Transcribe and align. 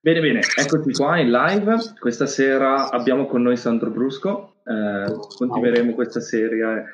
Bene, 0.00 0.20
bene, 0.20 0.40
eccoci 0.56 0.92
qua 0.92 1.18
in 1.18 1.30
live. 1.30 1.76
Questa 1.98 2.26
sera 2.26 2.90
abbiamo 2.90 3.26
con 3.26 3.42
noi 3.42 3.56
Sandro 3.56 3.90
Brusco. 3.90 4.56
Eh, 4.64 5.12
continueremo 5.36 5.94
questa 5.94 6.20
serie. 6.20 6.84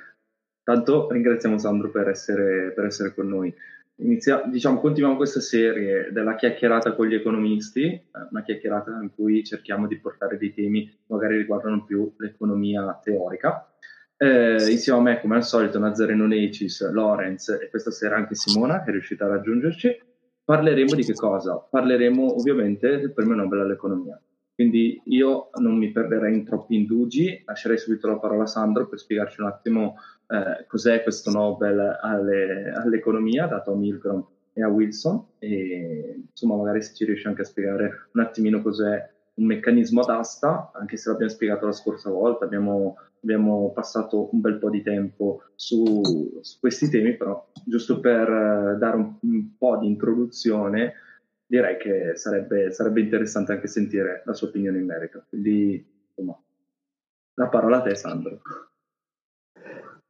Tanto 0.63 1.11
ringraziamo 1.11 1.59
Sandro 1.59 1.91
per 1.91 2.09
essere, 2.09 2.73
per 2.75 2.87
essere 2.87 3.13
con 3.13 3.29
noi. 3.29 3.55
Inizia, 3.97 4.43
diciamo, 4.47 4.81
continuiamo 4.81 5.17
questa 5.17 5.41
serie 5.41 6.09
della 6.11 6.35
chiacchierata 6.37 6.95
con 6.95 7.07
gli 7.07 7.15
economisti, 7.15 7.85
eh, 7.85 8.05
una 8.31 8.43
chiacchierata 8.43 8.99
in 9.03 9.11
cui 9.15 9.45
cerchiamo 9.45 9.87
di 9.87 9.99
portare 9.99 10.39
dei 10.39 10.55
temi 10.55 10.89
che 10.89 10.97
magari 11.09 11.37
riguardano 11.37 11.85
più 11.85 12.15
l'economia 12.17 12.99
teorica. 13.03 13.71
Eh, 14.17 14.71
insieme 14.71 14.99
a 14.99 15.03
me, 15.03 15.21
come 15.21 15.37
al 15.37 15.45
solito, 15.45 15.79
Nazareno 15.79 16.27
Necis, 16.27 16.91
Lorenz 16.91 17.49
e 17.49 17.69
questa 17.69 17.91
sera 17.91 18.17
anche 18.17 18.35
Simona, 18.35 18.83
che 18.83 18.89
è 18.89 18.93
riuscita 18.93 19.27
a 19.27 19.29
raggiungerci. 19.29 20.01
Parleremo 20.45 20.95
di 20.95 21.05
che 21.05 21.15
cosa? 21.15 21.57
Parleremo 21.57 22.35
ovviamente 22.35 22.99
del 22.99 23.13
premio 23.13 23.35
Nobel 23.35 23.61
all'economia. 23.61 24.21
Quindi 24.55 25.01
io 25.07 25.51
non 25.61 25.77
mi 25.77 25.91
perderei 25.93 26.35
in 26.35 26.45
troppi 26.45 26.77
indugi, 26.77 27.43
lascerei 27.45 27.79
subito 27.79 28.07
la 28.07 28.19
parola 28.19 28.43
a 28.43 28.47
Sandro 28.47 28.87
per 28.87 28.99
spiegarci 28.99 29.41
un 29.41 29.47
attimo 29.47 29.97
eh, 30.29 30.67
cos'è 30.67 31.03
questo 31.03 31.31
Nobel 31.31 31.99
alle, 32.01 32.71
all'economia 32.71 33.47
dato 33.47 33.73
a 33.73 33.77
Milgram 33.77 34.25
e 34.53 34.63
a 34.63 34.69
Wilson 34.69 35.25
e 35.39 36.23
insomma 36.29 36.57
magari 36.57 36.83
se 36.83 36.95
ci 36.95 37.05
riesce 37.07 37.29
anche 37.29 37.43
a 37.43 37.47
spiegare 37.47 38.09
un 38.13 38.21
attimino 38.21 38.61
cos'è 38.61 39.11
un 39.35 39.47
meccanismo 39.47 40.03
ad 40.03 40.11
asta, 40.11 40.71
anche 40.75 40.97
se 40.97 41.09
l'abbiamo 41.09 41.33
spiegato 41.33 41.67
la 41.67 41.73
scorsa 41.73 42.11
volta, 42.11 42.45
abbiamo, 42.45 42.97
abbiamo 43.23 43.73
passato 43.73 44.29
un 44.33 44.41
bel 44.41 44.59
po' 44.59 44.69
di 44.69 44.83
tempo 44.83 45.45
su, 45.55 46.39
su 46.43 46.59
questi 46.61 46.91
temi, 46.91 47.17
però 47.17 47.49
giusto 47.65 48.01
per 48.01 48.29
uh, 48.29 48.79
dare 48.79 48.97
un, 48.97 49.15
un, 49.21 49.57
po' 49.57 49.79
di 49.79 49.87
introduzione, 49.87 50.95
direi 51.47 51.79
che 51.79 52.17
sarebbe, 52.17 52.71
sarebbe, 52.73 53.01
interessante 53.01 53.53
anche 53.53 53.69
sentire 53.69 54.23
la 54.27 54.35
sua 54.35 54.49
opinione 54.49 54.79
in 54.79 54.87
merito. 54.87 55.25
Quindi, 55.29 55.85
insomma, 56.09 56.39
la 57.35 57.49
parola 57.49 57.79
a 57.79 57.83
te, 57.83 57.95
Sandro. 57.95 58.41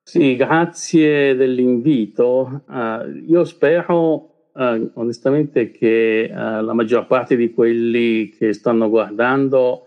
Sì, 0.03 0.35
grazie 0.35 1.37
dell'invito. 1.37 2.65
Uh, 2.67 3.07
io 3.25 3.45
spero 3.45 4.32
Uh, 4.55 4.91
onestamente 4.97 5.71
che 5.71 6.29
uh, 6.31 6.35
la 6.35 6.75
maggior 6.75 7.07
parte 7.07 7.37
di 7.37 7.55
quelli 7.55 8.29
che 8.29 8.53
stanno 8.53 8.91
guardando 8.91 9.87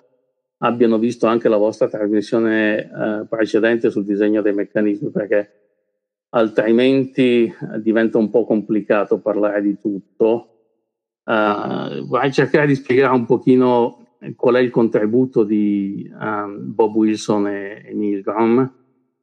abbiano 0.57 0.97
visto 0.97 1.27
anche 1.27 1.47
la 1.49 1.57
vostra 1.57 1.87
trasmissione 1.87 2.89
uh, 2.91 3.27
precedente 3.27 3.91
sul 3.91 4.05
disegno 4.05 4.41
dei 4.41 4.53
meccanismi, 4.53 5.11
perché 5.11 5.51
altrimenti 6.29 7.53
diventa 7.77 8.17
un 8.17 8.31
po' 8.31 8.43
complicato 8.43 9.19
parlare 9.19 9.61
di 9.61 9.77
tutto. 9.79 10.49
vorrei 11.23 12.31
cercare 12.31 12.65
di 12.65 12.73
spiegare 12.73 13.13
un 13.13 13.25
pochino 13.25 14.17
qual 14.35 14.55
è 14.55 14.59
il 14.59 14.71
contributo 14.71 15.43
di 15.43 16.11
um, 16.19 16.73
Bob 16.73 16.95
Wilson 16.95 17.47
e, 17.47 17.83
e 17.85 17.93
Milgram 17.93 18.73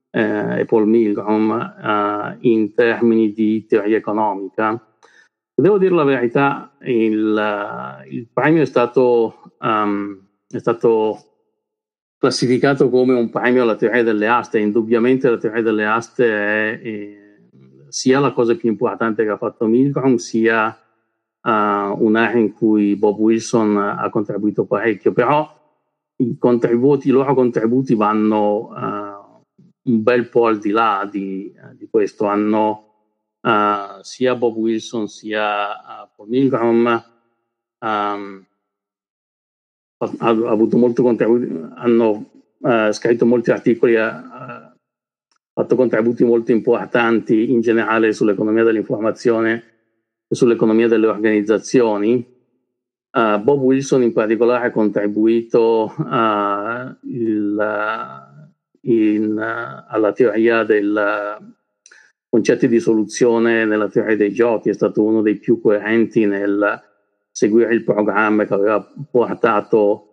e 0.08 0.64
Paul 0.66 0.86
Milgram 0.86 2.36
in 2.40 2.72
termini 2.74 3.32
di 3.32 3.66
teoria 3.66 3.96
economica 3.96 4.86
Devo 5.54 5.78
dire 5.78 5.94
la 5.94 6.04
verità, 6.04 6.76
il, 6.80 8.04
il 8.10 8.28
premio 8.32 8.62
è 8.62 8.66
stato, 8.66 9.52
um, 9.60 10.18
è 10.48 10.58
stato, 10.58 11.32
classificato 12.22 12.88
come 12.88 13.14
un 13.14 13.30
premio 13.30 13.62
alla 13.62 13.74
teoria 13.74 14.04
delle 14.04 14.28
aste. 14.28 14.60
Indubbiamente 14.60 15.28
la 15.28 15.38
teoria 15.38 15.60
delle 15.60 15.86
aste 15.86 16.24
è, 16.24 16.80
è 16.80 17.20
sia 17.88 18.20
la 18.20 18.32
cosa 18.32 18.54
più 18.54 18.70
importante 18.70 19.24
che 19.24 19.30
ha 19.30 19.36
fatto 19.36 19.66
Milgram, 19.66 20.16
sia 20.16 20.68
uh, 20.68 21.50
un'area 21.50 22.38
in 22.38 22.52
cui 22.52 22.94
Bob 22.94 23.18
Wilson 23.18 23.76
ha 23.76 24.08
contribuito 24.08 24.64
parecchio, 24.64 25.12
però 25.12 25.46
i, 26.16 26.38
contributi, 26.38 27.08
i 27.08 27.10
loro 27.10 27.34
contributi 27.34 27.94
vanno 27.94 28.68
uh, 28.68 29.90
un 29.90 30.02
bel 30.02 30.28
po' 30.28 30.46
al 30.46 30.58
di 30.58 30.70
là 30.70 31.06
di, 31.10 31.52
di 31.76 31.88
questo. 31.90 32.26
Hanno 32.26 32.91
uh, 33.42 34.00
sia 34.02 34.34
Bob 34.34 34.56
Wilson 34.56 35.08
sia 35.08 35.70
uh, 35.70 36.08
Paul 36.14 36.28
Milgram 36.28 37.04
um, 37.78 38.46
ha, 39.98 40.28
avuto 40.28 40.76
molto 40.76 41.02
contributo, 41.02 41.72
hanno 41.74 42.30
uh, 42.58 42.90
scritto 42.90 43.26
molti 43.26 43.50
articoli, 43.50 43.96
ha 43.96 44.74
fatto 45.52 45.76
contributi 45.76 46.24
molto 46.24 46.50
importanti 46.52 47.50
in 47.50 47.60
generale 47.60 48.12
sull'economia 48.12 48.64
dell'informazione 48.64 49.64
e 50.28 50.34
sull'economia 50.34 50.88
delle 50.88 51.06
organizzazioni. 51.06 52.30
Uh, 53.14 53.38
Bob 53.42 53.60
Wilson 53.60 54.02
in 54.02 54.12
particolare 54.12 54.68
ha 54.68 54.70
contribuito 54.70 55.94
uh, 55.98 57.06
il, 57.06 57.62
in, 58.80 59.36
uh, 59.36 59.92
alla 59.92 60.12
teoria 60.12 60.64
del 60.64 61.54
concetti 62.32 62.66
di 62.66 62.80
soluzione 62.80 63.66
nella 63.66 63.90
teoria 63.90 64.16
dei 64.16 64.32
giochi, 64.32 64.70
è 64.70 64.72
stato 64.72 65.02
uno 65.02 65.20
dei 65.20 65.36
più 65.36 65.60
coerenti 65.60 66.24
nel 66.24 66.82
seguire 67.30 67.74
il 67.74 67.84
programma 67.84 68.46
che 68.46 68.54
aveva 68.54 68.90
portato 69.10 70.06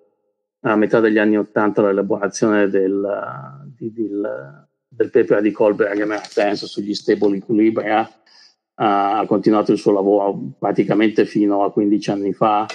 a 0.63 0.75
metà 0.75 0.99
degli 0.99 1.17
anni 1.17 1.37
Ottanta 1.37 1.79
all'elaborazione 1.79 2.67
del, 2.67 3.71
di, 3.77 3.93
del, 3.93 4.67
del 4.89 5.09
paper 5.11 5.39
di 5.39 5.51
Colberg 5.51 5.97
e 5.97 6.03
Mertens 6.03 6.65
sugli 6.65 6.93
stable 6.93 7.37
equilibria. 7.37 8.01
Uh, 8.01 8.83
ha 8.83 9.25
continuato 9.25 9.71
il 9.71 9.77
suo 9.77 9.93
lavoro 9.93 10.55
praticamente 10.59 11.23
fino 11.23 11.63
a 11.63 11.71
15 11.71 12.11
anni 12.11 12.33
fa 12.33 12.65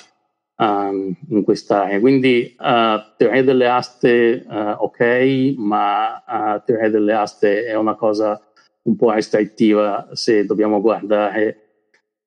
um, 0.56 1.14
in 1.28 1.44
quest'area. 1.44 2.00
Quindi 2.00 2.56
uh, 2.58 3.14
teoria 3.18 3.44
delle 3.44 3.68
aste 3.68 4.42
uh, 4.48 4.82
ok, 4.82 5.54
ma 5.58 6.24
uh, 6.26 6.62
teoria 6.64 6.88
delle 6.88 7.12
aste 7.12 7.66
è 7.66 7.74
una 7.74 7.94
cosa 7.94 8.40
un 8.84 8.96
po' 8.96 9.10
restrittiva 9.10 10.08
se 10.12 10.44
dobbiamo 10.44 10.80
guardare 10.80 11.64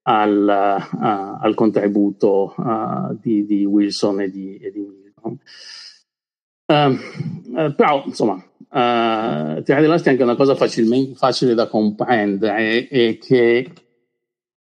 al, 0.03 0.87
uh, 0.91 1.43
al 1.43 1.53
contributo 1.53 2.53
uh, 2.57 3.17
di, 3.21 3.45
di, 3.45 3.65
Wilson 3.65 4.21
e 4.21 4.29
di, 4.31 4.57
e 4.57 4.71
di 4.71 4.79
Milgram. 4.79 5.37
Uh, 6.65 7.73
però, 7.75 8.03
insomma, 8.05 8.33
uh, 8.33 9.61
tirare 9.61 9.81
l'elastica 9.81 10.09
è 10.09 10.13
anche 10.13 10.23
una 10.23 10.35
cosa 10.35 10.55
facile 10.55 11.53
da 11.53 11.67
comprendere 11.67 12.87
e 12.87 13.17
che 13.21 13.71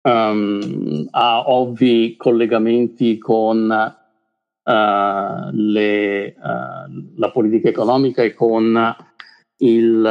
um, 0.02 1.08
ha 1.12 1.50
ovvi 1.50 2.16
collegamenti 2.18 3.18
con 3.18 3.70
uh, 4.64 5.50
le, 5.52 6.36
la 7.18 7.32
politica 7.32 7.68
economica 7.70 8.24
e 8.24 8.34
con 8.34 8.96
il 9.58 10.02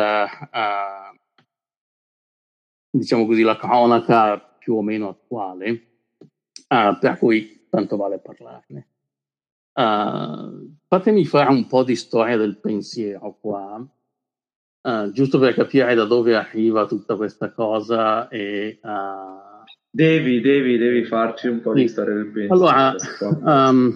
diciamo 2.92 3.26
così, 3.26 3.42
la 3.42 3.56
cronaca 3.56 4.38
più 4.38 4.74
o 4.74 4.82
meno 4.82 5.08
attuale, 5.08 5.70
uh, 6.68 6.98
per 7.00 7.18
cui 7.18 7.66
tanto 7.68 7.96
vale 7.96 8.18
parlarne. 8.18 8.86
Uh, 9.72 10.76
fatemi 10.86 11.24
fare 11.24 11.50
un 11.50 11.66
po' 11.66 11.82
di 11.82 11.96
storia 11.96 12.36
del 12.36 12.58
pensiero 12.58 13.38
qua, 13.40 13.84
uh, 14.82 15.10
giusto 15.10 15.38
per 15.38 15.54
capire 15.54 15.94
da 15.94 16.04
dove 16.04 16.36
arriva 16.36 16.86
tutta 16.86 17.16
questa 17.16 17.50
cosa 17.50 18.28
e... 18.28 18.78
devi, 19.90 20.40
devi, 20.40 20.76
devi 20.76 21.04
farci 21.04 21.48
un 21.48 21.60
po' 21.62 21.74
sì. 21.74 21.80
di 21.80 21.88
storia 21.88 22.14
del 22.14 22.26
pensiero. 22.26 22.54
Allora, 22.54 22.94
um, 23.70 23.94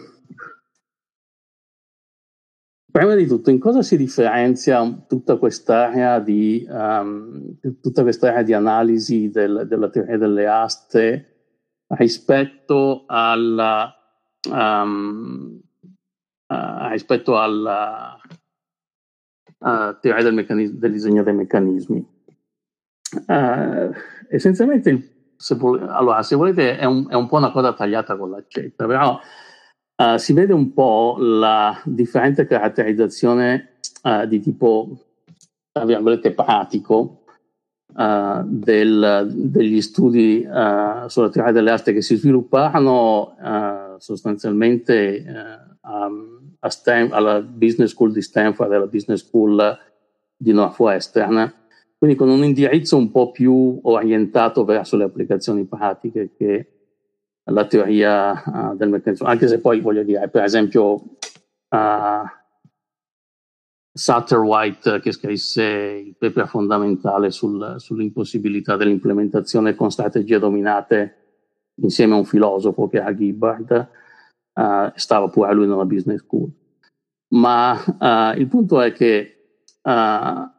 Prima 2.96 3.14
di 3.14 3.26
tutto, 3.26 3.50
in 3.50 3.58
cosa 3.58 3.82
si 3.82 3.98
differenzia 3.98 5.04
tutta 5.06 5.36
quest'area 5.36 6.18
di, 6.18 6.66
um, 6.66 7.58
tutta 7.82 8.00
quest'area 8.00 8.40
di 8.40 8.54
analisi 8.54 9.28
del, 9.28 9.66
della 9.68 9.90
teoria 9.90 10.16
delle 10.16 10.46
aste 10.46 11.34
rispetto 11.88 13.04
alla, 13.06 13.94
um, 14.50 15.60
uh, 16.46 16.88
rispetto 16.88 17.38
alla 17.38 18.18
uh, 19.58 19.98
teoria 20.00 20.30
del, 20.30 20.72
del, 20.78 20.90
disegno 20.90 21.22
dei 21.22 21.34
meccanismi? 21.34 21.98
Uh, 23.26 23.92
essenzialmente, 24.30 25.34
se, 25.36 25.54
vo- 25.54 25.86
allora, 25.86 26.22
se 26.22 26.34
volete, 26.34 26.78
è 26.78 26.86
un, 26.86 27.10
è 27.10 27.14
un, 27.14 27.28
po' 27.28 27.36
una 27.36 27.52
cosa 27.52 27.74
tagliata 27.74 28.16
con 28.16 28.30
l'accetta, 28.30 28.86
però 28.86 29.20
Uh, 29.96 30.18
si 30.18 30.34
vede 30.34 30.52
un 30.52 30.74
po' 30.74 31.16
la 31.18 31.80
differente 31.86 32.46
caratterizzazione 32.46 33.76
uh, 34.02 34.26
di 34.26 34.40
tipo, 34.40 34.90
tra 35.72 35.86
virgolette, 35.86 36.32
pratico 36.32 37.24
uh, 37.94 38.42
del, 38.44 39.26
degli 39.32 39.80
studi 39.80 40.42
sulla 40.42 41.30
teoria 41.30 41.50
delle 41.50 41.70
aste 41.70 41.94
che 41.94 42.02
si 42.02 42.16
svilupparono 42.16 43.96
sostanzialmente 43.98 45.24
um, 45.80 46.56
Stan- 46.68 47.12
alla 47.12 47.40
Business 47.40 47.92
School 47.92 48.12
di 48.12 48.20
Stanford 48.20 48.72
e 48.72 48.76
alla 48.76 48.86
Business 48.86 49.24
School 49.26 49.78
di 50.36 50.52
Northwestern, 50.52 51.52
quindi 51.96 52.16
con 52.16 52.28
un 52.28 52.44
indirizzo 52.44 52.98
un 52.98 53.10
po' 53.10 53.30
più 53.30 53.78
orientato 53.82 54.64
verso 54.66 54.98
le 54.98 55.04
applicazioni 55.04 55.64
pratiche 55.64 56.32
che 56.36 56.75
la 57.50 57.66
teoria 57.66 58.42
uh, 58.44 58.76
del 58.76 58.88
meccanismo, 58.88 59.26
anche 59.26 59.48
se 59.48 59.60
poi 59.60 59.80
voglio 59.80 60.02
dire, 60.02 60.28
per 60.28 60.42
esempio, 60.42 60.92
uh, 60.92 62.24
Satterwhite 63.92 65.00
che 65.00 65.12
scrisse 65.12 65.62
il 65.64 66.16
paper 66.18 66.48
fondamentale 66.48 67.30
sul, 67.30 67.76
sull'impossibilità 67.78 68.76
dell'implementazione 68.76 69.74
con 69.74 69.90
strategie 69.90 70.38
dominate 70.38 71.26
insieme 71.76 72.14
a 72.14 72.18
un 72.18 72.24
filosofo 72.24 72.88
che 72.88 72.98
era 72.98 73.14
Gibbard, 73.14 73.88
uh, 74.52 74.90
stava 74.94 75.28
pure 75.28 75.54
lui 75.54 75.66
nella 75.66 75.84
business 75.84 76.20
school. 76.20 76.50
Ma 77.28 77.72
uh, 77.72 78.38
il 78.38 78.48
punto 78.48 78.80
è 78.80 78.92
che 78.92 79.60
uh, 79.82 80.50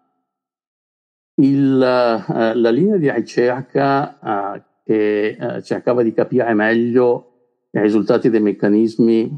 il, 1.41 1.77
la 1.77 2.69
linea 2.71 2.97
di 2.97 3.11
ricerca 3.11 4.63
che 4.87 5.37
cercava 5.63 6.01
di 6.01 6.13
capire 6.13 6.53
meglio 6.53 7.33
i 7.71 7.81
risultati 7.81 8.29
dei 8.29 8.39
meccanismi 8.39 9.37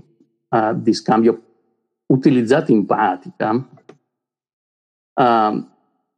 di 0.75 0.93
scambio 0.93 1.41
utilizzati 2.05 2.71
in 2.71 2.85
pratica 2.85 3.67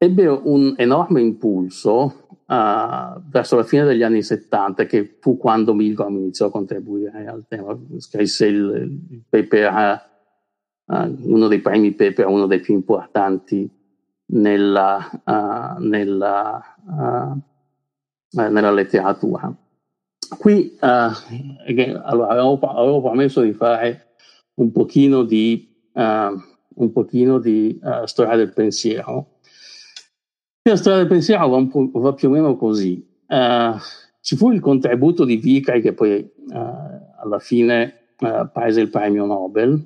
ebbe 0.04 0.28
un 0.28 0.74
enorme 0.78 1.22
impulso 1.22 2.28
uh, 2.51 3.22
verso 3.30 3.56
la 3.56 3.63
fine 3.63 3.83
degli 3.83 4.01
anni 4.01 4.24
70, 4.24 4.86
che 4.86 5.18
fu 5.19 5.38
quando 5.38 5.75
Milgram 5.75 6.18
iniziò 6.18 6.48
a 6.48 6.51
contribuire 6.51 7.27
al 7.27 7.45
tema, 7.48 7.77
scrisse 7.98 8.48
il, 8.48 9.00
il 9.12 9.24
paper, 9.30 10.01
uh, 10.86 11.31
uno 11.31 11.48
dei 11.48 11.62
primi 11.62 11.94
paper, 11.94 12.25
uno 12.25 12.48
dei 12.48 12.60
più 12.62 12.74
importanti 12.74 13.69
nella, 14.31 15.07
uh, 15.24 15.80
nella, 18.31 18.50
nella 18.50 18.72
letteratura. 18.72 19.54
Qui 20.38 20.78
allora, 20.80 22.28
avevo, 22.30 22.60
avevo, 22.60 23.01
promesso 23.01 23.42
di 23.42 23.54
fare 23.54 24.16
un 24.56 24.72
pochino 24.72 25.24
di, 25.24 25.69
un 25.94 26.92
pochino 26.94 27.39
di 27.39 27.80
storia 28.06 28.36
del 28.38 28.54
pensiero 28.54 29.39
la 30.63 30.75
storia 30.75 31.00
del 31.00 31.07
pensiero 31.07 31.50
va, 31.50 31.68
va 31.94 32.13
più 32.13 32.30
o 32.30 32.31
meno 32.31 32.56
così. 32.56 33.04
Uh, 33.28 33.78
ci 34.19 34.36
fu 34.36 34.51
il 34.51 34.60
contributo 34.60 35.25
di 35.25 35.38
Vicari 35.38 35.81
che 35.81 35.94
poi 35.94 36.19
uh, 36.19 36.56
alla 37.19 37.39
fine 37.39 38.13
uh, 38.19 38.50
prese 38.51 38.81
il 38.81 38.89
premio 38.89 39.25
Nobel 39.25 39.81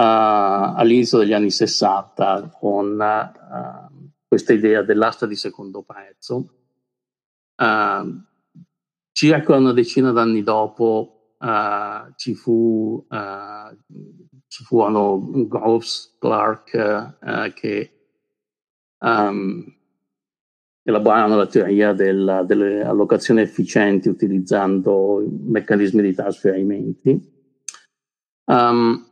all'inizio 0.00 1.18
degli 1.18 1.32
anni 1.32 1.50
60 1.50 2.56
con 2.56 3.02
questa 4.28 4.52
idea 4.52 4.82
dell'asta 4.82 5.26
di 5.26 5.34
secondo 5.34 5.82
prezzo. 5.82 6.57
Circa 9.12 9.56
una 9.56 9.72
decina 9.72 10.12
d'anni 10.12 10.42
dopo 10.42 11.34
ci, 12.16 12.34
fu, 12.34 13.06
ci 14.46 14.64
furono 14.64 15.46
Groves, 15.46 16.16
Clark 16.18 17.52
che 17.54 17.98
um, 19.00 19.64
elaborano 20.82 21.36
la 21.36 21.46
teoria 21.46 21.92
della, 21.92 22.42
delle 22.42 22.82
allocazioni 22.82 23.42
efficienti 23.42 24.08
utilizzando 24.08 25.22
meccanismi 25.28 26.00
di 26.00 26.14
trasferimenti. 26.14 27.36
Um, 28.44 29.06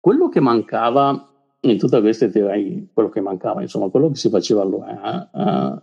quello 0.00 0.28
che 0.28 0.40
mancava 0.40 1.28
in 1.60 1.78
tutte 1.78 2.00
queste 2.00 2.30
teorie, 2.30 2.88
quello 2.92 3.10
che 3.10 3.20
mancava, 3.20 3.60
insomma, 3.60 3.88
quello 3.88 4.08
che 4.08 4.16
si 4.16 4.30
faceva 4.30 4.62
allora, 4.62 5.30
uh, 5.32 5.82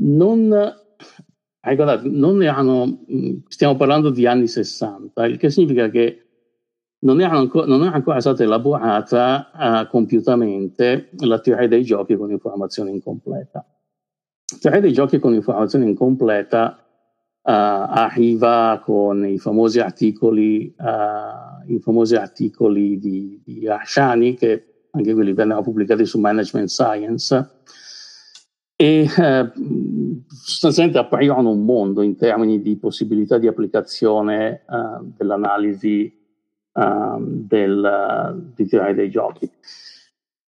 non, 0.00 0.48
guardate, 1.60 2.08
non 2.08 2.42
erano, 2.42 3.04
stiamo 3.48 3.76
parlando 3.76 4.10
di 4.10 4.26
anni 4.26 4.46
60, 4.46 5.26
il 5.26 5.36
che 5.36 5.50
significa 5.50 5.88
che 5.88 6.22
non 7.00 7.20
ancora, 7.20 7.66
non 7.66 7.82
era 7.82 7.94
ancora 7.94 8.20
stata 8.20 8.42
elaborata 8.42 9.50
uh, 9.54 9.88
compiutamente 9.88 11.10
la 11.18 11.38
teoria 11.38 11.68
dei 11.68 11.84
giochi 11.84 12.16
con 12.16 12.30
informazione 12.30 12.90
incompleta. 12.90 13.64
La 14.50 14.58
teoria 14.60 14.80
dei 14.80 14.92
giochi 14.92 15.18
con 15.18 15.34
informazione 15.34 15.84
incompleta 15.84 16.76
uh, 16.80 17.50
arriva 17.50 18.80
con 18.82 19.24
i 19.24 19.38
famosi 19.38 19.78
articoli, 19.78 20.74
uh, 20.76 21.72
i 21.72 21.78
famosi 21.78 22.16
articoli 22.16 22.98
di, 22.98 23.40
di 23.44 23.68
Arshani, 23.68 24.34
che 24.34 24.86
anche 24.90 25.14
quelli 25.14 25.32
vennero 25.34 25.62
pubblicati 25.62 26.04
su 26.04 26.18
Management 26.18 26.68
Science, 26.68 27.50
e 28.80 29.08
eh, 29.18 29.52
sostanzialmente 30.28 31.00
aprirono 31.00 31.50
un 31.50 31.64
mondo 31.64 32.00
in 32.00 32.14
termini 32.14 32.62
di 32.62 32.76
possibilità 32.76 33.36
di 33.36 33.48
applicazione 33.48 34.52
eh, 34.52 35.04
dell'analisi 35.16 36.16
um, 36.74 37.46
del, 37.46 38.52
di 38.54 38.66
tirare 38.66 38.94
dei 38.94 39.10
giochi. 39.10 39.50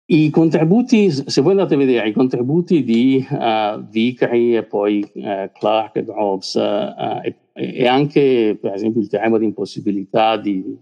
I 0.05 0.29
contributi, 0.29 1.11
se 1.11 1.41
voi 1.41 1.51
andate 1.51 1.73
a 1.75 1.77
vedere 1.77 2.07
i 2.07 2.13
contributi 2.13 2.83
di 2.83 3.25
uh, 3.29 3.81
Vicari 3.89 4.55
e 4.55 4.63
poi 4.63 5.01
uh, 5.15 5.49
Clark 5.51 5.97
e 5.97 6.03
Groves 6.05 6.53
uh, 6.53 7.21
e, 7.23 7.35
e, 7.53 7.87
anche 7.87 8.57
per 8.59 8.73
esempio 8.73 9.01
il 9.01 9.09
teorema 9.09 9.37
di 9.37 9.45
impossibilità 9.45 10.37
di, 10.37 10.77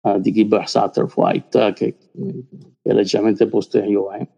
uh, 0.00 0.18
di 0.18 0.32
Gilbert 0.32 0.68
Satterthwaite 0.68 1.72
che, 1.74 1.96
che, 1.96 2.44
è 2.82 2.92
leggermente 2.92 3.48
posteriore, 3.48 4.28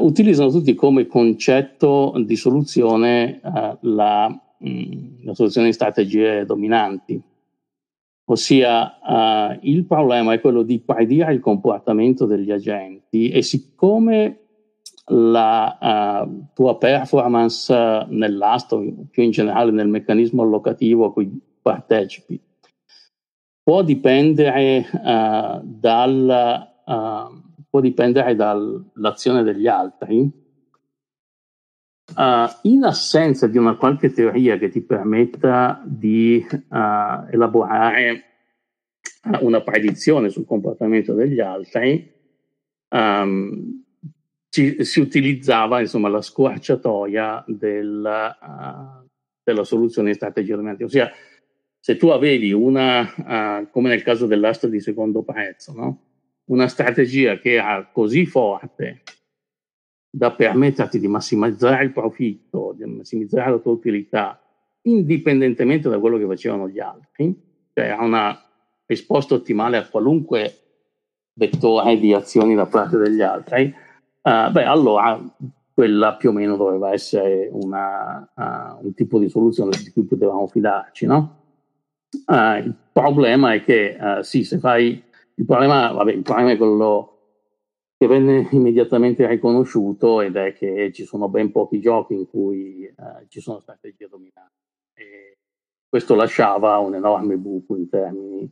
utilizzano 0.00 0.50
tutti 0.50 0.74
come 0.74 1.06
concetto 1.06 2.14
di 2.24 2.36
soluzione 2.36 3.40
la, 3.80 4.28
mh, 4.58 4.68
mm, 4.68 5.24
la 5.24 5.34
soluzione 5.34 5.66
di 5.66 5.72
strategie 5.72 6.44
dominanti. 6.46 7.22
Ossia, 8.26 8.98
uh, 9.02 9.58
il 9.62 9.84
problema 9.84 10.32
è 10.32 10.40
quello 10.40 10.62
di 10.62 10.80
predire 10.80 11.34
il 11.34 11.40
comportamento 11.40 12.24
degli 12.24 12.50
agenti 12.50 13.28
e 13.28 13.42
siccome 13.42 14.38
la 15.08 16.24
uh, 16.24 16.46
tua 16.54 16.78
performance 16.78 18.06
nell'astro, 18.08 18.82
più 19.10 19.22
in 19.22 19.30
generale 19.30 19.70
nel 19.72 19.88
meccanismo 19.88 20.42
allocativo 20.42 21.04
a 21.04 21.12
cui 21.12 21.38
partecipi, 21.60 22.40
può 23.62 23.82
dipendere, 23.82 24.86
uh, 24.90 25.60
dal, 25.62 26.72
può 27.74 27.82
dipendere 27.82 28.36
dall'azione 28.36 29.42
degli 29.42 29.66
altri, 29.66 30.42
Uh, 32.14 32.46
in 32.68 32.84
assenza 32.84 33.46
di 33.46 33.56
una 33.56 33.76
qualche 33.76 34.12
teoria 34.12 34.58
che 34.58 34.68
ti 34.68 34.82
permetta 34.82 35.82
di 35.86 36.46
uh, 36.46 37.26
elaborare 37.30 38.24
una 39.40 39.62
predizione 39.62 40.28
sul 40.28 40.44
comportamento 40.44 41.14
degli 41.14 41.40
altri, 41.40 42.12
um, 42.90 43.82
ci, 44.50 44.84
si 44.84 45.00
utilizzava 45.00 45.80
insomma, 45.80 46.10
la 46.10 46.20
scorciatoia 46.20 47.42
del, 47.46 48.36
uh, 48.38 49.08
della 49.42 49.64
soluzione 49.64 50.10
di 50.10 50.14
strategia 50.14 50.56
dominante. 50.56 50.84
Ossia, 50.84 51.10
se 51.80 51.96
tu 51.96 52.08
avevi 52.08 52.52
una, 52.52 53.66
come 53.70 53.88
nel 53.88 54.02
caso 54.02 54.26
dell'asta 54.26 54.68
di 54.68 54.80
secondo 54.80 55.22
prezzo, 55.22 55.72
no? 55.72 56.13
Una 56.46 56.68
strategia 56.68 57.38
che 57.38 57.52
era 57.54 57.88
così 57.90 58.26
forte 58.26 59.02
da 60.10 60.32
permetterti 60.32 60.98
di 61.00 61.08
massimizzare 61.08 61.84
il 61.84 61.92
profitto, 61.92 62.74
di 62.76 62.84
massimizzare 62.84 63.50
la 63.50 63.58
tua 63.58 63.72
utilità, 63.72 64.40
indipendentemente 64.82 65.88
da 65.88 65.98
quello 65.98 66.18
che 66.18 66.26
facevano 66.26 66.68
gli 66.68 66.78
altri, 66.78 67.34
cioè 67.72 67.88
a 67.88 68.04
una 68.04 68.38
risposta 68.86 69.34
ottimale 69.34 69.76
a 69.76 69.88
qualunque 69.88 70.58
vettore 71.32 71.98
di 71.98 72.12
azioni 72.12 72.54
da 72.54 72.66
parte 72.66 72.98
degli 72.98 73.22
altri, 73.22 73.74
uh, 74.22 74.50
beh, 74.52 74.64
allora 74.64 75.20
quella 75.72 76.14
più 76.14 76.28
o 76.28 76.32
meno 76.32 76.56
doveva 76.56 76.92
essere 76.92 77.48
una, 77.50 78.30
uh, 78.34 78.86
un 78.86 78.94
tipo 78.94 79.18
di 79.18 79.28
soluzione 79.28 79.76
di 79.82 79.90
cui 79.90 80.04
potevamo 80.04 80.46
fidarci, 80.46 81.06
no? 81.06 81.42
Uh, 82.26 82.58
il 82.58 82.74
problema 82.92 83.54
è 83.54 83.64
che, 83.64 83.96
sì, 84.20 84.44
se 84.44 84.58
fai... 84.58 85.02
Il 85.36 85.44
problema, 85.46 85.92
vabbè, 85.92 86.12
il 86.12 86.22
problema 86.22 86.52
è 86.52 86.56
quello 86.56 87.14
che 87.96 88.06
venne 88.06 88.48
immediatamente 88.50 89.26
riconosciuto 89.26 90.20
ed 90.20 90.36
è 90.36 90.52
che 90.52 90.92
ci 90.92 91.04
sono 91.04 91.28
ben 91.28 91.50
pochi 91.50 91.80
giochi 91.80 92.14
in 92.14 92.28
cui 92.28 92.84
eh, 92.84 92.94
ci 93.28 93.40
sono 93.40 93.60
strategie 93.60 94.08
dominanti. 94.08 94.52
E 94.94 95.38
questo 95.88 96.14
lasciava 96.14 96.78
un 96.78 96.94
enorme 96.94 97.36
buco 97.36 97.76
in 97.76 97.88
termini 97.88 98.50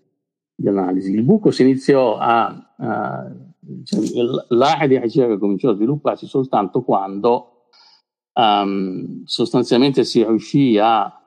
di 0.55 0.69
analisi. 0.69 1.13
Il 1.13 1.23
buco 1.23 1.51
si 1.51 1.63
iniziò 1.63 2.17
a, 2.17 2.75
a 2.77 3.33
diciamo, 3.59 4.45
l'area 4.49 4.87
di 4.87 4.99
ricerca 4.99 5.39
cominciò 5.39 5.71
a 5.71 5.75
svilupparsi 5.75 6.27
soltanto 6.27 6.83
quando 6.83 7.67
um, 8.35 9.25
sostanzialmente 9.25 10.05
si 10.05 10.25
riuscì 10.25 10.79
a 10.79 11.21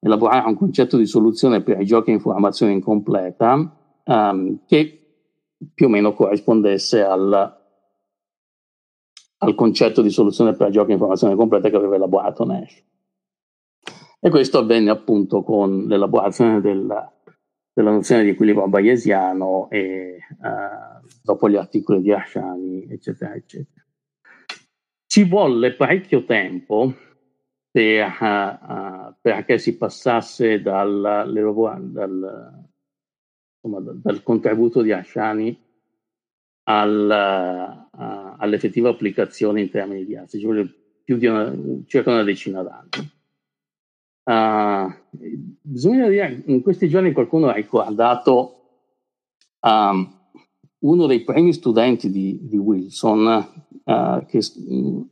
elaborare 0.00 0.48
un 0.48 0.56
concetto 0.56 0.96
di 0.96 1.06
soluzione 1.06 1.62
per 1.62 1.80
i 1.80 1.86
giochi 1.86 2.10
a 2.10 2.14
informazione 2.14 2.72
incompleta 2.72 3.83
um, 4.04 4.64
che 4.66 4.98
più 5.72 5.86
o 5.86 5.88
meno 5.88 6.12
corrispondesse 6.12 7.02
al, 7.02 7.62
al 9.38 9.54
concetto 9.54 10.02
di 10.02 10.10
soluzione 10.10 10.54
per 10.54 10.70
giochi 10.70 10.90
a 10.90 10.94
informazione 10.94 11.36
completa 11.36 11.70
che 11.70 11.76
aveva 11.76 11.96
elaborato 11.96 12.44
Nash. 12.44 12.82
E 14.20 14.30
questo 14.30 14.58
avvenne 14.58 14.90
appunto 14.90 15.42
con 15.42 15.84
l'elaborazione 15.86 16.60
della, 16.60 17.12
della 17.72 17.90
nozione 17.90 18.22
di 18.22 18.30
equilibrio 18.30 18.68
bayesiano 18.68 19.68
e 19.68 20.18
uh, 20.40 21.06
dopo 21.22 21.48
gli 21.48 21.56
articoli 21.56 22.00
di 22.00 22.12
Asciani, 22.12 22.86
eccetera, 22.88 23.34
eccetera. 23.34 23.84
Ci 25.06 25.24
volle 25.24 25.74
parecchio 25.74 26.24
tempo 26.24 26.94
per, 27.70 28.16
uh, 28.20 28.72
uh, 28.72 29.14
perché 29.20 29.58
si 29.58 29.76
passasse 29.76 30.62
dal, 30.62 31.30
dal, 31.92 32.64
insomma, 33.64 33.80
dal 33.80 34.22
contributo 34.22 34.82
di 34.82 34.92
Asciani 34.92 35.58
al, 36.64 37.10
all'effettiva 38.38 38.90
applicazione 38.90 39.62
in 39.62 39.70
termini 39.70 40.04
di 40.04 40.16
arte, 40.16 40.38
ci 40.38 40.44
vuole 40.44 40.68
più 41.02 41.16
di 41.16 41.26
una, 41.26 41.52
circa 41.86 42.10
una 42.10 42.22
decina 42.22 42.62
d'anni. 42.62 43.12
Uh, 44.26 44.90
bisogna 45.60 46.08
dire, 46.08 46.42
in 46.46 46.62
questi 46.62 46.88
giorni 46.88 47.12
qualcuno 47.12 47.48
ha 47.48 47.52
ricordato 47.52 48.86
um, 49.60 50.10
uno 50.78 51.06
dei 51.06 51.24
primi 51.24 51.52
studenti 51.52 52.10
di, 52.10 52.38
di 52.42 52.56
Wilson, 52.56 53.52
uh, 53.84 54.24
che, 54.24 54.40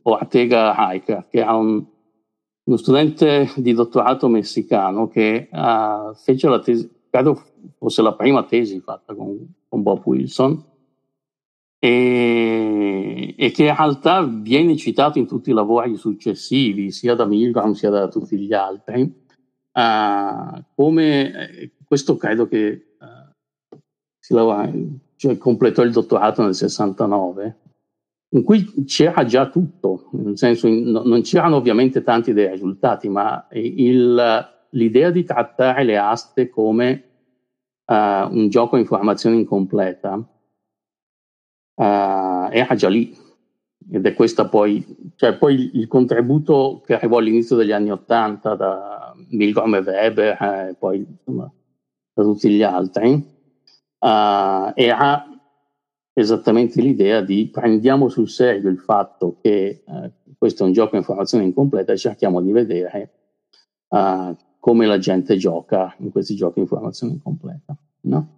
Ortega 0.01 0.75
Haiker, 0.75 1.27
che 1.29 1.39
era 1.39 1.53
un, 1.53 1.85
uno 2.63 2.77
studente 2.77 3.51
di 3.57 3.73
dottorato 3.73 4.27
messicano 4.27 5.07
che 5.07 5.47
uh, 5.51 6.15
fece 6.15 6.47
la 6.49 6.59
tesi, 6.59 6.89
credo 7.13 7.43
fosse 7.77 8.01
la 8.01 8.15
prima 8.15 8.43
tesi 8.43 8.79
fatta 8.79 9.13
con, 9.13 9.37
con 9.69 9.83
Bob 9.83 10.01
Wilson, 10.03 10.65
e, 11.77 13.35
e, 13.37 13.51
che 13.51 13.65
in 13.65 13.75
realtà 13.75 14.23
viene 14.23 14.75
citato 14.75 15.19
in 15.19 15.27
tutti 15.27 15.51
i 15.51 15.53
lavori 15.53 15.95
successivi, 15.95 16.89
sia 16.89 17.13
da 17.13 17.25
Milgram 17.25 17.73
sia 17.73 17.91
da 17.91 18.07
tutti 18.07 18.39
gli 18.39 18.51
altri, 18.51 19.01
uh, 19.01 20.63
come 20.73 21.49
eh, 21.51 21.71
questo 21.85 22.17
credo 22.17 22.47
che 22.47 22.95
uh, 22.99 23.77
si 24.17 24.33
lavora, 24.33 24.71
cioè 25.15 25.37
completò 25.37 25.83
il 25.83 25.91
dottorato 25.91 26.41
nel 26.41 26.55
69, 26.55 27.59
in 28.29 28.41
cui 28.41 28.85
c'era 28.85 29.23
già 29.23 29.49
tutto, 29.49 30.09
nel 30.13 30.35
senso 30.35 30.65
in, 30.65 30.89
no, 30.89 31.03
non 31.03 31.21
c'erano 31.21 31.57
ovviamente 31.57 32.01
tanti 32.01 32.33
dei 32.33 32.49
risultati, 32.49 33.07
ma 33.07 33.45
il, 33.51 34.51
l'idea 34.73 35.09
di 35.09 35.23
trattare 35.23 35.83
le 35.83 35.97
aste 35.97 36.49
come 36.49 37.03
uh, 37.85 37.93
un 37.93 38.47
gioco 38.49 38.75
a 38.75 38.79
informazione 38.79 39.37
incompleta 39.37 40.13
uh, 40.15 40.23
era 41.75 42.75
già 42.75 42.89
lì. 42.89 43.21
Ed 43.91 44.05
è 44.05 44.13
questa 44.13 44.47
poi, 44.47 45.11
cioè 45.15 45.37
poi 45.37 45.71
il 45.73 45.87
contributo 45.87 46.81
che 46.85 46.93
arrivò 46.93 47.17
all'inizio 47.17 47.57
degli 47.57 47.73
anni 47.73 47.91
Ottanta 47.91 48.55
da 48.55 49.13
Milgram 49.29 49.75
e 49.75 49.79
Weber 49.79 50.41
e 50.41 50.69
eh, 50.69 50.73
poi 50.75 51.05
insomma, 51.05 51.51
da 52.13 52.23
tutti 52.23 52.49
gli 52.49 52.63
altri, 52.63 53.11
uh, 53.13 54.71
era 54.73 55.27
esattamente 56.13 56.79
l'idea 56.79 57.19
di 57.21 57.49
prendiamo 57.51 58.07
sul 58.07 58.29
serio 58.29 58.69
il 58.69 58.79
fatto 58.79 59.37
che 59.41 59.83
uh, 59.85 60.09
questo 60.37 60.63
è 60.63 60.67
un 60.67 60.73
gioco 60.73 60.95
a 60.95 60.99
informazione 60.99 61.43
incompleta 61.43 61.91
e 61.91 61.97
cerchiamo 61.97 62.41
di 62.41 62.51
vedere 62.53 63.11
uh, 63.89 64.33
come 64.63 64.85
la 64.85 64.97
gente 64.97 65.35
gioca 65.35 65.93
in 65.97 66.09
questi 66.09 66.35
giochi 66.35 66.59
a 66.59 66.61
informazione 66.61 67.11
incompleta. 67.11 67.75
No? 68.03 68.37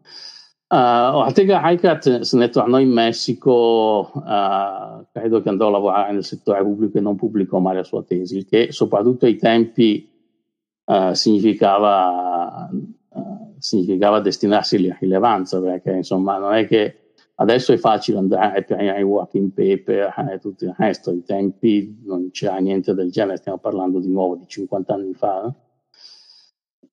Uh, 0.68 1.18
Ortega 1.18 1.62
Heikat 1.62 2.22
se 2.22 2.38
ne 2.38 2.50
tornò 2.50 2.80
in 2.80 2.90
Messico, 2.90 4.12
uh, 4.12 5.06
credo 5.12 5.44
che 5.44 5.50
andò 5.50 5.68
a 5.68 5.70
lavorare 5.70 6.14
nel 6.14 6.24
settore 6.24 6.64
pubblico 6.64 6.98
e 6.98 7.02
non 7.02 7.16
pubblicò 7.16 7.60
mai 7.60 7.76
la 7.76 7.84
sua 7.84 8.02
tesi, 8.02 8.44
che 8.44 8.72
soprattutto 8.72 9.28
ai 9.28 9.36
tempi 9.36 10.10
uh, 10.86 11.14
significava, 11.14 12.72
significava, 13.60 14.20
destinarsi 14.20 14.78
all'irrilevanza, 14.78 15.62
perché 15.62 15.92
insomma 15.92 16.40
non 16.40 16.56
è 16.56 16.66
che 16.66 17.12
adesso 17.36 17.72
è 17.72 17.78
facile 17.78 18.18
andare 18.18 18.64
per 18.64 18.82
i 18.82 19.04
working 19.04 19.52
paper 19.52 20.32
e 20.32 20.40
tutto 20.40 20.66
il 20.66 20.74
resto, 20.76 21.12
ai 21.12 21.22
tempi 21.24 22.02
non 22.04 22.32
c'era 22.32 22.58
niente 22.58 22.96
del 22.96 23.12
genere, 23.12 23.38
stiamo 23.38 23.60
parlando 23.60 24.00
di 24.00 24.10
nuovo 24.10 24.36
di 24.38 24.48
50 24.48 24.92
anni 24.92 25.14
fa. 25.14 25.54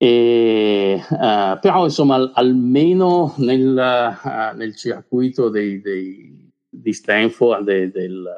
E, 0.02 1.00
uh, 1.10 1.60
però 1.60 1.84
insomma 1.84 2.32
almeno 2.34 3.34
nel, 3.36 3.68
uh, 3.68 4.56
nel 4.56 4.74
circuito 4.74 5.48
dei, 5.48 5.80
dei, 5.80 6.50
di 6.68 6.92
Stanford 6.92 7.62
dei, 7.62 7.88
del, 7.88 8.28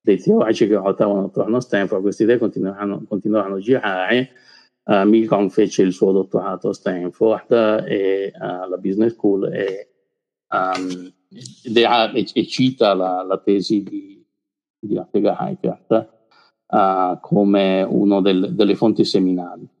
dei 0.00 0.16
teorici 0.16 0.66
che 0.66 0.74
ruotavano 0.74 1.26
attorno 1.26 1.58
a 1.58 1.60
Stanford 1.60 2.00
queste 2.00 2.22
idee 2.22 2.38
continueranno, 2.38 3.04
continueranno 3.06 3.56
a 3.56 3.58
girare. 3.58 4.30
Uh, 4.84 5.02
Milgram 5.06 5.50
fece 5.50 5.82
il 5.82 5.92
suo 5.92 6.12
dottorato 6.12 6.70
a 6.70 6.72
Stanford 6.72 7.84
e 7.86 8.32
alla 8.34 8.78
Business 8.78 9.12
School 9.12 9.52
e, 9.52 9.90
um, 10.48 11.12
e, 11.62 12.26
e 12.32 12.46
cita 12.46 12.94
la, 12.94 13.22
la, 13.22 13.36
tesi 13.36 13.82
di, 13.82 14.24
di 14.78 14.96
Ortega 14.96 15.36
Heikert 15.40 16.14
come 17.20 17.82
una 17.82 18.22
del, 18.22 18.54
delle 18.54 18.74
fonti 18.74 19.04
seminali 19.04 19.74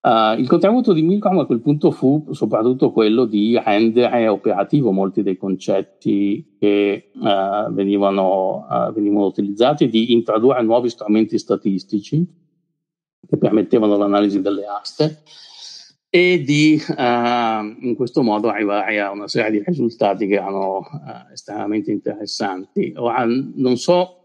Uh, 0.00 0.38
il 0.38 0.46
contributo 0.46 0.92
di 0.92 1.02
Milgram 1.02 1.40
a 1.40 1.44
quel 1.44 1.60
punto 1.60 1.90
fu 1.90 2.28
soprattutto 2.30 2.92
quello 2.92 3.24
di 3.24 3.58
rendere 3.58 4.28
operativo 4.28 4.92
molti 4.92 5.24
dei 5.24 5.36
concetti 5.36 6.54
che 6.56 7.10
uh, 7.14 7.72
venivano, 7.72 8.64
uh, 8.70 8.92
venivano, 8.92 9.26
utilizzati, 9.26 9.88
di 9.88 10.12
introdurre 10.12 10.62
nuovi 10.62 10.88
strumenti 10.88 11.36
statistici 11.36 12.24
che 13.28 13.36
permettevano 13.38 13.96
l'analisi 13.96 14.40
delle 14.40 14.66
aste 14.66 15.22
e 16.08 16.42
di 16.42 16.80
in 16.86 17.94
questo 17.94 18.22
modo 18.22 18.48
arrivare 18.48 19.00
a 19.00 19.10
una 19.10 19.28
serie 19.28 19.50
di 19.50 19.62
risultati 19.66 20.26
che 20.26 20.36
erano 20.36 20.86
estremamente 21.32 21.90
interessanti. 21.90 22.94
Ora, 22.96 23.26
non 23.26 23.76
so 23.76 24.22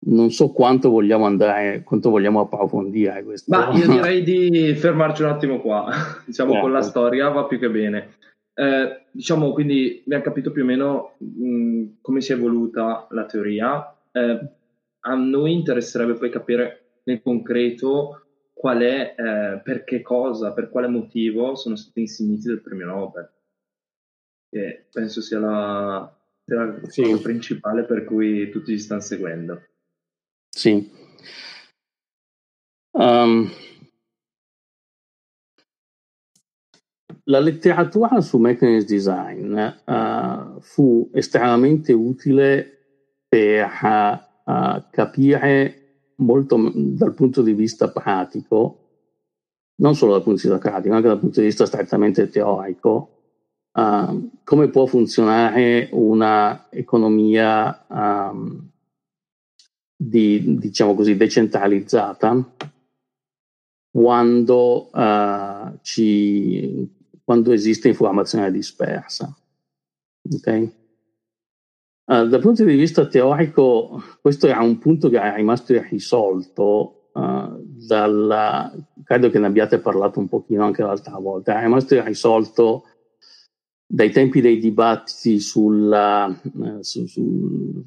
non 0.00 0.30
so 0.30 0.50
quanto 0.52 0.90
vogliamo 0.90 1.24
andare, 1.24 1.82
quanto 1.82 2.10
vogliamo 2.10 2.40
approfondire 2.40 3.22
questo. 3.24 3.50
Ma 3.50 3.70
io 3.72 3.86
direi 3.90 4.22
di 4.22 4.74
fermarci 4.74 5.22
un 5.22 5.28
attimo 5.30 5.60
qua, 5.60 5.88
diciamo 6.24 6.52
certo. 6.52 6.64
con 6.64 6.72
la 6.72 6.82
storia 6.82 7.28
va 7.28 7.46
più 7.46 7.58
che 7.58 7.70
bene. 7.70 8.16
Eh, 8.54 9.06
diciamo 9.12 9.52
quindi 9.52 10.02
abbiamo 10.04 10.24
capito 10.24 10.50
più 10.50 10.62
o 10.62 10.66
meno 10.66 11.14
mh, 11.18 12.00
come 12.00 12.20
si 12.20 12.32
è 12.32 12.36
evoluta 12.36 13.06
la 13.10 13.24
teoria. 13.24 13.96
Eh, 14.12 14.50
a 15.00 15.14
noi 15.14 15.52
interesserebbe 15.52 16.14
poi 16.14 16.30
capire 16.30 17.00
nel 17.04 17.22
concreto 17.22 18.22
qual 18.52 18.80
è, 18.80 19.14
eh, 19.16 19.60
per 19.62 19.84
che 19.84 20.02
cosa, 20.02 20.52
per 20.52 20.68
quale 20.68 20.88
motivo 20.88 21.54
sono 21.54 21.76
stati 21.76 22.00
insigniti 22.00 22.48
del 22.48 22.60
premio 22.60 22.86
Nobel. 22.86 23.30
E 24.50 24.86
penso 24.90 25.20
sia 25.20 25.38
la, 25.38 26.16
la 26.46 26.80
sì. 26.88 27.02
cosa 27.02 27.22
principale 27.22 27.84
per 27.84 28.04
cui 28.04 28.50
tutti 28.50 28.72
ci 28.72 28.80
stanno 28.80 29.00
seguendo. 29.00 29.62
Sì. 30.58 30.90
Um, 32.90 33.48
la 37.26 37.38
letteratura 37.38 38.20
su 38.20 38.38
mechanism 38.38 38.86
design 38.88 39.56
uh, 39.56 40.58
fu 40.58 41.08
estremamente 41.14 41.92
utile 41.92 42.76
per 43.28 43.68
uh, 44.46 44.82
capire 44.90 46.14
molto 46.16 46.72
dal 46.74 47.14
punto 47.14 47.42
di 47.42 47.52
vista 47.52 47.92
pratico, 47.92 48.78
non 49.76 49.94
solo 49.94 50.14
dal 50.14 50.24
punto 50.24 50.42
di 50.42 50.48
vista 50.48 50.70
pratico, 50.70 50.88
ma 50.88 50.96
anche 50.96 51.08
dal 51.08 51.20
punto 51.20 51.38
di 51.38 51.46
vista 51.46 51.66
strettamente 51.66 52.28
teorico, 52.28 53.10
uh, 53.74 54.30
come 54.42 54.70
può 54.70 54.86
funzionare 54.86 55.88
una 55.92 56.66
economia 56.68 57.84
um, 57.86 58.72
di, 60.00 60.58
diciamo 60.58 60.94
così, 60.94 61.16
decentralizzata 61.16 62.54
quando, 63.90 64.90
uh, 64.92 65.78
ci, 65.82 66.88
quando 67.24 67.52
esiste 67.52 67.88
informazione 67.88 68.52
dispersa. 68.52 69.36
Okay? 70.30 70.72
Uh, 72.04 72.28
dal 72.28 72.40
punto 72.40 72.64
di 72.64 72.76
vista 72.76 73.08
teorico, 73.08 74.00
questo 74.20 74.46
era 74.46 74.60
un 74.60 74.78
punto 74.78 75.08
che 75.08 75.20
è 75.20 75.34
rimasto 75.34 75.72
irrisolto 75.72 77.10
uh, 77.12 77.60
dalla, 77.60 78.72
credo 79.02 79.30
che 79.30 79.40
ne 79.40 79.46
abbiate 79.46 79.80
parlato 79.80 80.20
un 80.20 80.28
pochino 80.28 80.64
anche 80.64 80.82
l'altra 80.82 81.18
volta, 81.18 81.58
è 81.58 81.62
rimasto 81.62 81.96
irrisolto 81.96 82.84
dai 83.84 84.10
tempi 84.10 84.40
dei 84.40 84.58
dibattiti 84.58 85.40
sulla, 85.40 86.32
su, 86.80 87.06
su, 87.06 87.84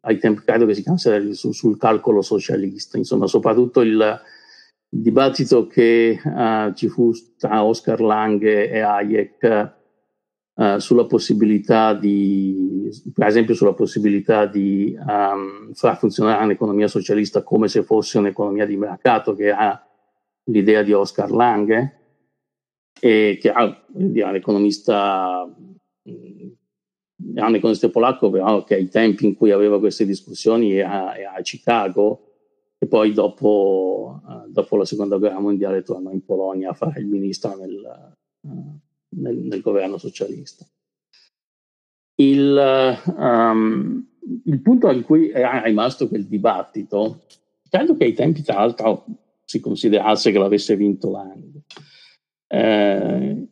ai 0.00 0.18
tempi 0.18 0.42
credo 0.44 0.66
che 0.66 0.74
si 0.74 0.82
chiamasse 0.82 1.34
su, 1.34 1.52
sul 1.52 1.76
calcolo 1.78 2.22
socialista, 2.22 2.96
insomma 2.96 3.26
soprattutto 3.26 3.80
il, 3.80 4.20
il 4.88 5.00
dibattito 5.00 5.66
che 5.66 6.20
uh, 6.22 6.72
ci 6.74 6.88
fu 6.88 7.12
tra 7.38 7.64
Oscar 7.64 8.00
Lange 8.00 8.68
e 8.68 8.80
Hayek 8.80 9.72
uh, 10.54 10.78
sulla 10.78 11.06
possibilità 11.06 11.94
di, 11.94 12.88
per 13.14 13.26
esempio 13.26 13.54
sulla 13.54 13.74
possibilità 13.74 14.46
di 14.46 14.96
um, 14.98 15.72
far 15.72 15.98
funzionare 15.98 16.44
un'economia 16.44 16.88
socialista 16.88 17.42
come 17.42 17.68
se 17.68 17.82
fosse 17.82 18.18
un'economia 18.18 18.66
di 18.66 18.76
mercato 18.76 19.34
che 19.34 19.50
ha 19.50 19.84
l'idea 20.44 20.82
di 20.82 20.92
Oscar 20.92 21.30
Lange 21.30 21.98
e 22.98 23.38
che 23.40 23.52
dire, 23.86 24.32
l'economista 24.32 25.48
è 27.34 27.40
un 27.40 27.54
economista 27.54 27.88
polacco 27.88 28.30
però 28.30 28.64
che 28.64 28.74
ai 28.74 28.88
tempi 28.88 29.26
in 29.26 29.34
cui 29.34 29.50
aveva 29.50 29.78
queste 29.78 30.04
discussioni 30.04 30.72
era 30.72 31.12
a 31.34 31.40
Chicago 31.42 32.26
e 32.82 32.86
poi 32.86 33.12
dopo, 33.12 34.22
uh, 34.24 34.50
dopo, 34.50 34.76
la 34.76 34.86
seconda 34.86 35.18
guerra 35.18 35.38
mondiale 35.38 35.82
tornò 35.82 36.10
in 36.10 36.24
Polonia 36.24 36.70
a 36.70 36.74
fare 36.74 37.00
il 37.00 37.06
ministro 37.06 37.54
nel, 37.54 38.16
nel, 39.16 39.36
nel 39.36 39.60
governo 39.60 39.98
socialista. 39.98 40.64
Il, 42.14 42.98
um, 43.16 44.06
il, 44.46 44.60
punto 44.62 44.90
in 44.90 45.02
cui 45.02 45.28
è 45.28 45.62
rimasto 45.62 46.08
quel 46.08 46.26
dibattito, 46.26 47.24
credo 47.68 47.96
che 47.96 48.04
ai 48.04 48.14
tempi 48.14 48.42
tra 48.42 48.54
l'altro 48.54 49.04
si 49.44 49.60
considerasse 49.60 50.32
che 50.32 50.38
l'avesse 50.38 50.74
vinto 50.74 51.10
Lang. 51.10 51.60
Eh, 52.46 53.48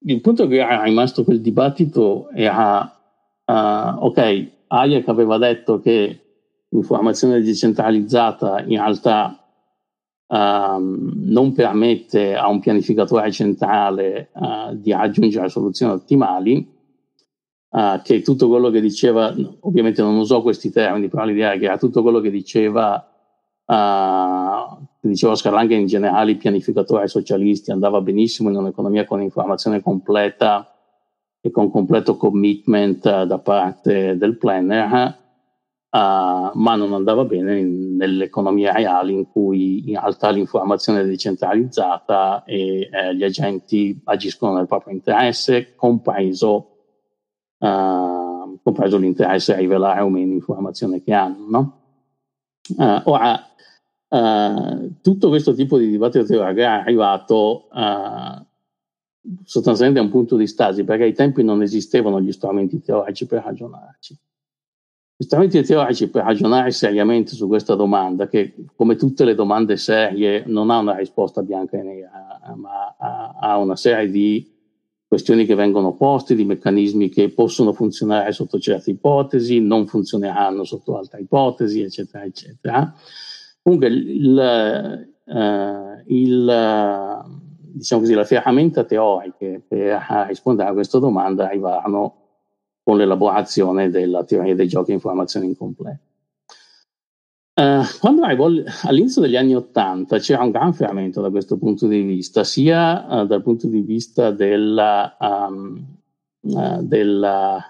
il 0.00 0.20
punto 0.20 0.42
in 0.42 0.48
cui 0.48 0.58
è 0.58 0.82
rimasto 0.82 1.24
quel 1.24 1.40
dibattito 1.40 2.28
era, 2.30 2.80
uh, 3.44 4.04
ok, 4.04 4.50
Hayek 4.68 5.08
aveva 5.08 5.38
detto 5.38 5.80
che 5.80 6.20
l'informazione 6.68 7.40
decentralizzata 7.40 8.60
in 8.60 8.78
realtà 8.78 9.42
um, 10.26 11.12
non 11.24 11.52
permette 11.52 12.34
a 12.36 12.48
un 12.48 12.60
pianificatore 12.60 13.32
centrale 13.32 14.30
uh, 14.34 14.74
di 14.74 14.92
raggiungere 14.92 15.48
soluzioni 15.48 15.92
ottimali, 15.92 16.66
uh, 17.70 18.00
che 18.02 18.22
tutto 18.22 18.48
quello 18.48 18.70
che 18.70 18.80
diceva, 18.80 19.34
ovviamente 19.60 20.02
non 20.02 20.16
usò 20.16 20.42
questi 20.42 20.70
termini, 20.70 21.08
però 21.08 21.24
l'idea 21.24 21.52
è 21.52 21.58
che 21.58 21.64
era 21.64 21.78
tutto 21.78 22.02
quello 22.02 22.20
che 22.20 22.30
diceva, 22.30 23.02
che 23.68 24.97
diceva 25.08 25.32
Oscar 25.32 25.70
in 25.70 25.86
generale, 25.86 26.32
i 26.32 26.36
pianificatori 26.36 27.08
socialisti 27.08 27.70
andava 27.70 28.00
benissimo 28.00 28.50
in 28.50 28.56
un'economia 28.56 29.04
con 29.04 29.20
informazione 29.20 29.80
completa 29.80 30.74
e 31.40 31.50
con 31.50 31.70
completo 31.70 32.16
commitment 32.16 33.24
da 33.24 33.38
parte 33.38 34.16
del 34.16 34.36
planner 34.36 35.26
Uh, 35.90 36.50
ma 36.52 36.74
non 36.74 36.92
andava 36.92 37.24
bene 37.24 37.60
in, 37.60 37.96
nelle 37.96 38.24
economie 38.24 38.70
reali 38.70 39.14
in 39.14 39.26
cui 39.26 39.88
in 39.88 39.98
realtà 39.98 40.28
l'informazione 40.28 41.00
è 41.00 41.06
decentralizzata 41.06 42.44
e 42.44 42.90
eh, 42.92 43.16
gli 43.16 43.24
agenti 43.24 43.98
agiscono 44.04 44.54
nel 44.54 44.66
proprio 44.66 44.92
interesse, 44.92 45.74
compreso, 45.74 46.76
uh, 47.56 48.60
compreso 48.62 48.98
l'interesse 48.98 49.54
a 49.54 49.56
rivelare 49.56 50.02
o 50.02 50.10
meno 50.10 50.34
informazione 50.34 51.02
che 51.02 51.14
hanno. 51.14 51.46
No? 51.48 51.80
Uh, 52.76 53.00
ora, 53.10 53.47
tutto 54.08 55.28
questo 55.28 55.52
tipo 55.54 55.76
di 55.78 55.88
dibattito 55.88 56.24
teorico 56.24 56.60
è 56.60 56.64
arrivato 56.64 57.68
sostanzialmente 59.44 60.00
a 60.00 60.04
un 60.04 60.10
punto 60.10 60.36
di 60.36 60.46
stasi, 60.46 60.84
perché 60.84 61.04
ai 61.04 61.12
tempi 61.12 61.42
non 61.42 61.62
esistevano 61.62 62.20
gli 62.20 62.32
strumenti 62.32 62.80
teorici 62.80 63.26
per 63.26 63.42
ragionarci 63.44 64.18
strumenti 65.20 65.62
teorici 65.62 66.08
per 66.08 66.24
ragionare 66.24 66.70
seriamente 66.70 67.34
su 67.34 67.48
questa 67.48 67.74
domanda, 67.74 68.28
che 68.28 68.54
come 68.76 68.94
tutte 68.94 69.24
le 69.24 69.34
domande 69.34 69.76
serie 69.76 70.44
non 70.46 70.70
ha 70.70 70.78
una 70.78 70.94
risposta 70.96 71.42
bianca 71.42 71.76
e 71.76 71.82
nera, 71.82 72.54
ma 72.54 72.94
ha 73.38 73.58
una 73.58 73.74
serie 73.74 74.08
di 74.10 74.48
questioni 75.08 75.44
che 75.44 75.56
vengono 75.56 75.94
poste, 75.94 76.36
di 76.36 76.44
meccanismi 76.44 77.08
che 77.08 77.30
possono 77.30 77.72
funzionare 77.72 78.30
sotto 78.30 78.60
certe 78.60 78.90
ipotesi, 78.90 79.58
non 79.58 79.86
funzioneranno 79.86 80.62
sotto 80.64 80.96
altre 80.96 81.20
ipotesi, 81.20 81.80
eccetera, 81.80 82.24
eccetera. 82.24 82.94
Comunque, 83.68 83.88
il, 83.88 85.06
uh, 85.24 86.02
il, 86.06 87.24
diciamo 87.74 88.00
così, 88.00 88.14
la 88.14 88.24
ferramenta 88.24 88.84
teoriche 88.84 89.62
per 89.68 90.24
rispondere 90.26 90.70
a 90.70 90.72
questa 90.72 90.98
domanda 90.98 91.44
arrivarono 91.44 92.14
con 92.82 92.96
l'elaborazione 92.96 93.90
della 93.90 94.24
teoria 94.24 94.54
dei 94.54 94.68
giochi 94.68 94.92
a 94.92 94.94
informazione 94.94 95.44
incompleta. 95.44 96.00
Uh, 97.60 97.84
quando 98.00 98.22
arrivò 98.22 98.46
all'inizio 98.84 99.20
degli 99.20 99.36
anni 99.36 99.54
Ottanta 99.54 100.16
c'era 100.18 100.44
un 100.44 100.50
gran 100.50 100.72
fermento 100.72 101.20
da 101.20 101.28
questo 101.28 101.58
punto 101.58 101.86
di 101.86 102.00
vista, 102.00 102.44
sia 102.44 103.04
uh, 103.06 103.26
dal 103.26 103.42
punto 103.42 103.66
di 103.66 103.82
vista 103.82 104.30
della, 104.30 105.14
um, 105.20 105.84
uh, 106.40 106.82
della 106.82 107.62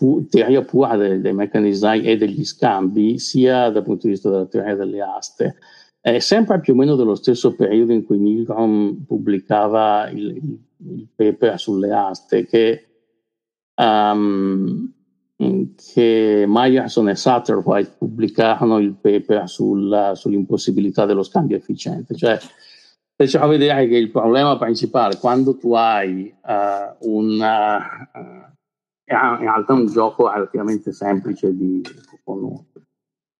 pu- 0.00 0.26
teoria 0.30 0.62
pura 0.62 0.96
dei, 0.96 1.20
dei 1.20 1.34
meccanismi 1.34 2.00
e 2.04 2.16
degli 2.16 2.42
scambi, 2.42 3.18
sia 3.18 3.68
dal 3.68 3.82
punto 3.82 4.06
di 4.06 4.14
vista 4.14 4.30
della 4.30 4.46
teoria 4.46 4.74
delle 4.74 5.02
aste. 5.02 5.56
È 6.00 6.18
sempre 6.20 6.58
più 6.60 6.72
o 6.72 6.76
meno 6.76 6.96
dello 6.96 7.14
stesso 7.14 7.54
periodo 7.54 7.92
in 7.92 8.06
cui 8.06 8.16
Milgram 8.16 9.04
pubblicava 9.06 10.08
il, 10.08 10.58
il, 10.78 11.08
paper 11.14 11.60
sulle 11.60 11.92
aste, 11.92 12.46
che 12.46 12.86
um, 13.74 14.90
che 15.76 16.44
Meyerson 16.46 17.10
e 17.10 17.14
Satterwhite 17.14 17.94
pubblicarono 17.98 18.78
il 18.78 18.94
paper 18.94 19.48
sulla, 19.48 20.14
sull'impossibilità 20.14 21.04
dello 21.04 21.22
scambio 21.22 21.56
efficiente. 21.56 22.14
Cioè, 22.14 22.38
facciamo 23.16 23.48
vedere 23.48 23.86
che 23.86 23.96
il 23.96 24.10
problema 24.10 24.56
principale, 24.56 25.18
quando 25.18 25.56
tu 25.56 25.74
hai 25.74 26.34
uh, 26.42 27.10
una, 27.10 28.10
uh, 28.14 28.59
in 29.10 29.38
realtà 29.40 29.72
un 29.72 29.86
gioco 29.86 30.30
relativamente 30.30 30.92
semplice 30.92 31.54
di, 31.56 31.82
con 32.22 32.66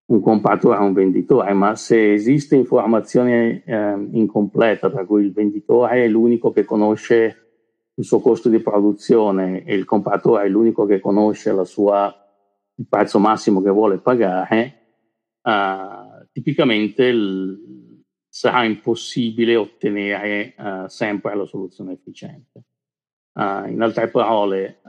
un 0.06 0.20
compratore 0.20 0.78
e 0.78 0.80
un 0.80 0.92
venditore, 0.92 1.52
ma 1.52 1.76
se 1.76 2.12
esiste 2.12 2.56
informazione 2.56 3.62
eh, 3.64 4.08
incompleta, 4.12 4.90
per 4.90 5.06
cui 5.06 5.22
il 5.22 5.32
venditore 5.32 6.04
è 6.04 6.08
l'unico 6.08 6.50
che 6.50 6.64
conosce 6.64 7.36
il 7.94 8.04
suo 8.04 8.18
costo 8.20 8.48
di 8.48 8.60
produzione 8.60 9.62
e 9.64 9.74
il 9.74 9.84
compratore 9.84 10.46
è 10.46 10.48
l'unico 10.48 10.86
che 10.86 10.98
conosce 10.98 11.64
sua, 11.64 12.12
il 12.74 12.86
prezzo 12.88 13.20
massimo 13.20 13.62
che 13.62 13.70
vuole 13.70 13.98
pagare, 13.98 14.74
uh, 15.42 16.26
tipicamente 16.32 17.04
il, 17.04 18.02
sarà 18.28 18.64
impossibile 18.64 19.54
ottenere 19.54 20.54
uh, 20.56 20.86
sempre 20.88 21.36
la 21.36 21.44
soluzione 21.44 21.92
efficiente. 21.92 22.64
Uh, 23.32 23.68
in 23.68 23.80
altre 23.80 24.08
parole, 24.08 24.80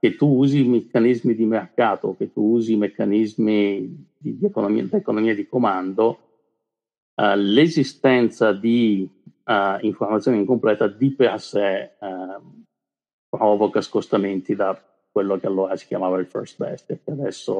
che 0.00 0.14
tu 0.14 0.26
usi 0.36 0.62
meccanismi 0.64 1.34
di 1.34 1.44
mercato, 1.44 2.14
che 2.16 2.32
tu 2.32 2.52
usi 2.52 2.76
meccanismi 2.76 4.06
di, 4.16 4.38
di 4.38 4.46
economia, 4.46 4.84
di 4.84 4.94
economia 4.94 5.34
di 5.34 5.46
comando, 5.46 6.18
l'esistenza 7.34 8.52
di 8.52 9.08
uh, 9.44 9.84
informazione 9.84 10.38
incompleta 10.38 10.86
di 10.86 11.10
per 11.10 11.40
sé 11.40 11.96
uh, 11.98 12.64
provoca 13.28 13.80
scostamenti 13.80 14.54
da 14.54 14.80
quello 15.10 15.36
che 15.38 15.46
allora 15.46 15.74
si 15.74 15.86
chiamava 15.86 16.18
il 16.18 16.26
first 16.26 16.58
best 16.58 16.90
e 16.90 17.00
che 17.02 17.10
adesso 17.10 17.58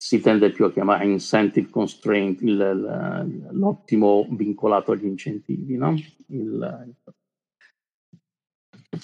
si 0.00 0.20
tende 0.20 0.50
più 0.50 0.64
a 0.64 0.72
chiamare 0.72 1.04
incentive 1.06 1.68
constraint, 1.68 2.40
il, 2.42 3.48
l'ottimo 3.50 4.26
vincolato 4.30 4.92
agli 4.92 5.04
incentivi. 5.04 5.76
No? 5.76 5.94
Il, 6.28 6.96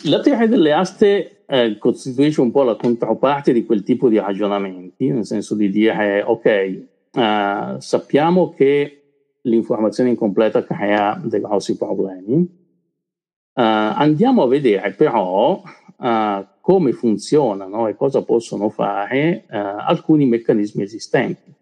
la 0.02 0.20
teoria 0.20 0.46
delle 0.46 0.72
aste 0.72 1.44
eh, 1.46 1.78
costituisce 1.78 2.40
un 2.40 2.50
po' 2.50 2.62
la 2.62 2.76
controparte 2.76 3.52
di 3.52 3.64
quel 3.64 3.82
tipo 3.82 4.08
di 4.08 4.18
ragionamenti, 4.18 5.08
nel 5.08 5.24
senso 5.24 5.54
di 5.54 5.70
dire, 5.70 6.22
ok, 6.22 6.82
uh, 7.12 7.80
sappiamo 7.80 8.50
che 8.50 9.02
l'informazione 9.42 10.10
incompleta 10.10 10.64
crea 10.64 11.20
dei 11.22 11.40
grossi 11.40 11.76
problemi. 11.76 12.36
Uh, 12.36 13.60
andiamo 13.62 14.42
a 14.42 14.48
vedere 14.48 14.92
però 14.92 15.62
uh, 15.62 16.46
come 16.60 16.92
funzionano 16.92 17.86
e 17.86 17.94
cosa 17.94 18.22
possono 18.22 18.68
fare 18.68 19.44
uh, 19.48 19.54
alcuni 19.54 20.26
meccanismi 20.26 20.82
esistenti. 20.82 21.52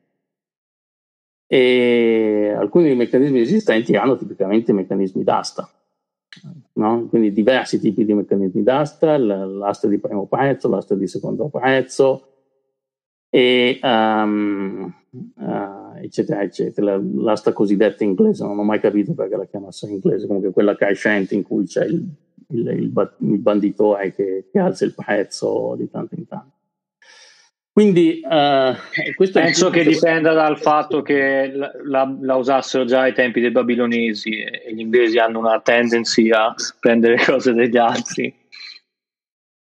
E 1.46 2.54
alcuni 2.56 2.84
dei 2.84 2.96
meccanismi 2.96 3.40
esistenti 3.40 3.94
hanno 3.94 4.16
tipicamente 4.16 4.72
meccanismi 4.72 5.22
d'asta, 5.22 5.68
no? 6.74 7.06
quindi 7.08 7.32
diversi 7.32 7.78
tipi 7.78 8.04
di 8.04 8.14
meccanismi 8.14 8.62
d'asta, 8.62 9.16
l'asta 9.18 9.88
di 9.88 9.98
primo 9.98 10.26
prezzo, 10.26 10.68
l'asta 10.68 10.94
di 10.94 11.06
secondo 11.06 11.48
prezzo, 11.48 12.32
e 13.34 13.80
um, 13.82 14.92
uh, 15.36 15.96
eccetera 16.02 16.42
eccetera 16.42 17.00
l'asta 17.02 17.54
cosiddetta 17.54 18.04
inglese 18.04 18.44
non 18.44 18.58
ho 18.58 18.62
mai 18.62 18.78
capito 18.78 19.14
perché 19.14 19.36
la 19.36 19.46
chiamassero 19.46 19.90
inglese 19.90 20.26
comunque 20.26 20.52
quella 20.52 20.76
crescente 20.76 21.34
in 21.34 21.42
cui 21.42 21.64
c'è 21.64 21.86
il, 21.86 22.06
il, 22.48 22.66
il, 22.68 23.14
il 23.20 23.38
banditore 23.38 24.12
che, 24.12 24.48
che, 24.52 24.58
alza 24.58 24.84
il 24.84 24.92
prezzo 24.94 25.74
di 25.78 25.88
tanto 25.88 26.14
in 26.14 26.26
tanto 26.26 26.56
Quindi 27.72 28.20
uh, 28.22 29.30
penso 29.32 29.70
che 29.70 29.82
dipenda 29.82 30.34
dal 30.34 30.58
fatto 30.58 31.00
che 31.00 31.50
la, 31.54 31.70
la, 31.84 32.16
la, 32.20 32.34
usassero 32.34 32.84
già 32.84 33.00
ai 33.00 33.14
tempi 33.14 33.40
dei 33.40 33.50
babilonesi 33.50 34.28
e 34.28 34.74
gli 34.74 34.80
inglesi 34.80 35.16
hanno 35.16 35.38
una 35.38 35.58
tendency 35.60 36.28
a 36.28 36.54
prendere 36.78 37.16
cose 37.24 37.54
degli 37.54 37.78
altri. 37.78 38.34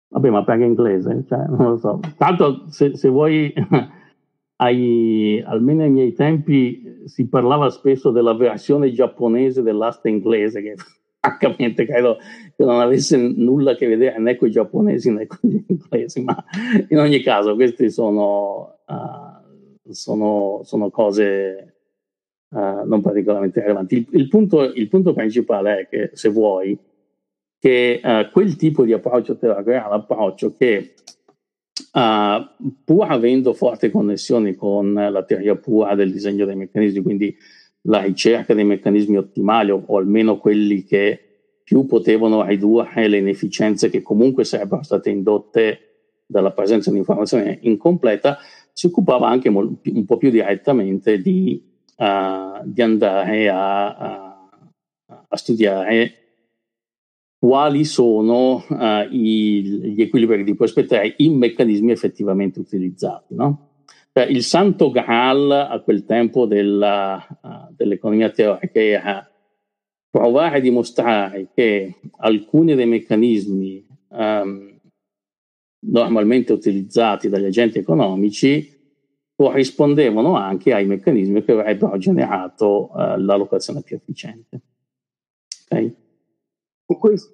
Vabbè, 0.08 0.28
ma 0.28 0.44
perché 0.44 0.64
inglese? 0.64 1.24
Cioè, 1.26 1.46
non 1.48 1.70
lo 1.70 1.76
so. 1.78 2.00
Tanto 2.18 2.66
se, 2.68 2.94
se 2.94 3.08
vuoi, 3.08 3.50
ai, 4.56 5.42
almeno 5.46 5.84
ai 5.84 5.90
miei 5.90 6.12
tempi 6.12 7.04
si 7.06 7.26
parlava 7.26 7.70
spesso 7.70 8.10
della 8.10 8.34
versione 8.34 8.92
giapponese 8.92 9.62
dell'asta 9.62 10.10
inglese, 10.10 10.60
che 10.60 10.74
francamente 11.24 11.86
credo 11.86 12.18
che 12.54 12.64
non 12.64 12.80
avesse 12.80 13.16
nulla 13.16 13.72
a 13.72 13.74
che 13.74 13.86
vedere 13.86 14.18
né 14.18 14.36
con 14.36 14.48
i 14.48 14.50
giapponesi 14.50 15.10
né 15.10 15.26
con 15.26 15.38
gli 15.48 15.64
inglesi, 15.66 16.22
ma 16.22 16.44
in 16.88 16.98
ogni 16.98 17.20
caso 17.22 17.54
queste 17.54 17.88
sono, 17.88 18.80
uh, 18.86 19.90
sono, 19.90 20.60
sono 20.64 20.90
cose 20.90 21.76
uh, 22.50 22.86
non 22.86 23.00
particolarmente 23.00 23.60
rilevanti. 23.60 23.96
Il, 23.96 24.08
il, 24.10 24.28
punto, 24.28 24.62
il, 24.62 24.88
punto, 24.88 25.14
principale 25.14 25.80
è 25.80 25.88
che, 25.88 26.10
se 26.12 26.28
vuoi, 26.28 26.78
che 27.58 28.00
uh, 28.02 28.30
quel 28.30 28.56
tipo 28.56 28.84
di 28.84 28.92
approccio 28.92 29.38
teorico 29.38 29.70
è 29.70 29.76
un 29.76 29.92
approccio 29.92 30.54
che 30.54 30.94
pur 32.84 33.06
avendo 33.08 33.52
forti 33.52 33.90
connessioni 33.90 34.54
con 34.54 34.92
la 34.92 35.24
teoria 35.24 35.54
pura 35.56 35.94
del 35.94 36.12
disegno 36.12 36.44
dei 36.44 36.56
meccanismi, 36.56 37.02
quindi 37.02 37.36
la 37.86 38.00
ricerca 38.00 38.54
dei 38.54 38.64
meccanismi 38.64 39.16
ottimali 39.16 39.70
o, 39.70 39.82
o 39.84 39.98
almeno 39.98 40.38
quelli 40.38 40.84
che 40.84 41.20
più 41.62 41.86
potevano 41.86 42.44
ridurre 42.44 43.08
le 43.08 43.18
inefficienze 43.18 43.88
che 43.88 44.02
comunque 44.02 44.44
sarebbero 44.44 44.82
state 44.82 45.10
indotte 45.10 45.94
dalla 46.26 46.52
presenza 46.52 46.90
di 46.90 46.98
informazione 46.98 47.58
incompleta, 47.62 48.38
si 48.72 48.86
occupava 48.86 49.28
anche 49.28 49.50
mol- 49.50 49.78
un 49.82 50.04
po' 50.04 50.16
più 50.16 50.30
direttamente 50.30 51.20
di, 51.20 51.62
uh, 51.96 52.60
di 52.64 52.82
andare 52.82 53.48
a, 53.48 53.96
a, 53.96 54.48
a, 55.28 55.36
studiare 55.36 56.12
quali 57.38 57.84
sono 57.84 58.64
uh, 58.68 59.06
i, 59.10 59.62
gli 59.94 60.00
equilibri 60.02 60.44
di 60.44 60.54
prospettive 60.54 61.14
in 61.18 61.36
meccanismi 61.36 61.92
effettivamente 61.92 62.58
utilizzati. 62.58 63.34
No? 63.34 63.73
Cioè, 64.16 64.26
il 64.26 64.44
santo 64.44 64.92
graal 64.92 65.50
a 65.50 65.80
quel 65.80 66.04
tempo 66.04 66.46
della, 66.46 67.26
uh, 67.42 67.74
dell'economia 67.74 68.30
teorica 68.30 68.80
era 68.80 69.28
provare 70.08 70.58
a 70.58 70.60
dimostrare 70.60 71.48
che 71.52 71.96
alcuni 72.18 72.76
dei 72.76 72.86
meccanismi 72.86 73.84
um, 74.10 74.80
normalmente 75.86 76.52
utilizzati 76.52 77.28
dagli 77.28 77.46
agenti 77.46 77.80
economici 77.80 78.70
corrispondevano 79.34 80.36
anche 80.36 80.72
ai 80.72 80.86
meccanismi 80.86 81.42
che 81.42 81.50
avrebbero 81.50 81.98
generato 81.98 82.92
uh, 82.92 83.18
l'allocazione 83.18 83.82
più 83.82 83.96
efficiente. 83.96 84.60
Okay? 85.64 85.92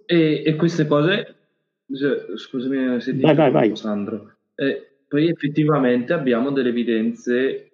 E, 0.06 0.42
e, 0.46 0.56
queste 0.56 0.86
cose, 0.86 1.36
scusami 2.36 3.02
se 3.02 3.14
ti 3.14 3.20
vai, 3.20 3.34
vai, 3.34 3.50
vai. 3.50 3.76
Sandro, 3.76 4.36
eh, 4.54 4.89
poi 5.10 5.28
effettivamente 5.28 6.12
abbiamo 6.12 6.52
delle 6.52 6.68
evidenze 6.68 7.70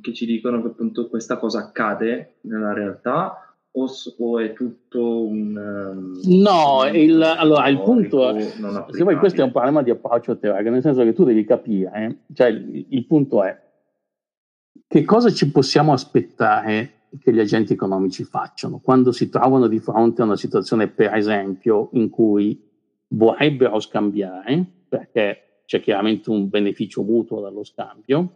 che 0.00 0.14
ci 0.14 0.24
dicono 0.24 0.62
che 0.62 0.68
appunto 0.68 1.10
questa 1.10 1.36
cosa 1.36 1.58
accade 1.58 2.36
nella 2.44 2.72
realtà 2.72 3.54
o, 3.72 3.86
o 4.16 4.38
è 4.38 4.54
tutto 4.54 5.26
un... 5.26 5.54
Um, 5.54 6.18
no, 6.40 6.84
un 6.86 6.96
il, 6.96 7.22
allora 7.22 7.68
il 7.68 7.82
punto 7.82 8.30
è, 8.34 8.40
se 8.40 9.02
vuoi 9.02 9.16
questo 9.16 9.42
è 9.42 9.44
un 9.44 9.52
problema 9.52 9.82
di 9.82 9.90
approccio 9.90 10.38
teorico, 10.38 10.70
nel 10.70 10.80
senso 10.80 11.04
che 11.04 11.12
tu 11.12 11.24
devi 11.24 11.44
capire, 11.44 11.90
eh? 11.92 12.32
cioè 12.32 12.46
il, 12.46 12.86
il 12.88 13.04
punto 13.04 13.44
è 13.44 13.60
che 14.86 15.04
cosa 15.04 15.30
ci 15.30 15.50
possiamo 15.50 15.92
aspettare 15.92 16.92
che 17.20 17.30
gli 17.30 17.40
agenti 17.40 17.74
economici 17.74 18.24
facciano 18.24 18.80
quando 18.82 19.12
si 19.12 19.28
trovano 19.28 19.66
di 19.66 19.80
fronte 19.80 20.22
a 20.22 20.24
una 20.24 20.36
situazione, 20.36 20.88
per 20.88 21.14
esempio, 21.14 21.90
in 21.92 22.08
cui 22.08 22.58
vorrebbero 23.08 23.78
scambiare, 23.80 24.64
perché 24.88 25.49
c'è 25.70 25.80
chiaramente 25.80 26.30
un 26.30 26.48
beneficio 26.48 27.04
mutuo 27.04 27.40
dallo 27.40 27.62
scambio, 27.62 28.32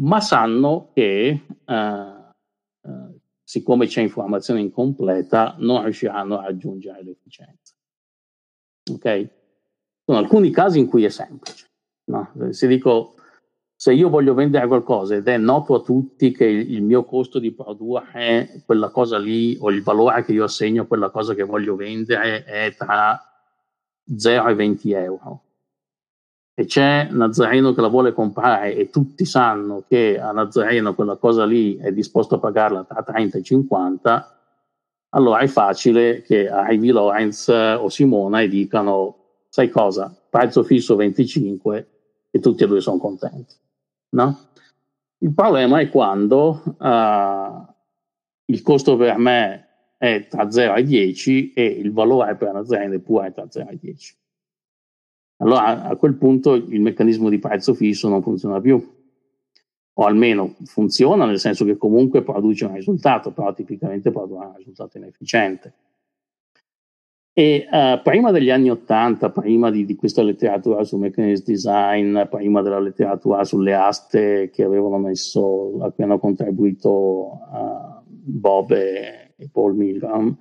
ma 0.00 0.20
sanno 0.20 0.90
che 0.92 1.44
uh, 1.64 1.72
uh, 1.72 3.20
siccome 3.42 3.86
c'è 3.86 4.02
informazione 4.02 4.60
incompleta 4.60 5.54
non 5.60 5.82
riusciranno 5.82 6.38
a 6.38 6.42
raggiungere 6.42 7.02
l'efficienza. 7.04 7.74
Ok? 8.92 9.28
Sono 10.04 10.18
alcuni 10.18 10.50
casi 10.50 10.78
in 10.78 10.88
cui 10.88 11.04
è 11.04 11.08
semplice. 11.08 11.70
No? 12.10 12.30
Se 12.50 12.66
dico, 12.66 13.14
se 13.74 13.94
io 13.94 14.10
voglio 14.10 14.34
vendere 14.34 14.66
qualcosa 14.66 15.14
ed 15.14 15.28
è 15.28 15.38
noto 15.38 15.76
a 15.76 15.80
tutti 15.80 16.32
che 16.32 16.44
il 16.44 16.82
mio 16.82 17.04
costo 17.04 17.38
di 17.38 17.52
produrre 17.52 18.62
quella 18.66 18.90
cosa 18.90 19.16
lì 19.16 19.56
o 19.58 19.70
il 19.70 19.82
valore 19.82 20.22
che 20.22 20.32
io 20.32 20.44
assegno 20.44 20.82
a 20.82 20.86
quella 20.86 21.08
cosa 21.08 21.32
che 21.32 21.44
voglio 21.44 21.76
vendere 21.76 22.44
è 22.44 22.74
tra 22.76 23.18
0 24.14 24.48
e 24.48 24.54
20 24.54 24.92
euro 24.92 25.44
e 26.54 26.66
c'è 26.66 27.08
Nazareno 27.10 27.72
che 27.72 27.80
la 27.80 27.88
vuole 27.88 28.12
comprare 28.12 28.74
e 28.74 28.90
tutti 28.90 29.24
sanno 29.24 29.84
che 29.88 30.20
a 30.20 30.32
Nazareno 30.32 30.94
quella 30.94 31.16
cosa 31.16 31.44
lì 31.46 31.76
è 31.76 31.92
disposto 31.92 32.34
a 32.34 32.38
pagarla 32.38 32.84
tra 32.84 33.02
30 33.02 33.38
e 33.38 33.42
50, 33.42 34.36
allora 35.10 35.38
è 35.38 35.46
facile 35.46 36.22
che 36.22 36.48
arrivi 36.48 36.90
Lorenz 36.90 37.48
o 37.48 37.88
Simona 37.88 38.42
e 38.42 38.48
dicano, 38.48 39.16
sai 39.48 39.70
cosa, 39.70 40.14
prezzo 40.28 40.62
fisso 40.62 40.94
25 40.96 41.88
e 42.30 42.38
tutti 42.40 42.64
e 42.64 42.66
due 42.66 42.80
sono 42.80 42.98
contenti. 42.98 43.54
No? 44.10 44.38
Il 45.18 45.32
problema 45.32 45.80
è 45.80 45.88
quando 45.88 46.62
uh, 46.78 47.74
il 48.46 48.62
costo 48.62 48.96
per 48.96 49.16
me 49.16 49.68
è 49.96 50.26
tra 50.28 50.50
0 50.50 50.74
e 50.74 50.82
10 50.82 51.52
e 51.52 51.64
il 51.64 51.92
valore 51.92 52.34
per 52.36 52.52
Nazareno 52.52 52.94
è 52.94 52.98
pure 52.98 53.32
tra 53.32 53.46
0 53.48 53.70
e 53.70 53.78
10 53.80 54.16
allora 55.42 55.82
a 55.82 55.96
quel 55.96 56.14
punto 56.14 56.54
il 56.54 56.80
meccanismo 56.80 57.28
di 57.28 57.40
prezzo 57.40 57.74
fisso 57.74 58.08
non 58.08 58.22
funziona 58.22 58.60
più. 58.60 59.00
O 59.94 60.04
almeno 60.06 60.54
funziona 60.64 61.26
nel 61.26 61.38
senso 61.38 61.64
che 61.64 61.76
comunque 61.76 62.22
produce 62.22 62.64
un 62.64 62.74
risultato, 62.74 63.32
però 63.32 63.52
tipicamente 63.52 64.10
produrrà 64.10 64.46
un 64.46 64.56
risultato 64.56 64.96
inefficiente. 64.96 65.74
E 67.34 67.66
uh, 67.70 68.00
prima 68.02 68.30
degli 68.30 68.50
anni 68.50 68.70
Ottanta, 68.70 69.30
prima 69.30 69.70
di, 69.70 69.84
di, 69.84 69.96
questa 69.96 70.22
letteratura 70.22 70.84
su 70.84 70.96
mechanism 70.96 71.44
design, 71.44 72.22
prima 72.30 72.62
della 72.62 72.78
letteratura 72.78 73.42
sulle 73.44 73.74
aste 73.74 74.50
che 74.50 74.62
avevano 74.62 74.98
messo, 74.98 75.82
a 75.82 75.90
cui 75.90 76.04
hanno 76.04 76.18
contribuito 76.18 76.90
uh, 76.90 78.02
Bob 78.06 78.70
e, 78.72 79.32
e 79.36 79.48
Paul 79.50 79.74
Milgram, 79.74 80.36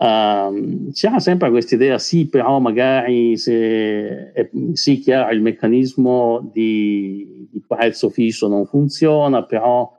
Um, 0.00 0.92
c'era 0.92 1.18
sempre 1.18 1.50
questa 1.50 1.74
idea, 1.74 1.98
sì, 1.98 2.28
però 2.28 2.60
magari 2.60 3.36
se 3.36 4.32
è, 4.32 4.48
sì, 4.72 5.00
chiaro, 5.00 5.32
il 5.34 5.42
meccanismo 5.42 6.50
di, 6.52 7.48
di, 7.50 7.60
prezzo 7.66 8.08
fisso 8.08 8.46
non 8.46 8.64
funziona, 8.64 9.42
però 9.42 9.92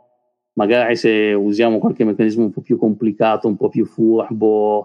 magari 0.53 0.95
se 0.95 1.33
usiamo 1.33 1.79
qualche 1.79 2.05
meccanismo 2.05 2.45
un 2.45 2.51
po' 2.51 2.61
più 2.61 2.77
complicato, 2.77 3.49
un 3.49 3.57
po' 3.57 3.67
più 3.67 3.85
furbo, 3.85 4.79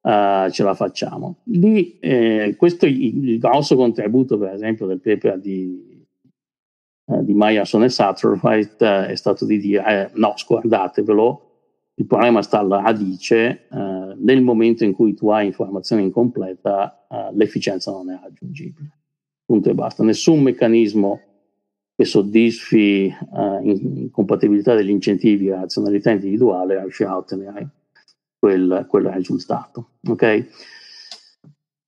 uh, 0.00 0.48
ce 0.48 0.62
la 0.62 0.74
facciamo. 0.74 1.40
Lì, 1.44 1.98
eh, 1.98 2.54
questo 2.56 2.86
è 2.86 2.88
il, 2.88 3.28
il, 3.28 3.38
grosso 3.38 3.76
contributo, 3.76 4.38
per 4.38 4.54
esempio, 4.54 4.86
del 4.86 5.00
paper 5.00 5.38
di, 5.40 6.06
uh, 7.04 7.22
di 7.22 7.34
Meyerson 7.34 7.84
e 7.84 7.90
Satterwhite 7.90 8.82
uh, 8.82 9.10
è 9.10 9.14
stato 9.14 9.44
di 9.44 9.58
dire, 9.58 10.10
no, 10.14 10.32
scordatevelo, 10.36 11.47
il 11.98 12.06
problema 12.06 12.42
sta 12.42 12.60
alla 12.60 12.80
radice, 12.80 13.66
eh, 13.68 14.14
nel 14.16 14.40
momento 14.40 14.84
in 14.84 14.92
cui 14.92 15.14
tu 15.14 15.30
hai 15.30 15.46
informazione 15.46 16.02
incompleta, 16.02 17.06
eh, 17.10 17.34
l'efficienza 17.34 17.90
non 17.90 18.10
è 18.10 18.18
raggiungibile. 18.22 18.98
Punto 19.44 19.70
e 19.70 19.74
basta. 19.74 20.04
Nessun 20.04 20.40
meccanismo 20.40 21.20
che 21.96 22.04
soddisfi 22.04 23.06
eh, 23.06 24.08
compatibilità 24.12 24.76
degli 24.76 24.90
incentivi 24.90 25.48
e 25.48 25.56
razionalità 25.56 26.12
individuale 26.12 26.80
riuscirà 26.80 27.10
a 27.10 27.16
ottenere 27.16 27.70
quel, 28.38 28.86
quel 28.88 29.06
risultato. 29.06 29.94
Okay? 30.08 30.46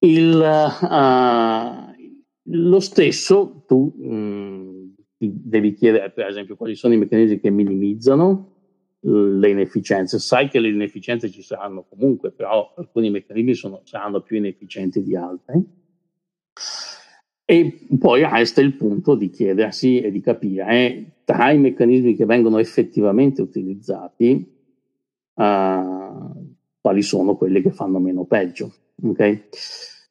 Il, 0.00 0.34
uh, 0.34 1.94
lo 2.42 2.80
stesso 2.80 3.62
tu 3.64 3.94
mh, 3.96 4.12
mm, 4.12 4.88
devi 5.18 5.74
chiedere, 5.74 6.10
per 6.10 6.26
esempio, 6.26 6.56
quali 6.56 6.74
sono 6.74 6.94
i 6.94 6.96
meccanismi 6.96 7.38
che 7.38 7.50
minimizzano 7.50 8.49
le 9.00 9.48
inefficienze. 9.48 10.18
Sai 10.18 10.48
che 10.48 10.60
le 10.60 10.68
inefficienze 10.68 11.30
ci 11.30 11.42
saranno 11.42 11.86
comunque, 11.88 12.32
però 12.32 12.72
alcuni 12.76 13.10
meccanismi 13.10 13.54
sono, 13.54 13.80
saranno 13.84 14.20
più 14.20 14.36
inefficienti 14.36 15.02
di 15.02 15.16
altri. 15.16 15.64
E 17.44 17.86
poi 17.98 18.24
resta 18.28 18.60
il 18.60 18.74
punto 18.74 19.16
di 19.16 19.28
chiedersi 19.28 20.00
e 20.00 20.10
di 20.10 20.20
capire 20.20 20.66
eh, 20.68 21.06
tra 21.24 21.50
i 21.50 21.58
meccanismi 21.58 22.14
che 22.14 22.24
vengono 22.24 22.58
effettivamente 22.58 23.42
utilizzati 23.42 24.58
uh, 25.34 26.54
quali 26.80 27.02
sono 27.02 27.36
quelli 27.36 27.60
che 27.60 27.72
fanno 27.72 27.98
meno 27.98 28.24
peggio. 28.24 28.72
Okay? 29.02 29.48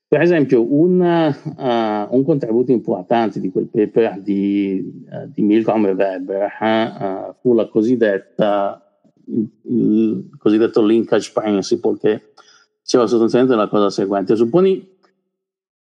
Per 0.10 0.20
esempio, 0.20 0.66
un, 0.74 1.00
uh, 1.02 2.16
un, 2.16 2.24
contributo 2.24 2.72
importante 2.72 3.40
di 3.40 3.52
quel 3.52 3.68
paper 3.68 4.20
di, 4.20 5.06
uh, 5.08 5.30
di 5.32 5.44
Milgram 5.44 5.86
e 5.86 5.92
Weber 5.92 6.52
uh, 6.60 7.36
fu 7.40 7.54
la 7.54 7.68
cosiddetta, 7.68 9.04
il, 9.28 9.48
il, 9.66 10.30
cosiddetto 10.40 10.84
linkage 10.84 11.32
principle, 11.32 12.00
che 12.00 12.22
diceva 12.82 13.06
sostanzialmente 13.06 13.56
la 13.56 13.68
cosa 13.68 13.92
seguente. 13.92 14.36
Supponi, 14.36 14.98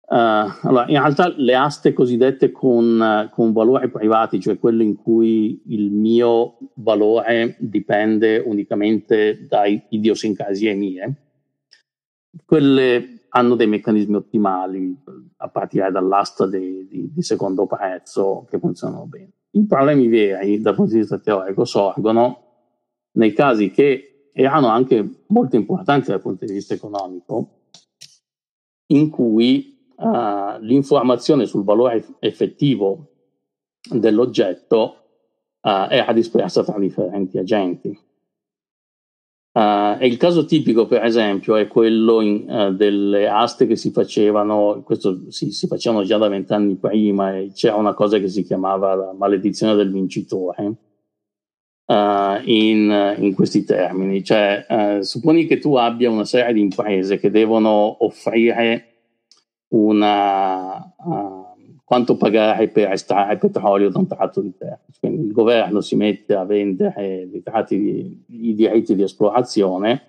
allora, 0.08 0.86
in 0.88 1.00
realtà 1.00 1.34
le 1.36 1.56
aste 1.56 1.92
cosiddette 1.92 2.50
con, 2.52 3.30
con 3.30 3.52
valori 3.52 3.90
privati, 3.90 4.40
cioè 4.40 4.58
quelle 4.58 4.84
in 4.84 4.96
cui 4.96 5.64
il 5.68 5.92
mio 5.92 6.60
valore 6.76 7.58
dipende 7.60 8.38
unicamente 8.38 9.46
da 9.50 9.66
idiosincrasie 9.66 10.76
mie, 10.76 11.14
quelle 12.46 13.23
hanno 13.36 13.56
dei 13.56 13.67
meccanismi 13.67 14.15
ottimali 14.15 14.96
a 15.38 15.50
partire 15.50 15.91
dall'asta 15.91 16.46
di, 16.48 16.88
di, 16.88 17.12
di 17.13 17.22
secondo 17.22 17.65
prezzo 17.65 18.46
che 18.50 18.60
funzionano 18.60 19.06
bene. 19.06 19.32
I 19.52 19.65
problemi 19.65 20.08
veri 20.08 20.62
dal 20.62 20.76
punto 20.76 20.93
di 20.93 21.00
vista 21.00 21.19
teorico 21.19 21.65
sorgono 21.65 22.41
nei 23.13 23.34
casi 23.34 23.72
che 23.72 24.30
erano 24.34 24.67
anche 24.67 25.24
molto 25.28 25.56
importanti 25.56 26.10
dal 26.10 26.22
punto 26.22 26.46
di 26.46 26.54
vista 26.54 26.74
economico, 26.74 27.62
in 28.88 29.10
cui 29.10 29.91
uh, 29.96 30.60
l'informazione 30.60 31.46
sul 31.46 31.63
valore 31.63 32.06
effettivo 32.19 33.10
dell'oggetto 33.89 34.98
uh, 35.62 35.88
era 35.89 36.13
dispersa 36.13 36.63
tra 36.63 36.78
differenti 36.78 37.38
agenti. 37.38 38.00
Uh, 39.54 39.98
e 40.00 40.08
il 40.08 40.18
caso 40.18 40.46
tipico, 40.46 40.88
per 40.88 41.04
esempio, 41.04 41.56
è 41.56 41.68
quello 41.68 42.22
in, 42.22 42.50
uh, 42.50 42.74
delle 42.74 43.28
aste 43.28 43.68
che 43.68 43.76
si 43.76 43.92
facevano, 43.92 44.82
questo 44.84 45.30
si, 45.30 45.52
si 45.52 45.68
facevano 45.68 46.04
già 46.04 46.18
da 46.18 46.28
vent'anni 46.28 46.76
prima, 46.76 47.38
e 47.38 47.52
c'era 47.54 47.76
una 47.76 47.94
cosa 47.94 48.18
che 48.18 48.30
si 48.30 48.44
chiamava 48.44 48.96
la 48.96 49.13
maledizione 49.13 49.76
del 49.76 49.92
vincitore, 49.92 50.74
uh, 51.86 52.42
in, 52.46 53.16
in, 53.20 53.34
questi 53.36 53.63
termini. 53.63 54.24
Cioè, 54.24 55.00
supponi 55.02 55.46
che 55.46 55.60
tu 55.60 55.76
abbia 55.76 56.10
una 56.10 56.26
serie 56.26 56.54
di 56.54 56.62
imprese 56.62 57.20
che 57.20 57.30
devono 57.30 58.04
offrire 58.04 58.88
una 59.68 60.94
quanto 61.84 62.15
pagare 62.15 62.69
per 62.69 62.91
estrarre 62.91 63.38
petrolio 63.38 63.89
da 63.89 64.00
un 64.00 64.08
tratto 64.08 64.41
di 64.41 64.54
terra. 64.58 64.80
Quindi 65.00 65.28
il 65.28 65.32
governo 65.32 65.82
si 65.82 65.96
mette 65.96 66.34
a 66.34 66.46
vendere 66.46 67.30
i, 67.32 67.43
di, 67.67 68.24
i 68.28 68.56
diritti 68.56 68.96
di 68.96 69.04
esplorazione. 69.04 70.02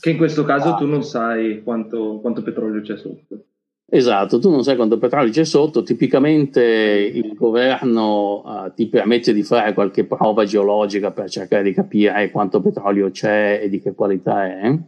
Che 0.00 0.10
in 0.10 0.16
questo 0.16 0.44
caso 0.44 0.70
ah. 0.70 0.74
tu 0.74 0.86
non 0.86 1.02
sai 1.02 1.62
quanto, 1.62 2.20
quanto 2.20 2.42
petrolio 2.42 2.80
c'è 2.80 2.96
sotto. 2.96 3.44
Esatto, 3.92 4.38
tu 4.38 4.50
non 4.50 4.62
sai 4.62 4.76
quanto 4.76 4.98
petrolio 4.98 5.32
c'è 5.32 5.44
sotto, 5.44 5.82
tipicamente 5.82 6.62
il 6.62 7.34
governo 7.34 8.40
uh, 8.44 8.72
ti 8.72 8.86
permette 8.86 9.32
di 9.32 9.42
fare 9.42 9.74
qualche 9.74 10.04
prova 10.04 10.44
geologica 10.44 11.10
per 11.10 11.28
cercare 11.28 11.64
di 11.64 11.72
capire 11.72 12.30
quanto 12.30 12.60
petrolio 12.60 13.10
c'è 13.10 13.58
e 13.60 13.68
di 13.68 13.80
che 13.80 13.92
qualità 13.92 14.46
è. 14.46 14.78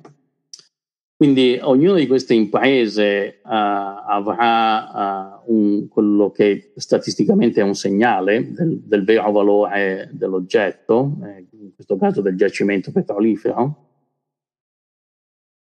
Quindi 1.22 1.56
ognuna 1.62 1.98
di 1.98 2.08
queste 2.08 2.34
imprese 2.34 3.38
uh, 3.44 3.48
avrà 3.48 5.38
uh, 5.46 5.54
un, 5.54 5.86
quello 5.86 6.32
che 6.32 6.72
statisticamente 6.74 7.60
è 7.60 7.62
un 7.62 7.76
segnale 7.76 8.50
del, 8.52 8.80
del 8.80 9.04
vero 9.04 9.30
valore 9.30 10.10
dell'oggetto, 10.10 11.18
eh, 11.22 11.46
in 11.52 11.74
questo 11.76 11.96
caso 11.96 12.22
del 12.22 12.36
giacimento 12.36 12.90
petrolifero. 12.90 13.86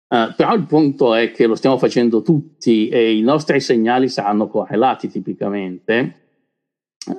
Uh, 0.07 0.33
però 0.37 0.55
il 0.55 0.65
punto 0.67 1.13
è 1.13 1.33
che 1.33 1.49
lo 1.49 1.57
stiamo 1.57 1.77
facendo 1.77 2.23
tutti 2.23 2.89
e 2.89 3.17
i 3.17 3.23
nostri 3.23 3.59
segnali 3.59 4.09
saranno 4.09 4.47
correlati 4.47 5.09
tipicamente 5.09 6.15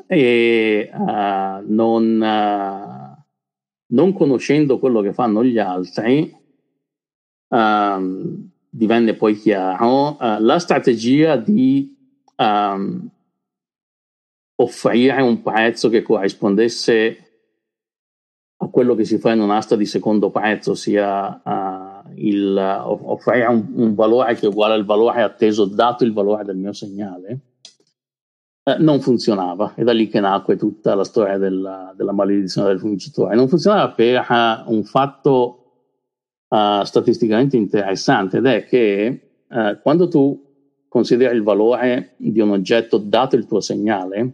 e 0.07 0.89
non, 0.93 2.17
non 3.85 4.13
conoscendo 4.13 4.79
quello 4.79 5.01
che 5.01 5.11
fanno 5.11 5.43
gli 5.43 5.59
altri, 5.59 6.38
um, 7.49 8.49
divenne 8.69 9.13
poi 9.15 9.35
chiaro 9.35 10.17
uh, 10.19 10.37
la 10.39 10.59
strategia 10.59 11.35
di 11.35 11.95
um, 12.37 13.09
offrire 14.55 15.21
un 15.21 15.41
prezzo 15.41 15.89
che 15.89 16.01
corrispondesse 16.01 17.29
a 18.61 18.67
quello 18.67 18.93
che 18.93 19.05
si 19.05 19.17
fa 19.19 19.31
in 19.31 19.39
un'asta 19.39 19.75
di 19.77 19.85
secondo 19.85 20.31
prezzo, 20.31 20.71
ossia 20.71 21.41
uh, 21.43 22.11
il, 22.15 22.53
uh, 22.55 23.11
offrire 23.11 23.45
un, 23.45 23.65
un, 23.73 23.95
valore 23.95 24.35
che 24.35 24.45
è 24.45 24.49
uguale 24.49 24.73
al 24.73 24.83
valore 24.83 25.21
atteso 25.21 25.63
dato 25.65 26.03
il 26.03 26.11
valore 26.11 26.43
del 26.43 26.57
mio 26.57 26.73
segnale, 26.73 27.39
uh, 28.63 28.83
non 28.83 28.99
funzionava. 28.99 29.73
È 29.75 29.83
da 29.83 29.93
lì 29.93 30.09
che 30.09 30.19
nacque 30.19 30.57
tutta 30.57 30.93
la 30.93 31.05
storia 31.05 31.37
della, 31.37 31.93
della 31.95 32.11
maledizione 32.11 32.67
del 32.67 32.81
vincitore. 32.81 33.33
Non 33.33 33.47
funzionava 33.47 33.91
per 33.91 34.25
un 34.65 34.83
fatto 34.83 35.58
uh, 36.49 36.83
statisticamente 36.83 37.57
interessante 37.57 38.37
ed 38.37 38.45
è 38.45 38.65
che 38.65 39.43
uh, 39.47 39.79
quando 39.81 40.07
tu 40.07 40.47
consideri 40.87 41.35
il 41.35 41.43
valore 41.43 42.15
di 42.17 42.39
un 42.39 42.51
oggetto 42.51 42.97
dato 42.97 43.35
il 43.35 43.45
tuo 43.45 43.59
segnale, 43.59 44.33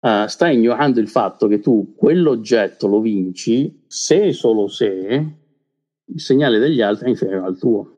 uh, 0.00 0.26
stai 0.26 0.54
ignorando 0.54 1.00
il 1.00 1.08
fatto 1.08 1.48
che 1.48 1.60
tu 1.60 1.94
quell'oggetto 1.96 2.86
lo 2.86 3.00
vinci 3.00 3.84
se 3.86 4.26
e 4.26 4.32
solo 4.32 4.68
se 4.68 5.36
il 6.04 6.20
segnale 6.20 6.58
degli 6.58 6.80
altri 6.80 7.06
è 7.06 7.08
inferiore 7.10 7.46
al 7.46 7.58
tuo. 7.58 7.96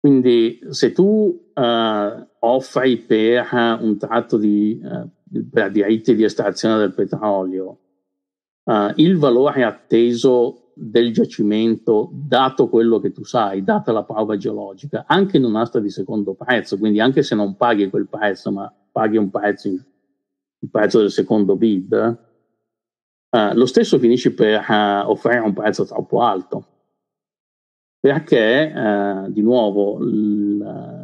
Quindi 0.00 0.60
se 0.70 0.92
tu 0.92 1.46
offri 2.38 2.98
per 2.98 3.48
un 3.80 3.98
tratto 3.98 4.38
di 4.38 4.80
per 5.50 5.72
diritti 5.72 6.14
di 6.14 6.22
estrazione 6.22 6.78
del 6.78 6.94
petrolio 6.94 7.78
il 8.94 9.18
valore 9.18 9.64
atteso 9.64 10.67
del 10.78 11.12
giacimento, 11.12 12.08
dato 12.12 12.68
quello 12.68 13.00
che 13.00 13.10
tu 13.10 13.24
sai, 13.24 13.64
data 13.64 13.90
la 13.90 14.04
prova 14.04 14.36
geologica, 14.36 15.04
anche 15.06 15.36
in 15.36 15.44
un'asta 15.44 15.80
di 15.80 15.90
secondo 15.90 16.34
prezzo, 16.34 16.78
quindi 16.78 17.00
anche 17.00 17.22
se 17.22 17.34
non 17.34 17.56
paghi 17.56 17.90
quel 17.90 18.06
prezzo, 18.06 18.52
ma 18.52 18.72
paghi 18.92 19.16
un 19.16 19.30
prezzo, 19.30 19.68
il 19.68 20.70
prezzo 20.70 21.00
del 21.00 21.10
secondo 21.10 21.56
bid, 21.56 22.18
uh, 23.30 23.54
lo 23.54 23.66
stesso 23.66 23.98
finisci 23.98 24.32
per 24.32 24.64
uh, 24.68 25.10
offrire 25.10 25.40
un 25.40 25.52
prezzo 25.52 25.84
troppo 25.84 26.22
alto. 26.22 26.66
Perché, 28.00 28.72
uh, 28.72 29.30
di 29.30 29.42
nuovo, 29.42 29.98
l- 29.98 30.97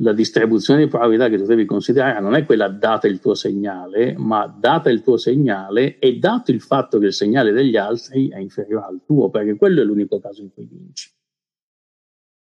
la 0.00 0.12
distribuzione 0.12 0.84
di 0.84 0.88
probabilità 0.88 1.28
che 1.28 1.38
tu 1.38 1.44
devi 1.44 1.64
considerare 1.64 2.20
non 2.20 2.34
è 2.34 2.44
quella 2.44 2.68
data 2.68 3.06
il 3.06 3.18
tuo 3.18 3.34
segnale, 3.34 4.14
ma 4.16 4.46
data 4.46 4.90
il 4.90 5.02
tuo 5.02 5.16
segnale 5.16 5.98
e 5.98 6.18
dato 6.18 6.50
il 6.50 6.60
fatto 6.60 6.98
che 6.98 7.06
il 7.06 7.12
segnale 7.12 7.52
degli 7.52 7.76
altri 7.76 8.28
è 8.28 8.38
inferiore 8.38 8.86
al 8.86 9.00
tuo, 9.06 9.30
perché 9.30 9.56
quello 9.56 9.80
è 9.80 9.84
l'unico 9.84 10.18
caso 10.20 10.42
in 10.42 10.52
cui 10.52 10.66
vinci. 10.66 11.10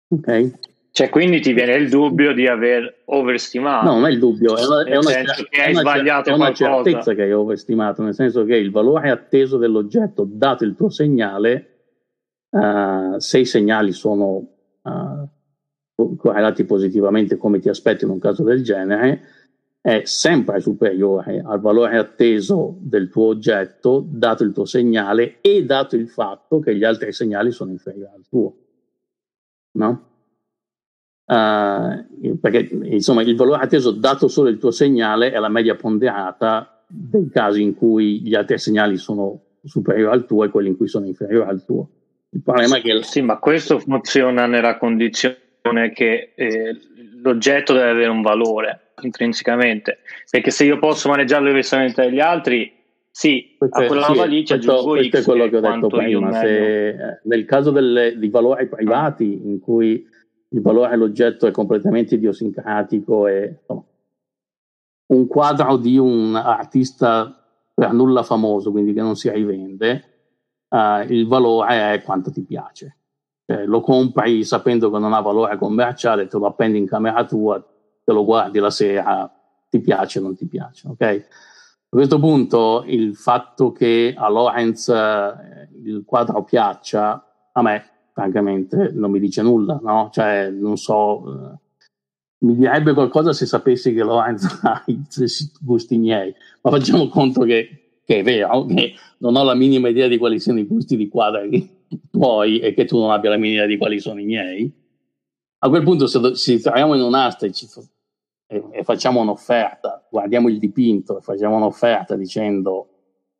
Ok? 0.08 0.50
Cioè, 0.90 1.08
quindi 1.08 1.40
ti 1.40 1.52
viene 1.52 1.74
il 1.74 1.90
dubbio 1.90 2.32
di 2.32 2.46
aver 2.46 3.02
overstimato. 3.06 3.86
No, 3.86 3.94
non 3.94 4.06
è 4.06 4.10
il 4.10 4.18
dubbio, 4.20 4.56
è 4.56 4.64
una, 4.64 4.84
è 4.84 4.96
una, 4.96 5.34
che 5.50 5.60
hai 5.60 5.74
sbagliato 5.74 6.30
è 6.30 6.32
una 6.32 6.52
certezza 6.52 7.14
che 7.14 7.22
hai 7.22 7.32
overstimato, 7.32 8.02
nel 8.02 8.14
senso 8.14 8.44
che 8.44 8.54
il 8.54 8.70
valore 8.70 9.10
atteso 9.10 9.58
dell'oggetto, 9.58 10.24
dato 10.26 10.62
il 10.62 10.76
tuo 10.76 10.90
segnale, 10.90 11.78
uh, 12.50 13.18
se 13.18 13.40
i 13.40 13.44
segnali 13.44 13.90
sono 13.90 14.46
uh, 14.82 15.28
correlati 16.16 16.64
positivamente 16.64 17.36
come 17.36 17.58
ti 17.58 17.68
aspetti 17.68 18.04
in 18.04 18.10
un 18.10 18.18
caso 18.18 18.42
del 18.42 18.62
genere, 18.62 19.22
è 19.80 20.02
sempre 20.04 20.60
superiore 20.60 21.42
al 21.44 21.60
valore 21.60 21.98
atteso 21.98 22.76
del 22.80 23.10
tuo 23.10 23.26
oggetto, 23.26 24.02
dato 24.06 24.42
il 24.42 24.52
tuo 24.52 24.64
segnale 24.64 25.40
e 25.42 25.64
dato 25.64 25.94
il 25.94 26.08
fatto 26.08 26.58
che 26.58 26.74
gli 26.74 26.84
altri 26.84 27.12
segnali 27.12 27.52
sono 27.52 27.70
inferiori 27.70 28.12
al 28.14 28.24
tuo. 28.26 28.54
No? 29.72 30.08
Uh, 31.26 32.38
perché 32.38 32.68
insomma 32.82 33.22
il 33.22 33.36
valore 33.36 33.62
atteso 33.62 33.90
dato 33.90 34.28
solo 34.28 34.48
il 34.48 34.58
tuo 34.58 34.70
segnale 34.70 35.32
è 35.32 35.38
la 35.38 35.48
media 35.48 35.74
ponderata 35.74 36.82
dei 36.86 37.28
casi 37.30 37.62
in 37.62 37.74
cui 37.74 38.20
gli 38.20 38.34
altri 38.34 38.58
segnali 38.58 38.96
sono 38.96 39.40
superiori 39.64 40.14
al 40.14 40.26
tuo 40.26 40.44
e 40.44 40.48
quelli 40.50 40.68
in 40.68 40.76
cui 40.76 40.88
sono 40.88 41.06
inferiori 41.06 41.48
al 41.48 41.64
tuo. 41.64 41.88
Il 42.30 42.42
problema 42.42 42.78
è 42.78 42.80
che... 42.80 43.02
Sì, 43.02 43.20
ma 43.20 43.38
questo 43.38 43.78
funziona 43.78 44.46
nella 44.46 44.78
condizione 44.78 45.43
che 45.92 46.32
eh, 46.34 46.76
l'oggetto 47.22 47.72
deve 47.72 47.90
avere 47.90 48.10
un 48.10 48.20
valore 48.20 48.92
intrinsecamente, 49.00 49.98
perché 50.30 50.50
se 50.50 50.64
io 50.64 50.78
posso 50.78 51.08
maneggiarlo 51.08 51.48
diversamente 51.48 52.02
dagli 52.02 52.20
altri, 52.20 52.70
sì, 53.10 53.54
questo 53.56 53.78
a 53.78 53.86
quella 53.86 54.06
roba 54.06 54.24
lì 54.24 54.44
ci 54.44 54.52
aggiungo 54.52 54.90
questo, 54.90 55.10
questo 55.10 55.18
è 55.18 55.34
quello 55.34 55.48
che 55.48 55.56
ho 55.56 55.60
detto 55.60 55.86
prima, 55.88 56.32
se, 56.32 56.88
eh, 56.88 57.20
nel 57.24 57.44
caso 57.46 57.70
delle, 57.70 58.18
di 58.18 58.28
valori 58.28 58.66
privati 58.68 59.40
in 59.44 59.58
cui 59.60 60.06
il 60.48 60.60
valore 60.60 60.90
dell'oggetto 60.90 61.46
è 61.46 61.50
completamente 61.50 62.16
idiosincratico 62.16 63.26
e 63.26 63.56
insomma, 63.60 63.84
un 65.06 65.26
quadro 65.26 65.76
di 65.76 65.96
un 65.96 66.34
artista 66.34 67.42
per 67.72 67.92
nulla 67.92 68.22
famoso, 68.22 68.70
quindi 68.70 68.92
che 68.92 69.00
non 69.00 69.16
si 69.16 69.30
rivende, 69.30 70.04
uh, 70.68 71.00
il 71.08 71.26
valore 71.26 71.94
è 71.94 72.02
quanto 72.02 72.30
ti 72.30 72.42
piace 72.42 72.98
Cioè, 73.46 73.66
lo 73.66 73.80
compri 73.80 74.42
sapendo 74.44 74.90
che 74.90 74.98
non 74.98 75.12
ha 75.12 75.20
valore 75.20 75.58
commerciale, 75.58 76.26
te 76.26 76.38
lo 76.38 76.46
appendi 76.46 76.78
in 76.78 76.86
camera 76.86 77.24
tua, 77.24 77.60
te 77.60 78.12
lo 78.12 78.24
guardi 78.24 78.58
la 78.58 78.70
sera, 78.70 79.30
ti 79.68 79.80
piace 79.80 80.18
o 80.18 80.22
non 80.22 80.34
ti 80.34 80.46
piace, 80.46 80.88
ok? 80.88 81.02
A 81.02 81.96
questo 81.96 82.18
punto 82.18 82.84
il 82.86 83.14
fatto 83.14 83.72
che 83.72 84.14
a 84.16 84.28
Lorenz 84.28 84.88
eh, 84.88 85.68
il 85.84 86.04
quadro 86.06 86.42
piaccia, 86.42 87.50
a 87.52 87.62
me 87.62 87.84
francamente 88.12 88.90
non 88.92 89.10
mi 89.10 89.20
dice 89.20 89.42
nulla, 89.42 89.78
no? 89.82 90.08
Cioè, 90.10 90.48
non 90.50 90.76
so, 90.76 91.24
eh, 91.26 91.58
mi 92.38 92.56
direbbe 92.56 92.94
qualcosa 92.94 93.32
se 93.32 93.44
sapessi 93.44 93.92
che 93.92 94.02
Lorenz 94.02 94.60
ha 94.64 94.82
i 94.86 95.02
gusti 95.60 95.98
miei, 95.98 96.34
ma 96.62 96.70
facciamo 96.70 97.08
conto 97.08 97.42
che, 97.42 98.00
che, 98.04 98.20
è 98.20 98.22
vero, 98.22 98.64
che 98.66 98.94
non 99.18 99.36
ho 99.36 99.44
la 99.44 99.54
minima 99.54 99.88
idea 99.88 100.08
di 100.08 100.18
quali 100.18 100.40
siano 100.40 100.60
i 100.60 100.66
gusti 100.66 100.96
di 100.96 101.08
quadri 101.08 101.83
tuoi 102.10 102.58
e 102.60 102.74
che 102.74 102.84
tu 102.84 102.98
non 102.98 103.10
abbia 103.10 103.30
la 103.30 103.36
minima 103.36 103.66
di 103.66 103.76
quali 103.76 103.98
sono 103.98 104.20
i 104.20 104.24
miei. 104.24 104.72
A 105.58 105.68
quel 105.68 105.82
punto 105.82 106.06
se, 106.06 106.34
se 106.34 106.60
troviamo 106.60 106.94
in 106.94 107.02
un'asta 107.02 107.46
e, 107.46 107.52
ci, 107.52 107.66
e, 108.46 108.64
e, 108.70 108.82
facciamo 108.84 109.20
un'offerta, 109.20 110.06
guardiamo 110.10 110.48
il 110.48 110.58
dipinto 110.58 111.18
e 111.18 111.22
facciamo 111.22 111.56
un'offerta 111.56 112.16
dicendo 112.16 112.88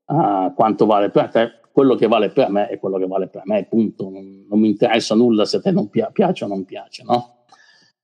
uh, 0.07 0.55
quanto 0.55 0.87
vale 0.87 1.11
per 1.11 1.29
te, 1.29 1.61
quello 1.71 1.97
che 1.97 2.07
vale 2.07 2.31
per 2.31 2.51
me 2.51 2.69
è 2.69 2.79
quello 2.79 2.99
che 2.99 3.07
vale 3.07 3.29
per 3.29 3.43
me, 3.45 3.67
punto. 3.69 4.09
Non, 4.09 4.47
non 4.49 4.59
mi 4.59 4.69
interessa 4.69 5.15
nulla 5.15 5.45
se 5.45 5.59
a 5.59 5.61
te 5.61 5.71
non 5.71 5.91
pi- 5.91 6.07
piace 6.13 6.45
o 6.45 6.49
non 6.49 6.65
piace, 6.65 7.03
no? 7.03 7.45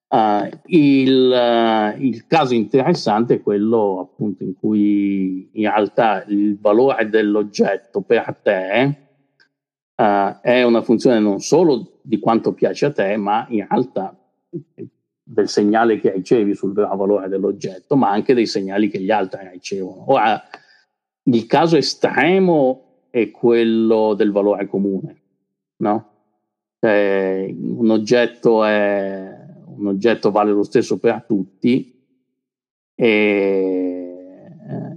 Uh, 0.08 0.48
il, 0.66 1.30
uh, 1.30 2.02
il, 2.02 2.26
caso 2.26 2.52
interessante 2.54 3.34
è 3.34 3.40
quello 3.40 4.00
appunto 4.00 4.42
in 4.42 4.56
cui 4.56 5.48
in 5.52 5.70
realtà 5.70 6.24
il 6.24 6.58
valore 6.58 7.08
dell'oggetto 7.08 8.00
per 8.00 8.36
te 8.42 9.09
uh, 10.00 10.40
è 10.40 10.62
una 10.62 10.82
funzione 10.82 11.18
non 11.18 11.40
solo 11.40 11.98
di 12.00 12.18
quanto 12.18 12.52
piace 12.52 12.86
a 12.86 12.92
te, 12.92 13.16
ma 13.16 13.46
in 13.50 13.66
realtà 13.68 14.16
del 15.22 15.48
segnale 15.48 16.00
che 16.00 16.12
ricevi 16.12 16.54
sul 16.54 16.72
valore 16.72 17.28
dell'oggetto, 17.28 17.96
ma 17.96 18.10
anche 18.10 18.34
dei 18.34 18.46
segnali 18.46 18.88
che 18.88 19.00
gli 19.00 19.10
altri 19.10 19.48
ricevono. 19.52 20.10
Ora, 20.10 20.42
il 21.24 21.46
caso 21.46 21.76
estremo 21.76 23.04
è 23.10 23.30
quello 23.30 24.14
del 24.14 24.32
valore 24.32 24.66
comune, 24.66 25.20
no? 25.76 26.08
Cioè, 26.80 27.54
un 27.54 27.90
oggetto 27.90 28.64
è 28.64 29.38
un 29.76 29.86
oggetto 29.86 30.30
vale 30.30 30.50
lo 30.50 30.62
stesso 30.62 30.98
per 30.98 31.24
tutti 31.26 31.98
e, 32.94 34.16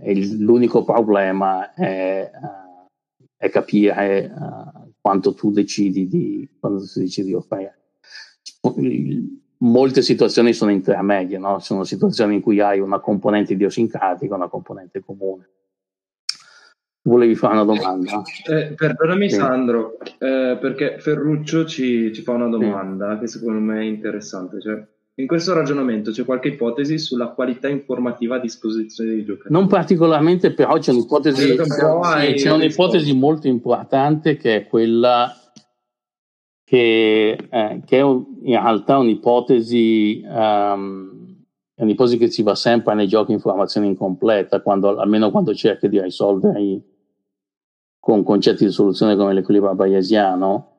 e 0.01 0.27
l'unico 0.37 0.83
problema 0.83 1.73
è, 1.73 2.29
è 3.37 3.49
capire 3.49 4.33
uh, 4.35 4.82
quanto 5.03 5.33
tu 5.33 5.51
decidi 5.51 6.07
di, 6.07 6.49
quando 6.57 6.79
tu 6.79 7.01
decidi 7.01 7.27
di 7.27 7.33
offrire. 7.33 7.77
Molte 9.57 10.01
situazioni 10.01 10.53
sono 10.53 10.71
intermedie, 10.71 11.37
no? 11.37 11.59
sono 11.59 11.83
situazioni 11.83 12.35
in 12.35 12.41
cui 12.41 12.61
hai 12.61 12.79
una 12.79 13.01
componente 13.01 13.51
idiosincratica 13.51 14.33
e 14.33 14.37
una 14.37 14.47
componente 14.47 15.01
comune. 15.01 15.49
Volevi 17.01 17.35
fare 17.35 17.55
una 17.55 17.65
domanda? 17.65 18.21
Eh, 18.49 18.75
perdonami 18.75 19.29
sì. 19.29 19.35
Sandro, 19.35 19.99
eh, 19.99 20.57
perché 20.61 20.99
Ferruccio 20.99 21.65
ci, 21.65 22.13
ci, 22.13 22.21
fa 22.21 22.31
una 22.31 22.47
domanda 22.47 23.15
sì. 23.15 23.19
che 23.19 23.27
secondo 23.27 23.59
me 23.59 23.81
è 23.81 23.83
interessante. 23.83 24.61
Cioè, 24.61 24.87
in 25.15 25.27
questo 25.27 25.53
ragionamento 25.53 26.09
c'è 26.09 26.25
qualche 26.25 26.47
ipotesi 26.47 26.97
sulla 26.97 27.27
qualità 27.27 27.67
informativa 27.67 28.37
a 28.37 28.39
disposizione 28.39 29.11
dei 29.11 29.23
giocatori? 29.23 29.53
Non 29.53 29.67
particolarmente, 29.67 30.53
però 30.53 30.77
c'è 30.79 30.91
un'ipotesi, 30.91 31.55
c'è, 31.55 32.33
c'è 32.33 32.51
un'ipotesi 32.51 33.13
molto 33.13 33.47
importante 33.47 34.37
che 34.37 34.55
è 34.55 34.67
quella 34.67 35.31
che, 36.63 37.37
eh, 37.49 37.81
che 37.85 37.97
è 37.97 38.01
un, 38.01 38.25
in 38.41 38.59
realtà 38.59 38.97
un'ipotesi, 38.97 40.23
um, 40.25 41.43
è 41.75 41.83
un'ipotesi 41.83 42.17
che 42.17 42.31
si 42.31 42.41
va 42.41 42.55
sempre 42.55 42.95
nei 42.95 43.07
giochi 43.07 43.33
informazione 43.33 43.85
incompleta, 43.85 44.61
quando, 44.61 44.97
almeno 44.97 45.29
quando 45.29 45.53
cerchi 45.53 45.89
di 45.89 46.01
risolvere 46.01 46.81
con 47.99 48.23
concetti 48.23 48.65
di 48.65 48.71
soluzione 48.71 49.15
come 49.15 49.33
l'equilibrio 49.33 49.75
bayesiano, 49.75 50.71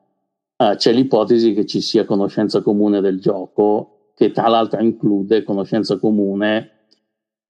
uh, 0.56 0.74
c'è 0.74 0.90
l'ipotesi 0.90 1.54
che 1.54 1.64
ci 1.64 1.80
sia 1.80 2.04
conoscenza 2.04 2.60
comune 2.60 3.00
del 3.00 3.20
gioco, 3.20 3.93
che 4.14 4.30
tra 4.30 4.48
l'altro 4.48 4.80
include 4.80 5.42
conoscenza 5.42 5.98
comune 5.98 6.86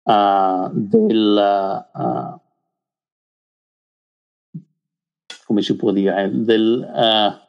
uh, 0.02 0.70
del, 0.72 1.86
uh, 1.92 2.40
come 5.44 5.62
si 5.62 5.76
può 5.76 5.90
dire, 5.92 6.30
del, 6.32 7.40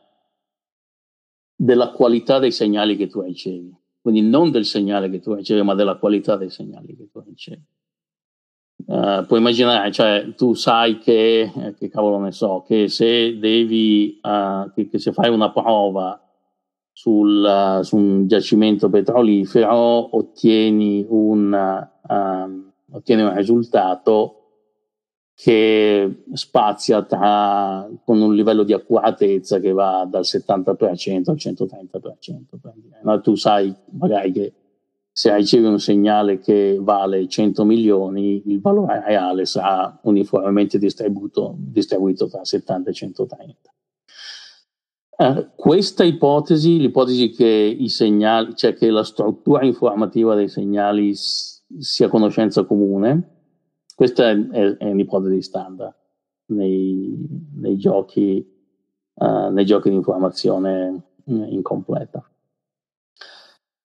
della 1.56 1.92
qualità 1.92 2.40
dei 2.40 2.52
segnali 2.52 2.98
che 2.98 3.08
tu 3.08 3.22
ricevi. 3.22 3.76
Quindi 4.02 4.22
non 4.22 4.52
del 4.52 4.66
segnale 4.66 5.10
che 5.10 5.20
tu 5.20 5.34
ricevi, 5.34 5.64
ma 5.64 5.74
della 5.74 5.96
qualità 5.96 6.36
dei 6.36 6.50
segnali 6.50 6.96
che 6.96 7.10
tu 7.10 7.24
ricevi. 7.26 7.64
Uh, 8.86 9.26
puoi 9.26 9.40
immaginare, 9.40 9.92
cioè 9.92 10.34
tu 10.36 10.54
sai 10.54 11.00
che, 11.00 11.52
eh, 11.56 11.74
che 11.74 11.90
cavolo 11.90 12.20
ne 12.20 12.32
so, 12.32 12.64
che 12.68 12.88
se 12.88 13.40
devi, 13.40 14.20
uh, 14.22 14.72
che, 14.74 14.88
che, 14.90 15.00
se 15.00 15.12
fai 15.12 15.30
una 15.30 15.52
prova 15.52 16.22
sul, 16.98 17.80
su 17.82 17.98
un 17.98 18.26
giacimento 18.26 18.90
petrolifero 18.90 20.16
ottieni 20.16 21.06
un, 21.06 21.88
ottieni 22.90 23.22
un 23.22 23.36
risultato 23.36 24.44
che 25.36 26.24
spazia 26.32 27.04
tra, 27.04 27.86
con 28.06 28.22
un 28.22 28.34
livello 28.34 28.64
di 28.64 28.72
accuratezza 28.72 29.60
che 29.60 29.74
va 29.74 30.08
dal 30.10 30.24
70% 30.24 31.30
al 31.30 31.36
130%. 31.36 31.80
No? 33.04 33.20
Tu 33.20 33.36
sai 33.36 33.76
magari 33.90 34.32
che 34.32 34.54
se 35.12 35.36
ricevi 35.36 35.66
un 35.66 35.80
segnale 35.80 36.40
che 36.40 36.78
vale 36.80 37.28
100 37.28 37.66
milioni, 37.66 38.42
il 38.46 38.62
valore 38.62 39.04
reale 39.06 39.46
sarà 39.46 40.00
uniformemente 40.04 40.78
distribuito, 40.78 41.56
distribuito 41.58 42.30
tra 42.30 42.46
70 42.46 42.90
e 42.90 42.94
130. 42.94 43.74
Eh, 45.18 45.52
questa 45.56 46.04
ipotesi, 46.04 46.78
l'ipotesi 46.78 47.30
che 47.30 47.78
segnali, 47.88 48.54
cioè 48.56 48.74
che 48.74 48.90
la 48.90 49.04
struttura 49.04 49.64
informativa 49.64 50.36
dei 50.36 50.50
segnali 50.50 51.14
sia 51.16 52.10
conoscenza 52.10 52.66
comune, 52.66 53.36
questa 53.96 54.30
è, 54.30 54.48
è, 54.50 54.78
è 54.78 54.92
un'ipotesi 54.92 55.42
standard 55.42 55.96
nei, 56.48 57.16
nei, 57.56 57.78
giochi, 57.78 58.46
uh, 59.14 59.48
nei 59.52 59.66
giochi 59.66 59.90
di 59.90 59.96
informazione 59.96 61.04
incompleta. 61.26 62.30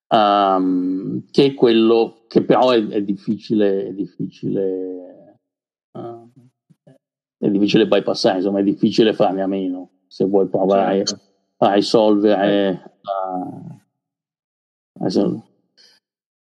Um, 0.09 1.23
che 1.31 1.45
è 1.45 1.53
quello 1.53 2.25
che 2.27 2.43
però 2.43 2.71
è, 2.71 2.85
è 2.85 3.01
difficile, 3.01 3.93
difficile, 3.93 5.39
uh, 5.93 6.29
è 7.37 7.49
difficile 7.49 7.87
bypassare, 7.87 8.37
insomma 8.39 8.59
è 8.59 8.63
difficile 8.63 9.13
farne 9.13 9.41
a 9.41 9.47
meno 9.47 9.91
se 10.11 10.25
vuoi 10.25 10.47
provare 10.47 11.05
certo. 11.05 11.23
a 11.59 11.73
risolvere. 11.73 12.97
Uh, 14.99 15.41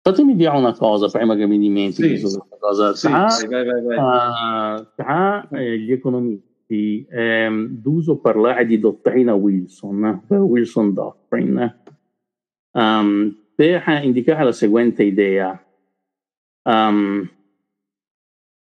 Fatemi 0.02 0.36
dire 0.38 0.56
una 0.56 0.74
cosa 0.74 1.10
prima 1.10 1.36
che 1.36 1.46
mi 1.46 1.60
dimentichi 1.60 2.18
sì. 2.18 2.28
su 2.28 2.38
questa 2.38 2.58
cosa. 2.58 2.94
Tra, 2.94 3.28
sì, 3.28 3.48
vai, 3.48 3.66
vai, 3.66 3.84
vai. 3.84 3.98
Uh, 3.98 4.88
tra 4.96 5.50
eh, 5.50 5.78
gli 5.78 5.92
economisti 5.92 7.06
è 7.10 7.44
ehm, 7.46 7.68
d'uso 7.68 8.20
parlare 8.20 8.66
di 8.66 8.80
dottrina 8.80 9.34
Wilson, 9.34 10.24
Wilson 10.30 10.94
Doctrine, 10.94 11.80
um, 12.72 13.38
per 13.54 13.84
indicare 14.04 14.46
la 14.46 14.54
seguente 14.54 15.04
idea. 15.04 15.62
Um, 16.64 17.30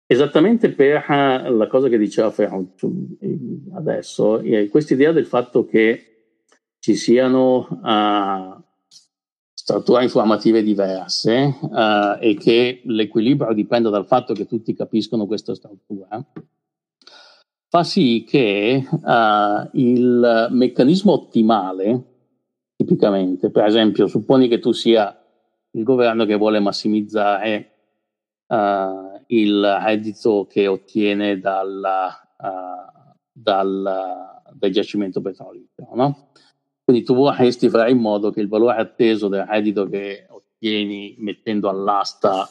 esattamente 0.06 0.70
per 0.70 1.04
la 1.08 1.66
cosa 1.68 1.88
che 1.88 1.98
diceva 1.98 2.30
Ferruccio 2.30 2.90
adesso, 3.74 4.42
questa 4.70 4.94
idea 4.94 5.12
del 5.12 5.26
fatto 5.26 5.64
che 5.64 6.14
ci 6.84 6.96
siano 6.96 7.66
uh, 7.66 8.62
strutture 9.54 10.02
informative 10.02 10.62
diverse 10.62 11.56
uh, 11.62 12.18
e 12.20 12.36
che 12.38 12.82
l'equilibrio 12.84 13.54
dipenda 13.54 13.88
dal 13.88 14.04
fatto 14.04 14.34
che 14.34 14.44
tutti 14.44 14.74
capiscono 14.74 15.24
questa 15.24 15.54
struttura, 15.54 16.22
fa 17.70 17.82
sì 17.84 18.26
che 18.28 18.86
uh, 18.86 19.68
il 19.72 20.48
meccanismo 20.50 21.12
ottimale 21.12 22.02
tipicamente. 22.76 23.50
Per 23.50 23.64
esempio, 23.64 24.06
supponi 24.06 24.46
che 24.46 24.58
tu 24.58 24.72
sia 24.72 25.18
il 25.70 25.82
governo 25.82 26.26
che 26.26 26.36
vuole 26.36 26.60
massimizzare 26.60 27.70
il 29.28 29.78
reddito 29.82 30.46
che 30.48 30.66
ottiene 30.66 31.38
dalla, 31.38 32.08
uh, 32.38 33.14
dal, 33.32 34.42
dal, 34.52 34.70
giacimento 34.70 35.20
petrolifero, 35.20 35.94
no? 35.94 36.28
Quindi 36.84 37.02
tu 37.02 37.14
vorresti 37.14 37.68
fare 37.70 37.90
in 37.90 37.98
modo 37.98 38.30
che 38.30 38.40
il 38.40 38.48
valore 38.48 38.76
atteso 38.76 39.28
del 39.28 39.46
reddito 39.46 39.88
che 39.88 40.26
ottieni 40.28 41.16
mettendo 41.18 41.68
all'asta 41.68 42.48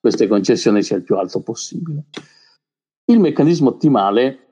queste 0.00 0.26
concessioni 0.26 0.82
sia 0.82 0.96
il 0.96 1.02
più 1.02 1.16
alto 1.16 1.42
possibile. 1.42 2.04
Il 3.04 3.20
meccanismo 3.20 3.68
ottimale 3.70 4.46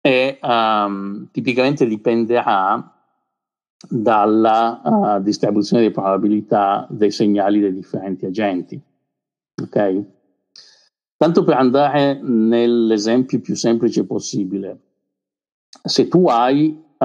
e 0.00 0.38
um, 0.42 1.30
tipicamente 1.30 1.86
dipenderà 1.86 2.92
dalla 3.88 4.80
uh, 4.82 5.22
distribuzione 5.22 5.82
di 5.82 5.90
probabilità 5.90 6.86
dei 6.90 7.10
segnali 7.10 7.60
dei 7.60 7.72
differenti 7.72 8.26
agenti. 8.26 8.80
Ok? 9.64 10.04
Tanto 11.16 11.44
per 11.44 11.54
andare 11.54 12.20
nell'esempio 12.22 13.40
più 13.40 13.54
semplice 13.54 14.04
possibile, 14.04 14.80
se 15.82 16.08
tu 16.08 16.26
hai, 16.28 16.68
uh, 16.98 17.04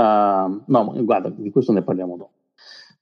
no, 0.66 0.94
guarda, 1.04 1.30
di 1.30 1.52
questo 1.52 1.72
ne 1.72 1.84
parliamo 1.84 2.18
dopo. 2.18 2.32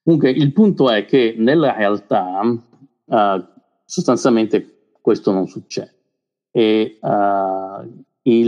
Comunque, 0.03 0.29
il 0.29 0.53
punto 0.53 0.89
è 0.89 1.05
che 1.05 1.35
nella 1.37 1.73
realtà 1.73 2.39
uh, 2.41 3.45
sostanzialmente 3.83 4.91
questo 5.01 5.31
non 5.31 5.47
succede 5.47 5.95
e 6.51 6.99
uh, 7.01 8.03
i 8.21 8.45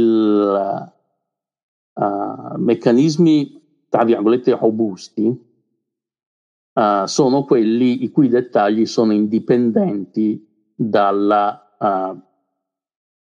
meccanismi 2.58 3.86
tra 3.90 4.04
virgolette 4.06 4.56
robusti 4.56 5.48
sono 7.06 7.44
quelli 7.44 8.04
i 8.04 8.10
cui 8.10 8.30
dettagli 8.30 8.86
sono 8.86 9.12
indipendenti 9.12 10.49
dalla, 10.82 11.76
uh, 11.78 12.18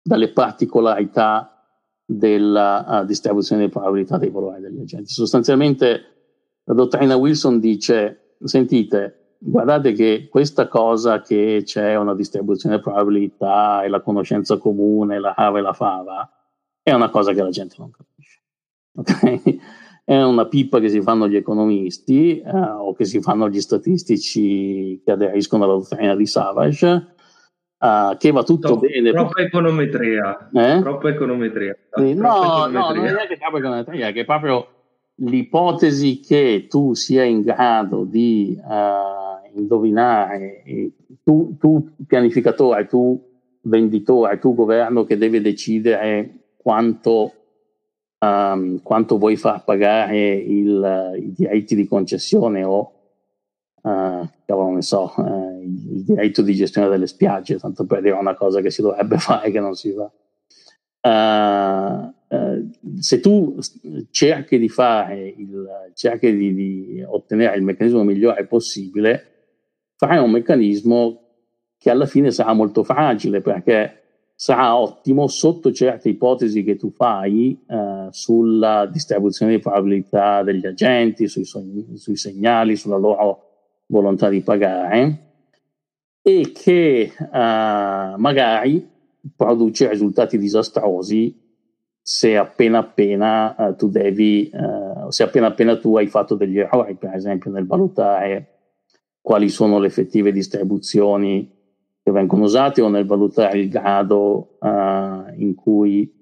dalle 0.03 0.33
particolarità 0.33 1.63
della 2.05 3.03
uh, 3.03 3.07
distribuzione 3.07 3.67
di 3.67 3.71
probabilità 3.71 4.19
dei 4.19 4.31
valori 4.31 4.61
degli 4.61 4.81
agenti. 4.81 5.13
Sostanzialmente 5.13 6.03
la 6.65 6.75
dottrina 6.75 7.15
Wilson 7.15 7.61
dice, 7.61 8.37
sentite, 8.43 9.37
guardate 9.39 9.93
che 9.93 10.27
questa 10.29 10.67
cosa 10.67 11.21
che 11.21 11.63
c'è 11.65 11.95
una 11.95 12.15
distribuzione 12.15 12.77
di 12.77 12.83
probabilità 12.83 13.85
e 13.85 13.89
la 13.89 14.01
conoscenza 14.01 14.59
comune, 14.59 15.21
la 15.21 15.35
hava 15.35 15.59
e 15.59 15.63
la 15.63 15.73
fava, 15.73 16.29
è 16.83 16.93
una 16.93 17.09
cosa 17.09 17.33
che 17.33 17.43
la 17.43 17.51
gente 17.51 17.77
non 17.79 17.91
capisce. 17.91 18.43
Okay? 18.97 19.61
è 20.05 20.23
una 20.23 20.47
pippa 20.47 20.81
che 20.81 20.91
si 20.91 21.01
fanno 21.01 21.27
gli 21.27 21.35
economisti 21.35 22.39
eh, 22.39 22.51
o 22.51 22.93
che 22.93 23.07
si 23.07 23.23
fanno 23.23 23.49
gli 23.49 23.61
statistici 23.61 25.01
che 25.03 25.13
aderiscono 25.13 25.65
alla 25.65 25.73
dottrina 25.75 26.15
di 26.15 26.27
Savage, 26.27 27.14
eh, 27.79 28.17
che 28.19 28.31
va 28.31 28.43
tutto 28.43 28.69
Troppo, 28.69 28.87
bene. 28.87 29.11
Troppa 29.11 29.43
econometria. 29.43 30.51
Eh? 30.53 30.81
Troppa 30.81 31.09
econometria. 31.09 31.77
Sì, 31.93 32.15
troppa 32.15 32.67
no, 32.67 32.67
econometria. 32.67 33.03
no, 33.03 33.09
non 33.11 33.19
è 33.19 33.27
che 33.27 33.37
troppa 33.39 33.59
econometria, 33.59 34.09
è 34.09 34.13
che 34.13 34.25
proprio 34.25 34.69
l'ipotesi 35.17 36.21
che 36.21 36.67
tu 36.69 36.95
sia 36.95 37.23
in 37.23 37.43
grado 37.43 38.05
di 38.05 38.61
uh, 38.61 39.57
indovinare, 39.57 40.63
tu, 41.23 41.57
tu 41.59 41.91
pianificatore, 42.07 42.87
tu 42.87 43.33
venditore, 43.63 44.39
tu 44.39 44.55
governo 44.55 45.05
che 45.05 45.17
deve 45.17 45.41
decidere 45.41 46.53
quanto 46.57 47.33
um, 48.25 48.81
quanto 48.83 49.19
vuoi 49.19 49.37
far 49.37 49.65
pagare 49.65 50.35
il, 50.35 51.13
i 51.17 51.33
diritti 51.33 51.75
di 51.75 51.87
concessione 51.87 52.65
o 52.65 52.93
uh, 53.83 54.29
cavolo 54.45 54.71
ne 54.71 54.83
so, 54.83 55.13
uh, 55.17 55.54
il 55.93 56.05
diritto 56.05 56.43
di 56.43 56.55
gestione 56.55 56.89
delle 56.89 57.07
spiagge, 57.07 57.59
tanto 57.59 57.85
per 57.87 58.01
dire 58.01 58.15
una 58.15 58.35
cosa 58.35 58.61
che 58.61 58.71
si 58.71 58.83
dovrebbe 58.83 59.17
fare 59.19 59.51
che 59.51 59.61
non 59.61 59.75
si 59.75 59.93
fa. 59.93 60.11
Uh, 61.07 62.13
se 62.99 63.21
tu 63.21 63.57
cerchi 64.11 64.59
di 64.59 64.69
fare 64.69 65.35
il, 65.37 65.67
cerchi 65.95 66.35
di, 66.35 66.55
di 66.55 67.05
ottenere 67.07 67.57
il 67.57 67.63
meccanismo 67.63 68.03
migliore 68.03 68.47
possibile, 68.47 69.35
farai 69.97 70.19
un 70.19 70.31
meccanismo 70.31 71.21
che 71.79 71.91
alla 71.91 72.07
fine 72.07 72.31
sarà 72.31 72.53
molto 72.55 72.83
fragile 72.83 73.41
perché 73.41 74.01
sarà 74.35 74.77
ottimo 74.77 75.29
sotto 75.29 75.73
certe 75.73 76.09
ipotesi 76.09 76.65
che 76.65 76.77
tu 76.77 76.91
fai 76.91 77.63
eh, 77.69 78.09
sulla 78.11 78.87
distribuzione 78.87 79.53
di 79.53 79.59
probabilità 79.61 80.43
degli 80.43 80.67
agenti, 80.67 81.29
sui, 81.29 81.45
sui, 81.45 82.17
segnali, 82.17 82.77
sulla 82.77 82.97
loro 82.97 83.51
volontà 83.87 84.29
di 84.29 84.41
pagare 84.41 85.24
e 86.27 86.53
che 86.55 87.01
eh, 87.03 88.15
magari 88.17 88.91
produce 89.37 89.91
risultati 89.91 90.39
disastrosi 90.39 91.39
se 92.01 92.37
appena 92.37 92.79
appena 92.79 93.55
eh, 93.57 93.77
tu 93.77 93.91
devi, 93.91 94.49
eh, 94.49 95.11
se 95.11 95.23
appena 95.23 95.49
appena 95.49 95.77
tu 95.77 95.99
hai 95.99 96.07
fatto 96.07 96.35
degli 96.35 96.59
errori, 96.59 96.95
per 96.95 97.15
esempio 97.15 97.51
nel 97.51 97.67
valutare 97.67 98.55
quali 99.21 99.51
sono 99.51 99.79
le 99.79 99.89
effettive 99.89 100.33
distribuzioni 100.33 101.51
che 102.03 102.11
vengono 102.11 102.45
usati 102.45 102.81
o 102.81 102.89
nel 102.89 103.07
valutare 103.07 103.59
il 103.59 103.71
grado 103.71 104.59
uh, 104.61 105.33
in 105.37 105.55
cui 105.55 106.13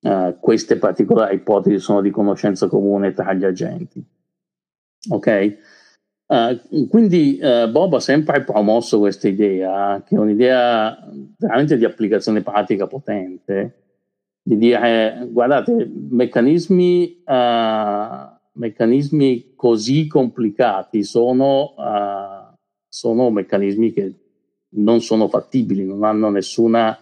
uh, 0.00 0.36
queste 0.40 0.76
particolari 0.76 1.36
ipotesi 1.36 1.78
sono 1.78 2.00
di 2.00 2.10
conoscenza 2.10 2.66
comune 2.66 3.12
tra 3.12 3.32
gli 3.32 3.44
agenti. 3.44 4.04
Ok? 5.10 5.56
Uh, 6.32 6.88
quindi 6.88 7.38
Bob 7.42 7.92
ha 7.92 8.00
sempre 8.00 8.42
promosso 8.42 8.98
questa 8.98 9.28
idea, 9.28 10.02
che 10.02 10.16
è 10.16 10.18
un'idea 10.18 11.06
veramente 11.36 11.76
di 11.76 11.84
applicazione 11.84 12.40
pratica 12.40 12.86
potente, 12.86 13.82
di 14.42 14.56
dire, 14.56 15.28
guardate, 15.30 15.86
meccanismi, 16.10 17.22
meccanismi 18.52 19.52
così 19.54 20.06
complicati 20.06 21.04
sono, 21.04 21.74
sono 22.88 23.30
meccanismi 23.30 23.92
che 23.92 24.14
non 24.70 25.02
sono 25.02 25.28
fattibili, 25.28 25.84
non 25.84 26.02
hanno 26.02 26.30
nessuna, 26.30 26.96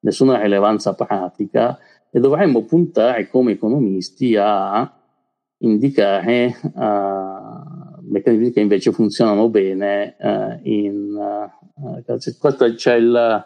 nessuna 0.00 0.40
rilevanza 0.40 0.94
pratica 0.94 1.76
e 2.10 2.20
dovremmo 2.20 2.62
puntare 2.62 3.28
come 3.28 3.52
economisti 3.52 4.36
a 4.36 4.92
indicare 5.58 6.56
uh, 6.74 7.69
meccanismi 8.10 8.50
che 8.50 8.60
invece 8.60 8.92
funzionano 8.92 9.48
bene 9.48 10.16
uh, 10.18 10.58
in 10.68 11.14
uh, 11.14 12.04
questo 12.38 12.74
c'è, 12.74 12.94
il, 12.96 13.44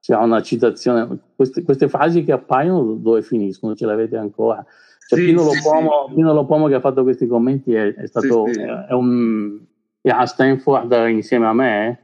c'è 0.00 0.16
una 0.16 0.42
citazione 0.42 1.18
queste, 1.34 1.62
queste, 1.62 1.88
frasi 1.88 2.22
che 2.22 2.32
appaiono 2.32 2.94
dove 2.94 3.22
finiscono 3.22 3.74
ce 3.74 3.86
l'avete 3.86 4.16
ancora 4.16 4.64
cioè, 5.08 5.18
sì, 5.18 5.26
Pino, 5.26 5.48
sì, 5.48 5.56
Lopomo, 5.62 6.06
sì. 6.08 6.14
Pino 6.14 6.32
Lopomo 6.32 6.68
che 6.68 6.74
ha 6.74 6.80
fatto 6.80 7.02
questi 7.02 7.26
commenti 7.26 7.74
è, 7.74 7.94
è 7.94 8.06
stato 8.06 8.46
è, 8.46 8.92
un, 8.92 9.58
è 10.00 10.08
a 10.10 10.26
Stanford 10.26 11.08
insieme 11.08 11.46
a 11.46 11.52
me 11.52 12.00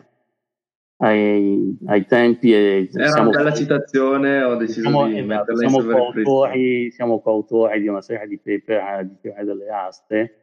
ai, 0.99 1.77
ai 1.87 2.07
tempi. 2.07 2.53
E 2.53 2.89
Era 2.93 3.11
siamo, 3.11 3.29
una 3.29 3.39
bella 3.39 3.55
citazione, 3.55 4.43
ho 4.43 4.57
deciso 4.57 4.83
siamo, 4.83 5.07
di 5.07 5.19
esatto, 5.19 5.57
siamo 5.57 5.85
coautori, 5.85 6.91
siamo 6.91 7.21
coautori 7.21 7.81
di 7.81 7.89
una 7.89 8.01
serie 8.01 8.27
di 8.27 8.39
paper 8.39 9.05
di 9.07 9.17
teoria 9.21 9.45
delle 9.45 9.69
aste. 9.69 10.38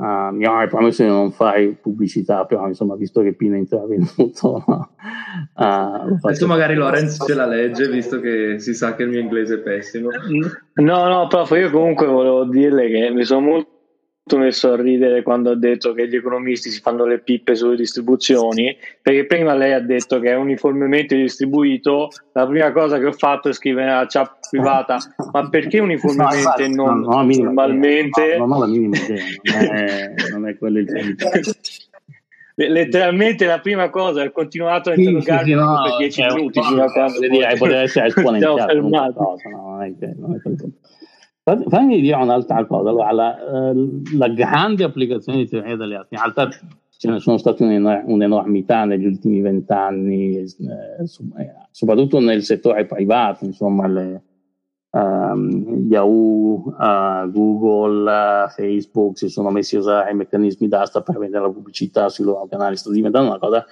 Uh, 0.00 0.34
mi 0.34 0.46
avevo 0.46 0.70
promesso 0.70 1.02
di 1.02 1.10
non 1.10 1.30
fare 1.30 1.76
pubblicità, 1.78 2.46
però 2.46 2.66
insomma, 2.66 2.96
visto 2.96 3.20
che 3.20 3.34
Pino 3.34 3.54
è 3.54 3.58
intervenuto, 3.58 4.64
uh, 4.66 4.86
adesso 6.22 6.46
magari 6.46 6.74
Lorenz 6.74 7.22
ce 7.22 7.34
la 7.34 7.44
legge, 7.44 7.86
visto 7.90 8.18
che 8.18 8.58
si 8.60 8.72
sa 8.72 8.94
che 8.94 9.02
il 9.02 9.10
mio 9.10 9.20
inglese 9.20 9.56
è 9.56 9.58
pessimo. 9.58 10.08
No, 10.76 11.06
no, 11.06 11.26
prof, 11.26 11.50
io 11.50 11.70
comunque 11.70 12.06
volevo 12.06 12.46
dirle 12.46 12.88
che 12.88 13.10
mi 13.10 13.24
sono 13.24 13.40
molto 13.40 13.69
messo 14.38 14.72
a 14.72 14.80
ridere 14.80 15.22
quando 15.22 15.50
ha 15.50 15.56
detto 15.56 15.92
che 15.92 16.08
gli 16.08 16.16
economisti 16.16 16.70
si 16.70 16.80
fanno 16.80 17.04
le 17.04 17.20
pippe 17.20 17.54
sulle 17.54 17.76
distribuzioni, 17.76 18.76
perché 19.00 19.26
prima 19.26 19.54
lei 19.54 19.72
ha 19.72 19.80
detto 19.80 20.18
che 20.20 20.30
è 20.30 20.36
uniformemente 20.36 21.16
distribuito, 21.16 22.08
la 22.32 22.46
prima 22.46 22.72
cosa 22.72 22.98
che 22.98 23.06
ho 23.06 23.12
fatto 23.12 23.48
è 23.48 23.52
scrivere 23.52 23.86
nella 23.86 24.06
chat 24.06 24.48
privata, 24.50 24.98
ma 25.32 25.48
perché 25.48 25.78
uniformemente 25.78 26.68
no, 26.68 26.86
non 26.86 27.00
no, 27.00 27.22
no, 27.22 27.42
normalmente? 27.42 28.36
No, 28.36 28.46
non 28.46 28.56
ho 28.56 28.60
la 28.60 28.66
minima 28.66 28.96
idea, 28.96 29.24
non 29.44 29.76
è, 29.76 30.14
non 30.30 30.48
è 30.48 30.58
quello 30.58 30.78
il 30.78 30.86
punto. 30.90 31.28
letteralmente 32.54 33.46
la 33.46 33.60
prima 33.60 33.88
cosa 33.90 34.22
ho 34.22 34.30
continuato 34.32 34.90
a 34.90 34.94
interrogarmi 34.94 35.44
sì, 35.44 35.50
sì, 35.50 35.54
no, 35.54 35.82
per 35.82 35.96
dieci 35.96 36.22
minuti 36.22 36.62
fino 36.62 36.82
a 36.82 36.92
quando 36.92 37.18
poteva 37.56 37.80
essere 37.80 38.06
esponenziale 38.08 38.74
no, 38.74 38.88
non 38.88 39.82
è, 39.82 40.12
non 40.16 40.34
è 40.34 40.40
Fammi 41.68 42.00
dire 42.00 42.16
un'altra 42.16 42.64
cosa. 42.66 42.90
Allora, 42.90 43.12
la, 43.12 43.70
eh, 43.70 43.74
la, 44.16 44.28
grande 44.28 44.84
applicazione 44.84 45.38
di 45.38 45.48
teoria 45.48 45.76
delle 45.76 45.96
arti, 45.96 46.14
in 46.14 46.20
realtà 46.20 46.48
ce 46.96 47.10
ne 47.10 47.18
sono 47.18 47.38
state 47.38 47.64
un'enormità 47.64 48.84
negli 48.84 49.06
ultimi 49.06 49.40
vent'anni, 49.40 50.36
eh, 50.36 50.42
eh, 50.42 51.54
soprattutto 51.70 52.20
nel 52.20 52.42
settore 52.42 52.86
privato, 52.86 53.44
insomma, 53.44 53.86
le, 53.86 54.22
um, 54.90 55.86
Yahoo, 55.88 56.74
uh, 56.78 57.30
Google, 57.30 58.10
uh, 58.10 58.48
Facebook 58.50 59.16
si 59.16 59.28
sono 59.28 59.50
messi 59.50 59.76
a 59.76 59.80
usare 59.80 60.10
i 60.10 60.14
meccanismi 60.14 60.68
d'asta 60.68 61.00
per 61.02 61.18
vendere 61.18 61.44
la 61.44 61.50
pubblicità 61.50 62.08
sui 62.08 62.24
loro 62.24 62.46
canali. 62.48 62.76
Sta 62.76 62.90
diventando 62.90 63.30
una 63.30 63.38
cosa 63.38 63.64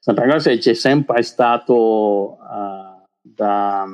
sempre 0.00 0.38
c'è 0.38 0.74
sempre 0.74 1.22
stato 1.22 2.38
uh, 2.40 3.06
da 3.20 3.86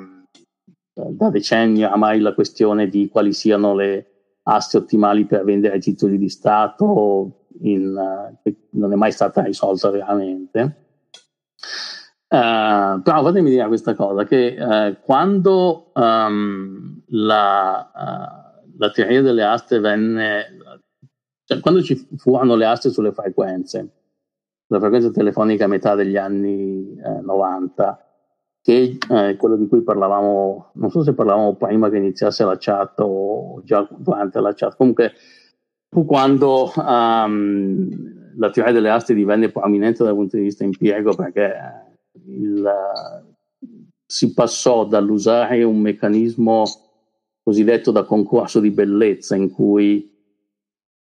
da 0.96 1.28
decenni 1.28 1.84
ormai 1.84 2.20
la 2.20 2.32
questione 2.32 2.88
di 2.88 3.08
quali 3.08 3.34
siano 3.34 3.74
le 3.74 4.06
aste 4.44 4.78
ottimali 4.78 5.26
per 5.26 5.44
vendere 5.44 5.78
titoli 5.78 6.16
di 6.16 6.30
Stato 6.30 7.48
in, 7.60 7.94
uh, 7.94 8.54
non 8.70 8.92
è 8.92 8.96
mai 8.96 9.12
stata 9.12 9.42
risolta 9.42 9.90
veramente. 9.90 10.84
Uh, 12.28 13.00
però 13.02 13.22
fatemi 13.22 13.50
dire 13.50 13.66
questa 13.66 13.94
cosa, 13.94 14.24
che 14.24 14.56
uh, 14.58 14.96
quando 15.04 15.92
um, 15.94 17.02
la, 17.08 17.90
uh, 17.94 18.78
la, 18.78 18.90
teoria 18.90 19.22
delle 19.22 19.44
aste 19.44 19.78
venne, 19.78 20.44
cioè 21.44 21.60
quando 21.60 21.82
ci 21.82 22.08
furono 22.16 22.56
le 22.56 22.66
aste 22.66 22.90
sulle 22.90 23.12
frequenze, 23.12 23.92
la 24.68 24.80
frequenza 24.80 25.10
telefonica 25.10 25.66
a 25.66 25.68
metà 25.68 25.94
degli 25.94 26.16
anni 26.16 26.96
90, 26.96 28.05
che 28.66 28.98
è 29.08 29.36
quello 29.36 29.54
di 29.54 29.68
cui 29.68 29.82
parlavamo, 29.82 30.70
non 30.72 30.90
so 30.90 31.04
se 31.04 31.14
parlavamo 31.14 31.54
prima 31.54 31.88
che 31.88 31.98
iniziasse 31.98 32.44
la 32.44 32.56
chat 32.58 32.98
o 32.98 33.62
già 33.62 33.86
durante 33.96 34.40
la 34.40 34.54
chat, 34.54 34.74
comunque 34.74 35.12
fu 35.88 36.04
quando 36.04 36.72
um, 36.74 37.88
la 38.36 38.50
teoria 38.50 38.72
delle 38.72 38.90
aste 38.90 39.14
divenne 39.14 39.52
prominente 39.52 40.02
dal 40.02 40.16
punto 40.16 40.36
di 40.36 40.42
vista 40.42 40.64
impiego 40.64 41.14
perché 41.14 41.52
il, 42.26 42.68
si 44.04 44.34
passò 44.34 44.84
dall'usare 44.84 45.62
un 45.62 45.78
meccanismo 45.78 46.64
cosiddetto 47.44 47.92
da 47.92 48.02
concorso 48.02 48.58
di 48.58 48.72
bellezza 48.72 49.36
in 49.36 49.48
cui 49.52 50.15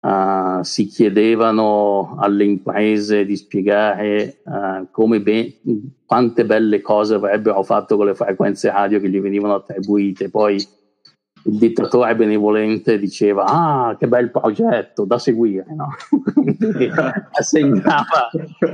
uh, 0.01 0.61
si 0.61 0.85
chiedevano 0.85 2.15
alle 2.19 2.43
imprese 2.43 3.25
di 3.25 3.35
spiegare 3.35 4.41
uh, 4.43 4.87
come 4.91 5.21
be- 5.21 5.59
quante 6.05 6.45
belle 6.45 6.81
cose 6.81 7.15
avrebbero 7.15 7.63
fatto 7.63 7.95
con 7.97 8.07
le 8.07 8.15
frequenze 8.15 8.71
radio 8.71 8.99
che 8.99 9.09
gli 9.09 9.21
venivano 9.21 9.55
attribuite. 9.55 10.29
Poi 10.29 10.55
il 11.43 11.57
dittatore 11.57 12.15
benevolente 12.15 12.99
diceva 12.99 13.45
ah 13.45 13.95
che 13.97 14.07
bel 14.07 14.29
progetto 14.29 15.05
da 15.05 15.17
seguire 15.17 15.65
no? 15.73 15.87
assegnava 17.31 18.29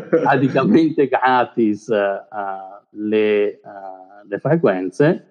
praticamente 0.10 1.08
gratis 1.08 1.88
uh, 1.88 2.98
le, 3.02 3.62
le, 4.28 4.40
frequenze 4.40 5.26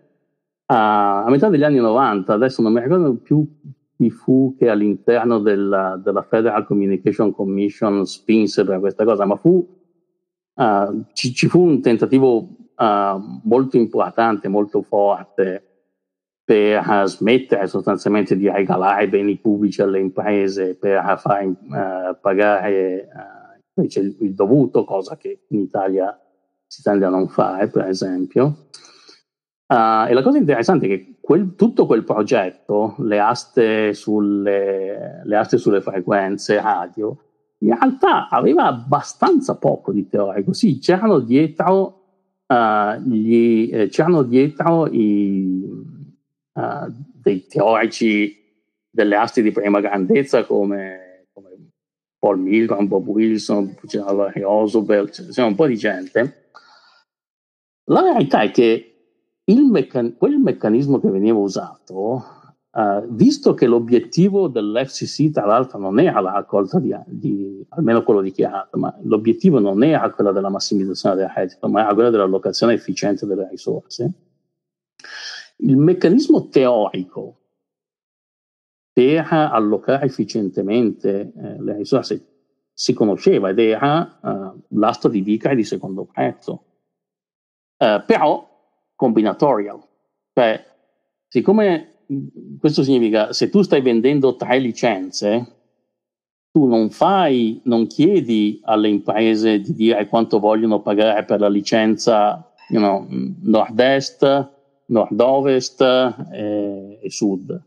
uh, 0.66 0.74
a 0.74 1.26
metà 1.28 1.50
degli 1.50 1.62
anni 1.62 1.76
90 1.76 2.32
adesso 2.32 2.62
non 2.62 2.72
mi 2.72 2.80
ricordo 2.80 3.14
più 3.16 3.46
chi 3.96 4.10
fu 4.10 4.54
che 4.58 4.68
all'interno 4.68 5.38
della, 5.38 6.00
della 6.02 6.22
Federal 6.22 6.66
Communication 6.66 7.32
Commission 7.32 8.04
spinse 8.06 8.64
per 8.64 8.78
questa 8.78 9.04
cosa 9.04 9.24
ma 9.24 9.36
fu 9.36 9.74
ci, 11.12 11.34
ci, 11.34 11.48
fu 11.48 11.62
un 11.62 11.82
tentativo 11.82 12.48
molto 13.42 13.76
importante 13.76 14.48
molto 14.48 14.82
forte 14.82 15.76
per 16.46 17.02
smettere 17.06 17.66
sostanzialmente 17.66 18.36
di 18.36 18.48
regalare 18.48 19.08
beni 19.08 19.36
pubblici 19.36 19.82
alle 19.82 19.98
imprese, 19.98 20.76
per 20.76 21.18
far 21.18 21.44
uh, 21.44 22.16
pagare 22.20 23.08
uh, 23.12 23.60
invece 23.74 23.98
il, 23.98 24.16
il, 24.20 24.32
dovuto, 24.32 24.84
cosa 24.84 25.16
che 25.16 25.40
in 25.48 25.62
Italia 25.62 26.16
si 26.64 26.82
tende 26.82 27.04
a 27.04 27.08
non 27.08 27.26
fare, 27.26 27.66
per 27.66 27.86
esempio. 27.86 28.68
Uh, 29.68 30.06
e 30.08 30.12
la 30.12 30.22
cosa 30.22 30.38
interessante 30.38 30.86
è 30.86 30.88
che 30.88 31.16
quel, 31.20 31.56
tutto 31.56 31.86
quel 31.86 32.04
progetto, 32.04 32.94
le 32.98 33.18
aste, 33.18 33.94
sulle, 33.94 35.22
le 35.24 35.36
aste 35.36 35.58
sulle 35.58 35.80
frequenze 35.80 36.60
radio, 36.60 37.16
in 37.58 37.76
realtà 37.76 38.28
aveva 38.28 38.66
abbastanza 38.66 39.56
poco 39.56 39.92
di 39.92 40.08
teorico. 40.08 40.52
Sì, 40.52 40.78
c'erano 40.78 41.18
dietro, 41.18 42.02
gli, 43.02 43.68
eh, 43.72 43.88
c'erano 43.88 44.22
dietro 44.22 44.86
i 44.86 45.64
uh, 46.52 46.92
dei 47.12 47.46
teorici 47.46 48.44
delle 48.88 49.16
aste 49.16 49.42
di 49.42 49.50
prima 49.50 49.80
grandezza 49.80 50.44
come, 50.44 51.26
come 51.32 51.70
Paul 52.20 52.38
Milgram, 52.38 52.86
Bob 52.86 53.08
Wilson, 53.08 53.74
Roosevelt, 54.34 55.28
c'è 55.30 55.42
un 55.42 55.56
po' 55.56 55.66
di 55.66 55.76
gente. 55.76 56.50
La 57.88 58.02
verità 58.02 58.42
è 58.42 58.50
che 58.52 58.95
meccan- 59.54 60.16
quel 60.16 60.38
meccanismo 60.38 60.98
che 60.98 61.08
veniva 61.08 61.38
usato, 61.38 62.24
uh, 62.70 63.06
visto 63.08 63.54
che 63.54 63.66
l'obiettivo 63.66 64.48
dell'FCC 64.48 65.30
tra 65.30 65.46
l'altro 65.46 65.78
non 65.78 65.98
era 66.00 66.20
la 66.20 66.32
raccolta 66.32 66.78
di, 66.78 66.94
di, 67.06 67.64
almeno 67.70 68.02
quello 68.02 68.20
dichiarato, 68.20 68.76
ma 68.78 68.94
l'obiettivo 69.02 69.58
non 69.58 69.82
era 69.82 70.10
quello 70.10 70.32
della 70.32 70.50
massimizzazione 70.50 71.16
del 71.16 71.30
reddito, 71.34 71.68
ma 71.68 71.82
era 71.82 71.94
quello 71.94 72.10
dell'allocazione 72.10 72.72
efficiente 72.72 73.26
delle 73.26 73.48
risorse, 73.48 74.12
il 75.58 75.76
meccanismo 75.76 76.48
teorico 76.48 77.40
per 78.92 79.26
allocare 79.30 80.06
efficientemente 80.06 81.32
eh, 81.36 81.62
le 81.62 81.76
risorse 81.76 82.26
si 82.72 82.92
conosceva 82.92 83.50
ed 83.50 83.58
era 83.58 84.18
uh, 84.20 84.78
l'asta 84.78 85.08
di 85.08 85.22
dica 85.22 85.54
di 85.54 85.64
secondo 85.64 86.04
prezzo, 86.04 86.64
uh, 87.78 88.04
però 88.04 88.55
combinatorial. 88.96 89.80
Cioè, 90.32 90.64
siccome 91.28 91.90
questo 92.58 92.82
significa 92.82 93.32
se 93.32 93.50
tu 93.50 93.62
stai 93.62 93.80
vendendo 93.80 94.36
tre 94.36 94.58
licenze, 94.58 95.52
tu 96.50 96.64
non 96.66 96.90
fai, 96.90 97.60
non 97.64 97.86
chiedi 97.86 98.60
alle 98.64 98.88
imprese 98.88 99.60
di 99.60 99.74
dire 99.74 100.06
quanto 100.08 100.38
vogliono 100.38 100.80
pagare 100.80 101.24
per 101.24 101.40
la 101.40 101.48
licenza 101.48 102.50
you 102.68 102.80
know, 102.80 103.06
nord-est, 103.42 104.50
nord-ovest 104.86 105.80
e, 106.32 106.98
e 107.02 107.10
sud. 107.10 107.62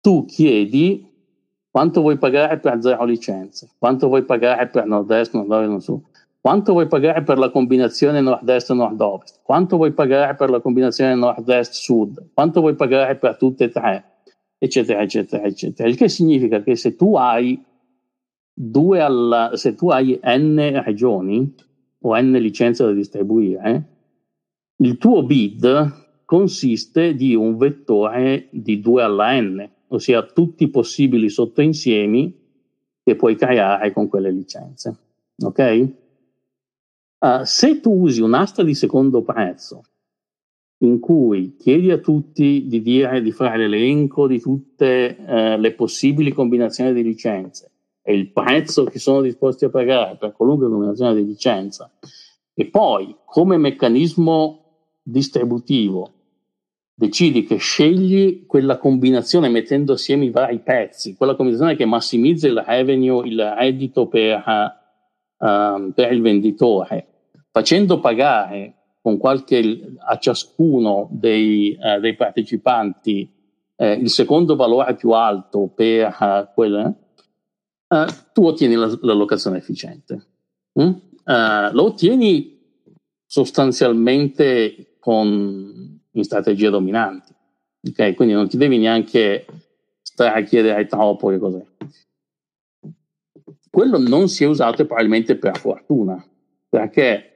Tu 0.00 0.24
chiedi 0.26 1.10
quanto 1.70 2.02
vuoi 2.02 2.18
pagare 2.18 2.58
per 2.58 2.80
zero 2.82 3.04
licenze, 3.04 3.70
quanto 3.78 4.08
vuoi 4.08 4.24
pagare 4.24 4.68
per 4.68 4.86
nord-est, 4.86 5.32
nord-ovest, 5.32 5.70
nord-sud, 5.70 6.02
quanto 6.44 6.72
vuoi 6.72 6.88
pagare 6.88 7.22
per 7.22 7.38
la 7.38 7.48
combinazione 7.48 8.20
nord-est, 8.20 8.70
nord-ovest, 8.72 9.40
quanto 9.42 9.76
vuoi 9.76 9.92
pagare 9.92 10.34
per 10.34 10.50
la 10.50 10.60
combinazione 10.60 11.14
nord-est, 11.14 11.72
sud, 11.72 12.32
quanto 12.34 12.60
vuoi 12.60 12.74
pagare 12.74 13.16
per 13.16 13.38
tutte 13.38 13.64
e 13.64 13.68
tre, 13.70 14.04
eccetera, 14.58 15.00
eccetera, 15.00 15.42
eccetera. 15.44 15.88
Il 15.88 15.96
che 15.96 16.10
significa 16.10 16.62
che 16.62 16.76
se 16.76 16.96
tu 16.96 17.16
hai 17.16 17.64
due 18.52 19.00
alla, 19.00 19.52
se 19.54 19.74
tu 19.74 19.88
hai 19.88 20.20
n 20.22 20.82
regioni 20.84 21.54
o 22.00 22.14
n 22.14 22.32
licenze 22.32 22.84
da 22.84 22.92
distribuire, 22.92 23.88
il 24.82 24.98
tuo 24.98 25.22
bid 25.22 26.26
consiste 26.26 27.14
di 27.14 27.34
un 27.34 27.56
vettore 27.56 28.48
di 28.50 28.80
2 28.80 29.02
alla 29.02 29.40
n, 29.40 29.66
ossia 29.88 30.22
tutti 30.24 30.64
i 30.64 30.68
possibili 30.68 31.30
sottoinsiemi 31.30 32.38
che 33.02 33.16
puoi 33.16 33.34
creare 33.34 33.94
con 33.94 34.08
quelle 34.08 34.30
licenze. 34.30 34.94
Ok? 35.42 36.02
Uh, 37.24 37.42
se 37.44 37.80
tu 37.80 38.02
usi 38.02 38.20
un'asta 38.20 38.62
di 38.62 38.74
secondo 38.74 39.22
prezzo 39.22 39.82
in 40.82 41.00
cui 41.00 41.56
chiedi 41.56 41.90
a 41.90 41.96
tutti 41.96 42.66
di 42.66 42.82
dire 42.82 43.22
di 43.22 43.32
fare 43.32 43.66
l'elenco 43.66 44.26
di 44.26 44.38
tutte 44.38 45.16
uh, 45.18 45.58
le 45.58 45.72
possibili 45.72 46.32
combinazioni 46.32 46.92
di 46.92 47.02
licenze 47.02 47.70
e 48.02 48.12
il 48.12 48.30
prezzo 48.30 48.84
che 48.84 48.98
sono 48.98 49.22
disposti 49.22 49.64
a 49.64 49.70
pagare 49.70 50.16
per 50.16 50.32
qualunque 50.32 50.68
combinazione 50.68 51.14
di 51.14 51.24
licenza 51.24 51.90
e 52.52 52.66
poi 52.66 53.16
come 53.24 53.56
meccanismo 53.56 54.90
distributivo 55.02 56.12
decidi 56.92 57.44
che 57.44 57.56
scegli 57.56 58.44
quella 58.44 58.76
combinazione 58.76 59.48
mettendo 59.48 59.94
assieme 59.94 60.26
i 60.26 60.30
vari 60.30 60.58
pezzi, 60.58 61.14
quella 61.14 61.36
combinazione 61.36 61.74
che 61.74 61.86
massimizza 61.86 62.48
il 62.48 62.62
revenue, 62.62 63.26
il 63.26 63.54
reddito 63.56 64.08
per, 64.08 64.44
uh, 65.38 65.90
per 65.94 66.12
il 66.12 66.20
venditore, 66.20 67.08
facendo 67.54 68.00
pagare 68.00 68.74
qualche, 69.20 69.94
a 69.98 70.18
ciascuno 70.18 71.08
dei, 71.12 71.78
uh, 71.78 72.00
dei 72.00 72.16
partecipanti 72.16 73.30
uh, 73.76 73.84
il 73.84 74.10
secondo 74.10 74.56
valore 74.56 74.96
più 74.96 75.10
alto 75.10 75.68
per 75.72 76.16
uh, 76.18 76.52
quel, 76.52 77.02
tu 78.32 78.44
ottieni 78.44 78.74
la, 78.74 78.92
l'allocazione 79.02 79.58
efficiente. 79.58 80.26
Mm? 80.80 80.90
lo 81.26 81.84
ottieni 81.84 82.58
sostanzialmente 83.24 84.96
con 84.98 86.00
in 86.10 86.24
strategie 86.24 86.70
dominanti. 86.70 87.32
Ok, 87.88 88.14
quindi 88.14 88.34
non 88.34 88.48
ti 88.48 88.56
devi 88.56 88.78
neanche 88.78 89.46
stare 90.02 90.40
a 90.40 90.42
chiedere 90.42 90.86
troppo 90.86 91.28
che 91.28 91.38
cos'è. 91.38 91.64
Quello 93.70 93.98
non 93.98 94.28
si 94.28 94.42
è 94.42 94.48
usato 94.48 94.84
probabilmente 94.84 95.36
per 95.36 95.56
fortuna, 95.56 96.24
perché 96.68 97.33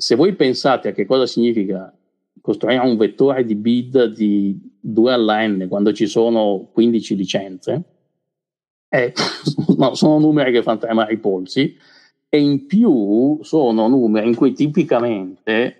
se 0.00 0.14
voi 0.14 0.32
pensate 0.36 0.88
a 0.88 0.92
che 0.92 1.04
cosa 1.06 1.26
significa 1.26 1.92
costruire 2.40 2.86
un 2.86 2.96
vettore 2.96 3.44
di 3.44 3.56
bid 3.56 4.14
di 4.14 4.56
2 4.80 5.12
alla 5.12 5.44
n 5.44 5.66
quando 5.68 5.92
ci 5.92 6.06
sono 6.06 6.70
15 6.72 7.16
licenze, 7.16 7.84
eh, 8.88 9.12
no, 9.76 9.94
sono 9.94 10.20
numeri 10.20 10.52
che 10.52 10.62
fanno 10.62 10.78
tremare 10.78 11.14
i 11.14 11.18
polsi 11.18 11.76
e 12.28 12.40
in 12.40 12.66
più 12.66 13.40
sono 13.42 13.88
numeri 13.88 14.28
in 14.28 14.36
cui 14.36 14.52
tipicamente 14.52 15.76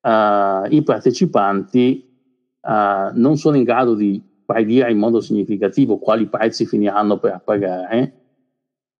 uh, 0.00 0.72
i 0.72 0.82
partecipanti 0.84 2.08
uh, 2.60 3.10
non 3.14 3.36
sono 3.36 3.56
in 3.56 3.64
grado 3.64 3.96
di 3.96 4.22
predire 4.44 4.92
in 4.92 4.98
modo 4.98 5.20
significativo 5.20 5.98
quali 5.98 6.26
prezzi 6.26 6.66
finiranno 6.66 7.18
per 7.18 7.40
pagare 7.44 8.19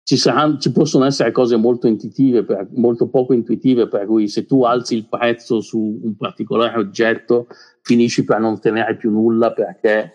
ci, 0.03 0.17
saranno, 0.17 0.59
ci, 0.59 0.73
possono 0.73 1.05
essere 1.05 1.31
cose 1.31 1.57
molto 1.57 1.87
intuitive, 1.87 2.45
per, 2.45 2.69
molto 2.75 3.09
poco 3.09 3.33
intuitive, 3.33 3.89
per 3.89 4.07
cui 4.07 4.29
se 4.29 4.47
tu 4.47 4.63
alzi 4.65 4.97
il 4.97 5.07
prezzo 5.09 5.61
su 5.61 6.01
un 6.03 6.17
particolare 6.17 6.79
oggetto, 6.79 7.47
finisci 7.83 8.25
per 8.25 8.41
non 8.41 8.55
ottenere 8.55 8.97
più 8.97 9.11
nulla 9.11 9.53
perché 9.53 10.15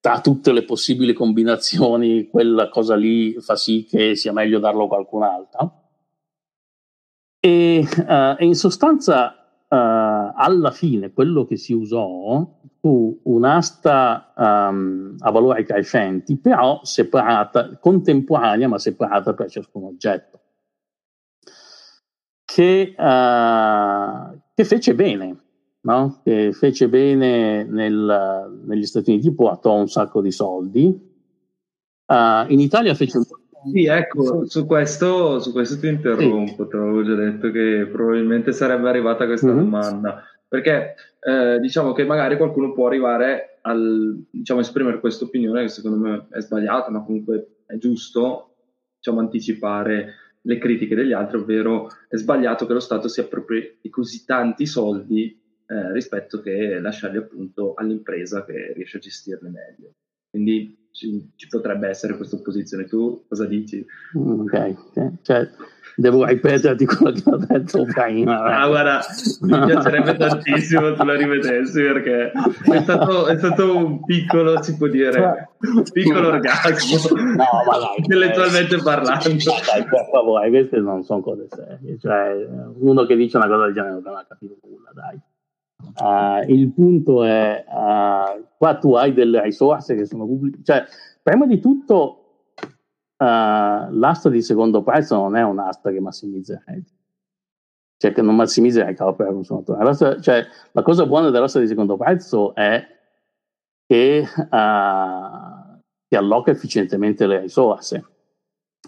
tra 0.00 0.20
tutte 0.20 0.52
le 0.52 0.64
possibili 0.64 1.12
combinazioni 1.12 2.28
quella 2.28 2.68
cosa 2.68 2.94
lì 2.94 3.34
fa 3.40 3.56
sì 3.56 3.84
che 3.84 4.14
sia 4.14 4.32
meglio 4.32 4.58
darlo 4.58 4.84
a 4.84 4.88
qualcun 4.88 5.22
altro. 5.22 5.72
E, 7.40 7.86
uh, 7.96 8.36
e 8.38 8.44
in 8.44 8.54
sostanza, 8.54 9.34
uh, 9.68 10.32
alla 10.34 10.70
fine, 10.72 11.12
quello 11.12 11.44
che 11.44 11.56
si 11.56 11.72
usò 11.72 12.57
fu 12.80 13.20
un'asta 13.24 14.32
um, 14.36 15.16
a 15.18 15.30
valori 15.30 15.64
crescenti, 15.64 16.38
però 16.38 16.80
separata, 16.82 17.76
contemporanea 17.78 18.68
ma 18.68 18.78
separata 18.78 19.34
per 19.34 19.50
ciascun 19.50 19.84
oggetto, 19.84 20.40
che, 22.44 22.94
uh, 22.96 24.38
che 24.54 24.64
fece 24.64 24.94
bene, 24.94 25.36
no? 25.82 26.20
che 26.22 26.52
fece 26.52 26.88
bene 26.88 27.64
nel, 27.64 28.60
negli 28.64 28.84
Stati 28.84 29.10
Uniti, 29.10 29.34
portò 29.34 29.74
un 29.74 29.88
sacco 29.88 30.20
di 30.20 30.30
soldi. 30.30 31.06
Uh, 32.06 32.50
in 32.50 32.60
Italia 32.60 32.94
fece 32.94 33.18
un 33.18 33.24
sì, 33.72 33.86
ecco, 33.86 34.46
su 34.46 34.66
questo, 34.66 35.40
su 35.40 35.52
questo 35.52 35.78
ti 35.78 35.88
interrompo, 35.88 36.64
sì. 36.64 36.70
te 36.70 36.76
l'avevo 36.76 37.02
già 37.04 37.14
detto 37.14 37.50
che 37.50 37.88
probabilmente 37.90 38.52
sarebbe 38.52 38.88
arrivata 38.88 39.26
questa 39.26 39.48
mm-hmm. 39.48 39.58
domanda, 39.58 40.22
perché 40.46 40.94
eh, 41.20 41.58
diciamo 41.60 41.92
che 41.92 42.04
magari 42.04 42.36
qualcuno 42.36 42.72
può 42.72 42.86
arrivare 42.86 43.58
al, 43.62 44.24
diciamo, 44.30 44.60
esprimere 44.60 45.00
questa 45.00 45.24
opinione 45.24 45.62
che 45.62 45.68
secondo 45.68 45.98
me 45.98 46.26
è 46.30 46.40
sbagliata, 46.40 46.90
ma 46.90 47.02
comunque 47.02 47.62
è 47.66 47.76
giusto, 47.76 48.54
diciamo, 48.96 49.20
anticipare 49.20 50.14
le 50.40 50.58
critiche 50.58 50.94
degli 50.94 51.12
altri, 51.12 51.38
ovvero 51.38 51.88
è 52.08 52.16
sbagliato 52.16 52.66
che 52.66 52.72
lo 52.72 52.80
Stato 52.80 53.08
si 53.08 53.20
appropri 53.20 53.78
di 53.80 53.90
così 53.90 54.24
tanti 54.24 54.66
soldi 54.66 55.38
eh, 55.66 55.92
rispetto 55.92 56.40
che 56.40 56.78
lasciarli 56.78 57.18
appunto 57.18 57.74
all'impresa 57.74 58.44
che 58.44 58.72
riesce 58.74 58.96
a 58.96 59.00
gestirli 59.00 59.50
meglio. 59.50 59.92
Quindi 60.30 60.88
ci, 60.92 61.32
ci, 61.36 61.48
potrebbe 61.48 61.88
essere 61.88 62.16
questa 62.16 62.36
opposizione. 62.36 62.84
Tu 62.84 63.24
cosa 63.28 63.46
dici? 63.46 63.84
Mm, 64.16 64.40
ok, 64.40 65.20
cioè, 65.22 65.50
devo 65.98 66.24
ripeterti 66.24 66.86
quello 66.86 67.10
che 67.10 67.22
ho 67.24 67.36
detto 67.36 67.84
prima. 67.84 68.42
Ah, 68.42 68.68
guarda, 68.68 69.00
mi 69.40 69.66
piacerebbe 69.66 70.14
tantissimo 70.16 70.94
tu 70.94 71.04
la 71.04 71.16
rivedessi 71.16 71.82
perché 71.82 72.30
è 72.30 72.80
stato, 72.82 73.26
è 73.26 73.36
stato, 73.36 73.76
un 73.76 74.04
piccolo, 74.04 74.62
si 74.62 74.76
può 74.76 74.86
dire, 74.86 75.50
un 75.58 75.82
piccolo 75.92 76.28
orgasmo, 76.28 77.18
no, 77.18 77.44
ma 77.66 77.78
dai, 77.78 77.96
intellettualmente 77.96 78.76
eh, 78.76 78.82
parlando. 78.82 79.28
Dai, 79.28 79.84
per 79.84 80.08
favore, 80.12 80.48
queste 80.50 80.78
non 80.78 81.02
sono 81.02 81.20
cose 81.20 81.48
serie. 81.48 81.98
Cioè, 81.98 82.46
uno 82.78 83.04
che 83.04 83.16
dice 83.16 83.36
una 83.36 83.48
cosa 83.48 83.64
del 83.64 83.74
genere 83.74 84.00
non 84.00 84.14
ha 84.14 84.24
capito 84.26 84.56
nulla, 84.62 84.90
dai. 84.94 85.18
Uh, 86.00 86.52
il 86.52 86.72
punto 86.72 87.24
è, 87.24 87.64
uh, 87.66 88.44
qua 88.56 88.76
tu 88.78 88.94
hai 88.94 89.12
delle 89.12 89.42
risorse 89.42 89.96
che 89.96 90.06
sono 90.06 90.26
pubbliche, 90.26 90.58
cioè, 90.62 90.84
prima 91.22 91.44
di 91.46 91.58
tutto, 91.58 92.27
uh, 93.18 93.92
l'asta 93.92 94.28
di 94.28 94.42
secondo 94.42 94.82
prezzo 94.82 95.16
non 95.16 95.36
è 95.36 95.42
un'asta 95.42 95.90
che 95.90 96.00
massimizza 96.00 96.62
reddito, 96.64 96.92
cioè 97.96 98.12
che 98.12 98.22
non 98.22 98.36
massimizza 98.36 98.80
il 98.80 98.86
ricavo 98.86 99.14
per 99.14 99.28
il 99.28 99.34
consumatore. 99.34 99.84
L'asta, 99.84 100.20
cioè, 100.20 100.46
la 100.72 100.82
cosa 100.82 101.06
buona 101.06 101.30
dell'asta 101.30 101.60
di 101.60 101.66
secondo 101.66 101.96
prezzo 101.96 102.54
è 102.54 102.86
che 103.86 104.26
ti 106.08 106.16
alloca 106.16 106.50
efficientemente 106.50 107.26
le 107.26 107.40
risorse. 107.40 108.04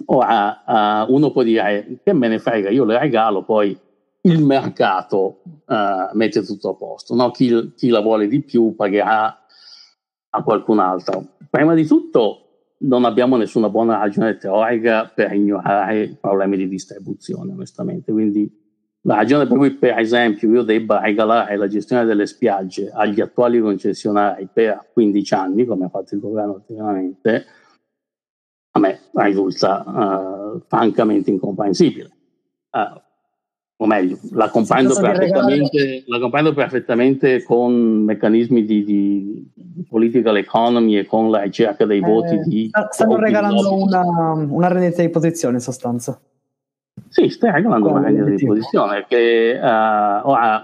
Ora, 0.06 1.06
uno 1.08 1.30
può 1.30 1.42
dire, 1.42 2.00
che 2.02 2.12
me 2.12 2.28
ne 2.28 2.38
frega, 2.38 2.70
io 2.70 2.84
le 2.84 2.98
regalo, 2.98 3.42
poi 3.42 3.78
il 4.22 4.44
mercato 4.44 5.42
uh, 5.66 6.10
mette 6.12 6.42
tutto 6.42 6.70
a 6.70 6.74
posto, 6.74 7.14
no? 7.14 7.30
chi, 7.30 7.72
chi, 7.74 7.88
la 7.88 8.00
vuole 8.00 8.26
di 8.26 8.42
più 8.42 8.74
pagherà 8.74 9.46
a 10.30 10.42
qualcun 10.42 10.78
altro. 10.78 11.24
Prima 11.48 11.74
di 11.74 11.86
tutto 11.86 12.49
non 12.82 13.04
abbiamo 13.04 13.36
nessuna 13.36 13.68
buona 13.68 13.98
ragione 13.98 14.36
teorica 14.36 15.06
per 15.06 15.32
ignorare 15.32 16.02
i 16.02 16.16
problemi 16.18 16.56
di 16.56 16.68
distribuzione, 16.68 17.52
onestamente. 17.52 18.12
Quindi 18.12 18.50
la 19.02 19.16
ragione 19.16 19.46
per 19.46 19.56
cui, 19.56 19.72
per 19.72 19.98
esempio, 19.98 20.50
io 20.50 20.62
debba 20.62 21.00
regalare 21.00 21.56
la 21.56 21.68
gestione 21.68 22.04
delle 22.04 22.26
spiagge 22.26 22.90
agli 22.90 23.20
attuali 23.20 23.60
concessionari 23.60 24.48
per 24.52 24.90
15 24.92 25.34
anni, 25.34 25.64
come 25.64 25.86
ha 25.86 25.88
fatto 25.88 26.14
il 26.14 26.20
governo 26.20 26.52
ultimamente, 26.54 27.44
a 28.72 28.78
me 28.78 29.00
risulta 29.14 29.82
uh, 29.84 30.62
francamente 30.66 31.30
incomprensibile. 31.30 32.10
Uh, 32.70 33.00
o 33.82 33.86
meglio, 33.86 34.18
la 34.32 34.50
comprendo, 34.50 34.94
perfettamente, 34.94 36.04
la 36.06 36.18
comprendo 36.18 36.52
perfettamente 36.52 37.42
con 37.42 37.72
meccanismi 38.04 38.62
di, 38.66 38.84
di, 38.84 39.50
di, 39.54 39.86
political 39.88 40.36
economy 40.36 40.98
e 40.98 41.06
con 41.06 41.30
la 41.30 41.40
ricerca 41.40 41.86
dei 41.86 42.00
voti 42.00 42.34
eh, 42.34 42.42
di... 42.42 42.70
Stanno 42.90 43.16
regalando 43.16 43.74
una, 43.74 44.02
una, 44.32 44.68
rendita 44.68 45.00
di 45.00 45.08
posizione 45.08 45.54
in 45.54 45.62
sostanza. 45.62 46.20
Sì, 47.08 47.30
stai 47.30 47.52
regalando 47.52 47.88
con 47.88 47.96
una 47.96 48.06
rendita 48.08 48.28
di 48.28 48.44
posizione 48.44 49.06
che 49.08 49.58
uh, 49.58 50.28
ora 50.28 50.62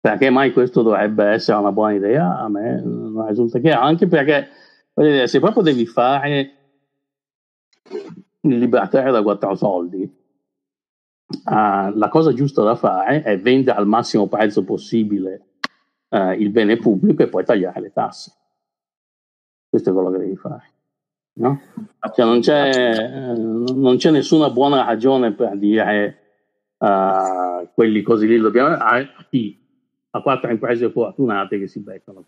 perché 0.00 0.30
mai 0.30 0.52
questo 0.52 0.82
dovrebbe 0.82 1.24
essere 1.24 1.58
una 1.58 1.72
buona 1.72 1.94
idea? 1.94 2.38
A 2.38 2.48
me 2.48 2.80
non 2.80 3.26
risulta 3.26 3.58
chiaro, 3.58 3.82
anche 3.82 4.06
perché 4.06 4.48
dire, 4.94 5.26
se 5.26 5.40
proprio 5.40 5.64
devi 5.64 5.84
fare 5.86 6.52
il 8.42 8.58
libertario 8.58 9.10
da 9.10 9.22
quattro 9.22 9.56
soldi, 9.56 10.21
uh, 11.44 11.96
la 11.96 12.08
cosa 12.10 12.32
giusta 12.32 12.62
da 12.62 12.74
fare 12.74 13.22
è 13.22 13.38
vendere 13.40 13.78
al 13.78 13.86
massimo 13.86 14.28
prezzo 14.28 14.64
possibile 14.64 15.46
uh, 16.08 16.32
il 16.32 16.50
bene 16.50 16.76
pubblico 16.76 17.22
e 17.22 17.28
poi 17.28 17.44
tagliare 17.44 17.80
le 17.80 17.92
tasse. 17.92 18.32
Questo 19.68 19.90
è 19.90 19.92
quello 19.92 20.10
che 20.10 20.18
devi 20.18 20.36
fare. 20.36 20.70
No? 21.34 21.60
Cioè 22.14 22.26
non, 22.26 22.40
c'è, 22.40 23.34
non, 23.34 23.96
c'è, 23.96 24.10
nessuna 24.10 24.50
buona 24.50 24.84
ragione 24.84 25.32
per 25.32 25.56
dire 25.56 26.18
uh, 26.76 27.68
quelli 27.72 28.02
così 28.02 28.26
lì 28.26 28.38
dobbiamo 28.38 28.74
a, 28.74 29.02
chi? 29.30 29.58
a 30.10 30.20
quattro 30.20 30.50
imprese 30.50 30.90
fortunate 30.90 31.58
che 31.58 31.68
si 31.68 31.80
beccano 31.80 32.22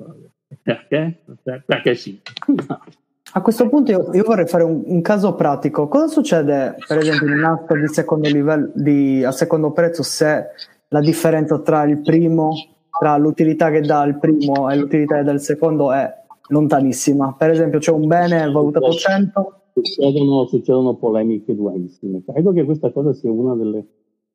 perché? 0.63 1.23
perché 1.67 1.95
sì 1.95 2.19
A 3.37 3.43
questo 3.43 3.69
punto 3.69 3.91
io, 3.91 4.11
io 4.13 4.23
vorrei 4.23 4.47
fare 4.47 4.63
un, 4.63 4.85
un, 4.87 5.01
caso 5.01 5.35
pratico. 5.35 5.89
Cosa 5.89 6.07
succede, 6.07 6.77
per 6.87 6.99
esempio, 6.99 7.27
in 7.27 7.33
un'asta 7.33 7.75
di 7.75 7.89
secondo 7.89 8.29
livello 8.29 8.71
di, 8.75 9.25
a 9.25 9.33
secondo 9.33 9.73
prezzo 9.73 10.05
se 10.05 10.51
la 10.87 11.01
differenza 11.01 11.59
tra 11.59 11.83
il 11.83 12.01
primo, 12.01 12.53
tra 12.97 13.17
l'utilità 13.17 13.71
che 13.71 13.81
dà 13.81 14.05
il 14.05 14.21
primo 14.21 14.71
e 14.71 14.77
l'utilità 14.77 15.17
che 15.17 15.25
dà 15.25 15.33
il 15.33 15.41
secondo 15.41 15.91
è 15.91 16.09
lontanissima? 16.47 17.35
Per 17.37 17.51
esempio, 17.51 17.81
c'è 17.81 17.91
un 17.91 18.07
bene 18.07 18.49
valutato 18.53 18.93
100. 18.93 19.63
Succedono, 19.73 20.47
succedono 20.47 20.95
polemiche 20.95 21.57
durissime. 21.57 22.23
Credo 22.25 22.53
che 22.53 22.65
questa 22.65 22.93
cosa 22.93 23.13
sia 23.13 23.33
una 23.33 23.57
delle. 23.57 23.85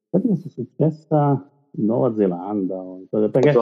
Credo 0.09 0.27
che 0.27 0.35
sia 0.35 0.49
successa 0.49 1.49
in 1.71 1.85
Nuova 1.85 2.13
Zelanda. 2.13 2.83
Perché 3.09 3.57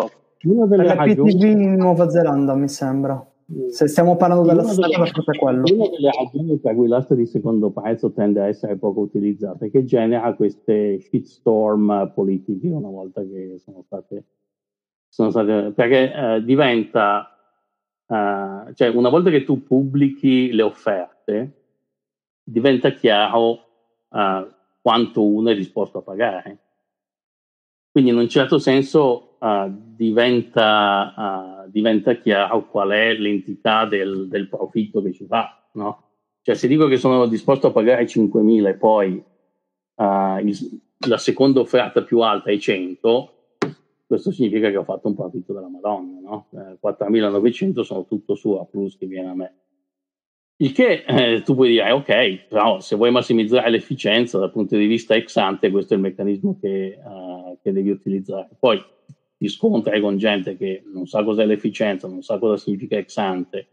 una 0.45 0.65
delle 0.65 0.95
ragioni... 0.95 1.31
PTV 1.31 1.43
in 1.43 1.73
Nuova 1.75 2.09
Zelanda, 2.09 2.55
mi 2.55 2.67
sembra. 2.67 3.23
Se 3.69 3.87
stiamo 3.87 4.17
parlando 4.17 4.45
della 4.45 4.63
storia, 4.63 5.01
è 5.05 5.37
quello. 5.37 5.63
Una 5.73 5.87
delle 5.87 6.11
ragioni 6.11 6.57
per 6.57 6.75
cui 6.75 6.87
l'asta 6.89 7.15
di 7.15 7.25
secondo 7.25 7.69
prezzo 7.69 8.11
tende 8.11 8.41
a 8.41 8.47
essere 8.47 8.75
poco 8.75 8.99
utilizzata 8.99 9.65
è 9.65 9.71
che 9.71 9.85
genera 9.85 10.33
queste 10.33 10.99
shitstorm 10.99 12.11
politiche 12.13 12.67
una 12.67 12.89
volta 12.89 13.21
che 13.21 13.57
sono 13.59 13.83
state. 13.83 14.25
Sono 15.07 15.29
state 15.29 15.71
perché 15.71 16.13
eh, 16.13 16.43
diventa. 16.43 17.31
Uh, 18.05 18.73
cioè, 18.73 18.89
una 18.89 19.09
volta 19.09 19.29
che 19.29 19.43
tu 19.43 19.63
pubblichi 19.63 20.51
le 20.51 20.61
offerte, 20.63 21.61
diventa 22.43 22.91
chiaro 22.91 23.49
uh, 24.09 24.47
quanto 24.81 25.25
uno 25.25 25.49
è 25.49 25.55
disposto 25.55 25.99
a 25.99 26.01
pagare. 26.01 26.57
Quindi, 27.91 28.11
in 28.11 28.17
un 28.17 28.27
certo 28.27 28.59
senso, 28.59 29.26
uh, 29.39 29.71
diventa, 29.95 31.63
uh, 31.65 31.69
diventa, 31.69 32.15
chiaro 32.15 32.67
qual 32.67 32.89
è 32.89 33.13
l'entità 33.13 33.85
del, 33.85 34.27
del 34.27 34.47
profitto 34.47 35.01
che 35.01 35.13
ci 35.13 35.25
fa. 35.25 35.67
No? 35.73 36.03
Cioè, 36.41 36.55
se 36.55 36.67
dico 36.67 36.87
che 36.87 36.97
sono 36.97 37.27
disposto 37.27 37.67
a 37.67 37.71
pagare 37.71 38.05
5.000 38.05 38.67
e 38.67 38.73
poi 38.75 39.23
uh, 39.95 40.37
il, 40.45 40.81
la 41.07 41.17
seconda 41.17 41.59
offerta 41.59 42.03
più 42.03 42.19
alta 42.19 42.51
è 42.51 42.57
100, 42.57 43.33
questo 44.07 44.31
significa 44.31 44.69
che 44.69 44.77
ho 44.77 44.83
fatto 44.83 45.09
un 45.09 45.15
profitto 45.15 45.53
della 45.53 45.67
Madonna. 45.67 46.19
No? 46.21 46.47
Eh, 46.53 46.77
4.900 46.81 47.81
sono 47.81 48.05
tutto 48.05 48.35
su 48.35 48.53
a 48.53 48.65
plus 48.65 48.97
che 48.97 49.05
viene 49.05 49.29
a 49.29 49.35
me. 49.35 49.53
Il 50.59 50.71
che 50.71 51.03
eh, 51.05 51.41
tu 51.43 51.53
puoi 51.53 51.69
dire, 51.69 51.91
ok, 51.91 52.47
però 52.47 52.79
se 52.79 52.95
vuoi 52.95 53.11
massimizzare 53.11 53.69
l'efficienza 53.69 54.39
dal 54.39 54.51
punto 54.51 54.75
di 54.75 54.87
vista 54.87 55.13
ex 55.13 55.35
ante, 55.35 55.69
questo 55.69 55.93
è 55.93 55.97
il 55.97 56.01
meccanismo 56.01 56.57
che, 56.59 56.97
uh, 56.97 57.59
che 57.61 57.71
devi 57.71 57.91
utilizzare. 57.91 58.49
Poi 58.57 58.83
ti 59.37 59.47
scontri 59.47 60.01
con 60.01 60.17
gente 60.17 60.57
che 60.57 60.83
non 60.91 61.05
sa 61.05 61.23
cos'è 61.23 61.45
l'efficienza, 61.45 62.07
non 62.07 62.23
sa 62.23 62.37
cosa 62.39 62.57
significa 62.57 62.97
ex 62.97 63.17
ante 63.17 63.67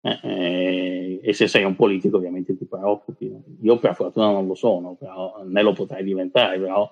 Eh, 0.00 0.20
eh, 0.22 1.20
e 1.24 1.32
se 1.32 1.48
sei 1.48 1.64
un 1.64 1.74
politico 1.74 2.18
ovviamente 2.18 2.56
ti 2.56 2.64
preoccupi. 2.66 3.30
Io 3.62 3.78
per 3.78 3.94
fortuna 3.96 4.30
non 4.30 4.46
lo 4.46 4.54
sono, 4.54 4.94
però, 4.94 5.42
né 5.44 5.60
lo 5.60 5.72
potrei 5.72 6.04
diventare, 6.04 6.58
però 6.60 6.88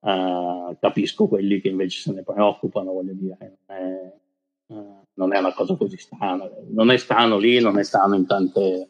uh, 0.00 0.74
capisco 0.80 1.28
quelli 1.28 1.60
che 1.60 1.68
invece 1.68 2.00
se 2.00 2.12
ne 2.14 2.22
preoccupano, 2.22 2.92
voglio 2.92 3.12
dire, 3.12 3.58
eh, 3.66 4.12
non 5.14 5.34
è 5.34 5.38
una 5.38 5.52
cosa 5.52 5.76
così 5.76 5.98
strana. 5.98 6.50
Non 6.70 6.90
è 6.90 6.96
strano 6.96 7.36
lì, 7.36 7.60
non 7.60 7.78
è 7.78 7.82
strano 7.84 8.14
in, 8.14 8.26
tante, 8.26 8.88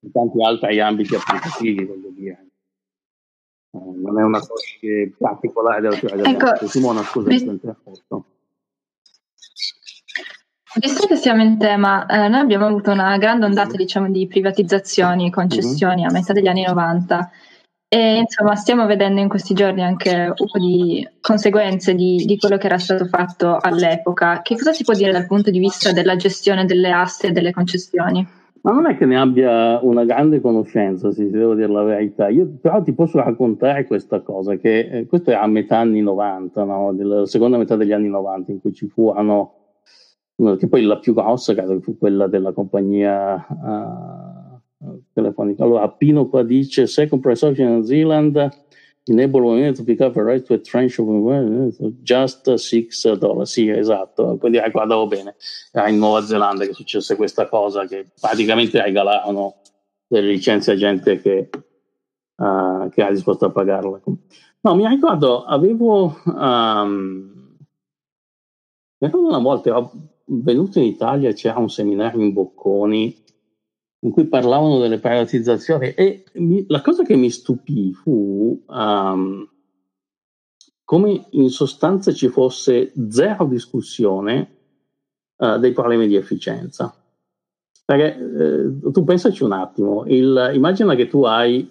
in 0.00 0.12
tanti 0.12 0.44
altri 0.44 0.78
ambiti 0.80 1.14
applicativi, 1.14 1.84
voglio 1.86 2.10
dire. 2.10 2.49
Uh, 3.70 4.00
non 4.00 4.18
è 4.18 4.22
una 4.24 4.40
cosa 4.40 4.54
che 4.80 5.12
particolare 5.16 5.80
della 5.80 5.96
teoria 5.96 6.24
ecco, 6.24 6.66
Simona, 6.66 7.02
scusa, 7.02 7.28
mi... 7.28 7.40
interrotto. 7.40 8.24
Visto 10.74 11.06
che 11.06 11.16
siamo 11.16 11.42
in 11.42 11.58
tema, 11.58 12.06
eh, 12.06 12.28
noi 12.28 12.40
abbiamo 12.40 12.66
avuto 12.66 12.92
una 12.92 13.16
grande 13.18 13.44
ondata 13.44 13.76
diciamo, 13.76 14.08
di 14.08 14.26
privatizzazioni 14.28 15.26
e 15.26 15.30
concessioni 15.30 16.04
a 16.04 16.10
metà 16.10 16.32
degli 16.32 16.46
anni 16.46 16.64
90 16.64 17.30
e 17.92 18.18
insomma 18.18 18.54
stiamo 18.54 18.86
vedendo 18.86 19.20
in 19.20 19.28
questi 19.28 19.52
giorni 19.52 19.82
anche 19.82 20.14
un 20.14 20.46
po' 20.46 20.58
di 20.60 21.04
conseguenze 21.20 21.96
di, 21.96 22.24
di, 22.24 22.38
quello 22.38 22.56
che 22.56 22.66
era 22.66 22.78
stato 22.78 23.06
fatto 23.06 23.56
all'epoca. 23.60 24.42
Che 24.42 24.54
cosa 24.54 24.72
si 24.72 24.84
può 24.84 24.94
dire 24.94 25.10
dal 25.10 25.26
punto 25.26 25.50
di 25.50 25.58
vista 25.58 25.90
della 25.90 26.14
gestione 26.14 26.66
delle 26.66 26.92
aste 26.92 27.28
e 27.28 27.32
delle 27.32 27.52
concessioni? 27.52 28.24
Ma 28.62 28.72
non 28.72 28.86
è 28.86 28.96
che 28.96 29.06
ne 29.06 29.18
abbia 29.18 29.78
una 29.82 30.04
grande 30.04 30.40
conoscenza, 30.40 31.10
se 31.12 31.30
devo 31.30 31.54
dire 31.54 31.68
la 31.68 31.82
verità. 31.82 32.28
Io 32.28 32.46
però 32.60 32.82
ti 32.82 32.92
posso 32.92 33.18
raccontare 33.18 33.86
questa 33.86 34.20
cosa, 34.20 34.56
che 34.56 34.80
eh, 34.80 35.06
questo 35.06 35.30
è 35.30 35.34
a 35.34 35.46
metà 35.46 35.78
anni 35.78 36.02
90, 36.02 36.64
no? 36.64 36.92
della 36.92 37.24
seconda 37.24 37.56
metà 37.56 37.76
degli 37.76 37.92
anni 37.92 38.08
90, 38.08 38.52
in 38.52 38.60
cui 38.60 38.74
ci 38.74 38.86
furono 38.86 39.54
che 40.56 40.68
poi 40.68 40.82
la 40.82 40.98
più 40.98 41.12
grossa 41.12 41.54
credo 41.54 41.80
fu 41.80 41.98
quella 41.98 42.26
della 42.26 42.52
compagnia 42.52 43.46
uh, 43.46 44.98
telefonica. 45.12 45.64
Allora, 45.64 45.88
Pino 45.90 46.28
qua 46.28 46.42
dice, 46.42 46.84
price 46.84 47.46
option 47.46 47.68
in 47.68 47.74
New 47.74 47.82
Zealand, 47.82 48.48
enable 49.06 49.40
women 49.40 49.74
to 49.74 49.84
pick 49.84 50.00
up 50.00 50.16
a 50.16 50.22
right 50.22 50.44
to 50.46 50.54
a 50.54 50.58
tranche 50.58 50.98
of 50.98 52.02
just 52.02 52.54
6 52.54 53.16
dollari. 53.16 53.46
Sì, 53.46 53.68
esatto, 53.68 54.36
quindi 54.38 54.60
ricordavo 54.60 55.06
bene, 55.06 55.36
era 55.72 55.88
in 55.88 55.98
Nuova 55.98 56.22
Zelanda 56.22 56.64
che 56.64 56.72
successe 56.72 57.16
questa 57.16 57.48
cosa, 57.48 57.86
che 57.86 58.06
praticamente 58.20 58.82
regalarono 58.82 59.56
delle 60.06 60.28
licenze 60.28 60.72
a 60.72 60.76
gente 60.76 61.20
che, 61.20 61.48
uh, 62.36 62.88
che 62.88 63.00
era 63.00 63.10
disposta 63.10 63.46
a 63.46 63.50
pagarla. 63.50 64.00
No, 64.62 64.74
mi 64.74 64.86
ricordo, 64.86 65.44
avevo... 65.44 66.20
Um, 66.24 67.38
mi 68.98 69.06
ricordo 69.06 69.28
una 69.28 69.38
volta, 69.38 69.70
ero 69.70 69.92
venuto 70.26 70.78
in 70.78 70.84
Italia 70.84 71.32
c'era 71.32 71.58
un 71.58 71.70
seminario 71.70 72.20
in 72.20 72.32
Bocconi 72.32 73.24
in 74.00 74.10
cui 74.10 74.26
parlavano 74.26 74.78
delle 74.78 74.98
privatizzazioni 74.98 75.92
e 75.94 76.24
mi, 76.34 76.64
la 76.68 76.80
cosa 76.80 77.02
che 77.02 77.16
mi 77.16 77.30
stupì 77.30 77.92
fu 77.92 78.62
um, 78.66 79.48
come 80.84 81.26
in 81.30 81.50
sostanza 81.50 82.12
ci 82.12 82.28
fosse 82.28 82.92
zero 83.10 83.46
discussione 83.46 84.56
uh, 85.36 85.58
dei 85.58 85.72
problemi 85.72 86.08
di 86.08 86.16
efficienza. 86.16 86.94
Perché 87.84 88.16
eh, 88.16 88.90
tu 88.92 89.04
pensaci 89.04 89.42
un 89.42 89.52
attimo, 89.52 90.04
il, 90.06 90.52
immagina 90.54 90.94
che 90.94 91.08
tu 91.08 91.24
hai 91.24 91.68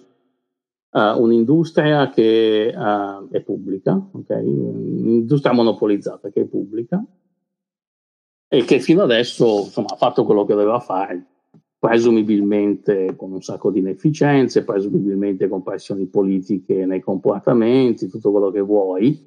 uh, 0.90 1.22
un'industria 1.22 2.10
che 2.10 2.74
uh, 2.74 3.28
è 3.30 3.40
pubblica, 3.40 4.08
okay? 4.12 4.44
un'industria 4.44 5.52
monopolizzata 5.52 6.30
che 6.30 6.42
è 6.42 6.44
pubblica, 6.44 7.02
e 8.48 8.64
che 8.64 8.80
fino 8.80 9.02
adesso 9.02 9.64
insomma, 9.64 9.88
ha 9.90 9.96
fatto 9.96 10.24
quello 10.24 10.44
che 10.44 10.54
doveva 10.54 10.80
fare, 10.80 11.24
presumibilmente 11.80 13.16
con 13.16 13.32
un 13.32 13.40
sacco 13.40 13.70
di 13.70 13.78
inefficienze, 13.78 14.64
presumibilmente 14.64 15.48
con 15.48 15.62
pressioni 15.62 16.04
politiche 16.04 16.84
nei 16.84 17.00
comportamenti, 17.00 18.06
tutto 18.06 18.30
quello 18.30 18.50
che 18.50 18.60
vuoi, 18.60 19.26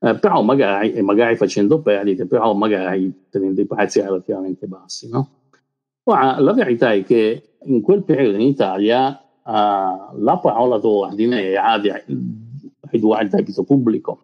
eh, 0.00 0.18
però 0.18 0.42
magari, 0.42 0.92
e 0.92 1.02
magari 1.02 1.36
facendo 1.36 1.80
perdite, 1.80 2.26
però 2.26 2.52
magari 2.52 3.26
tenendo 3.30 3.60
i 3.60 3.66
prezzi 3.66 4.00
relativamente 4.00 4.66
bassi. 4.66 5.08
No? 5.08 5.28
Ora, 6.02 6.40
la 6.40 6.52
verità 6.52 6.92
è 6.92 7.04
che 7.04 7.58
in 7.62 7.80
quel 7.80 8.02
periodo 8.02 8.38
in 8.38 8.48
Italia 8.48 9.10
uh, 9.10 10.18
la 10.18 10.38
parola 10.42 10.78
d'ordine 10.78 11.44
era 11.44 11.78
di 11.78 11.92
ridurre 12.90 13.22
il 13.22 13.28
debito 13.28 13.62
pubblico. 13.62 14.18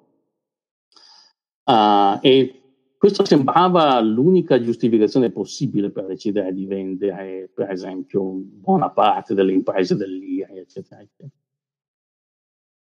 Uh, 1.64 2.18
e 2.21 2.59
questo 3.01 3.24
sembrava 3.24 3.98
l'unica 4.01 4.61
giustificazione 4.61 5.30
possibile 5.30 5.88
per 5.90 6.05
decidere 6.05 6.53
di 6.53 6.66
vendere, 6.66 7.51
per 7.51 7.70
esempio, 7.70 8.20
buona 8.22 8.90
parte 8.90 9.32
delle 9.32 9.55
imprese 9.55 9.96
dell'IRI, 9.96 10.59
eccetera, 10.59 11.01
eccetera. 11.01 11.30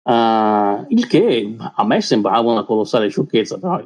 Uh, 0.02 0.86
il 0.88 1.06
che 1.06 1.54
a 1.56 1.86
me 1.86 2.00
sembrava 2.00 2.50
una 2.50 2.64
colossale 2.64 3.10
sciocchezza, 3.10 3.60
però 3.60 3.80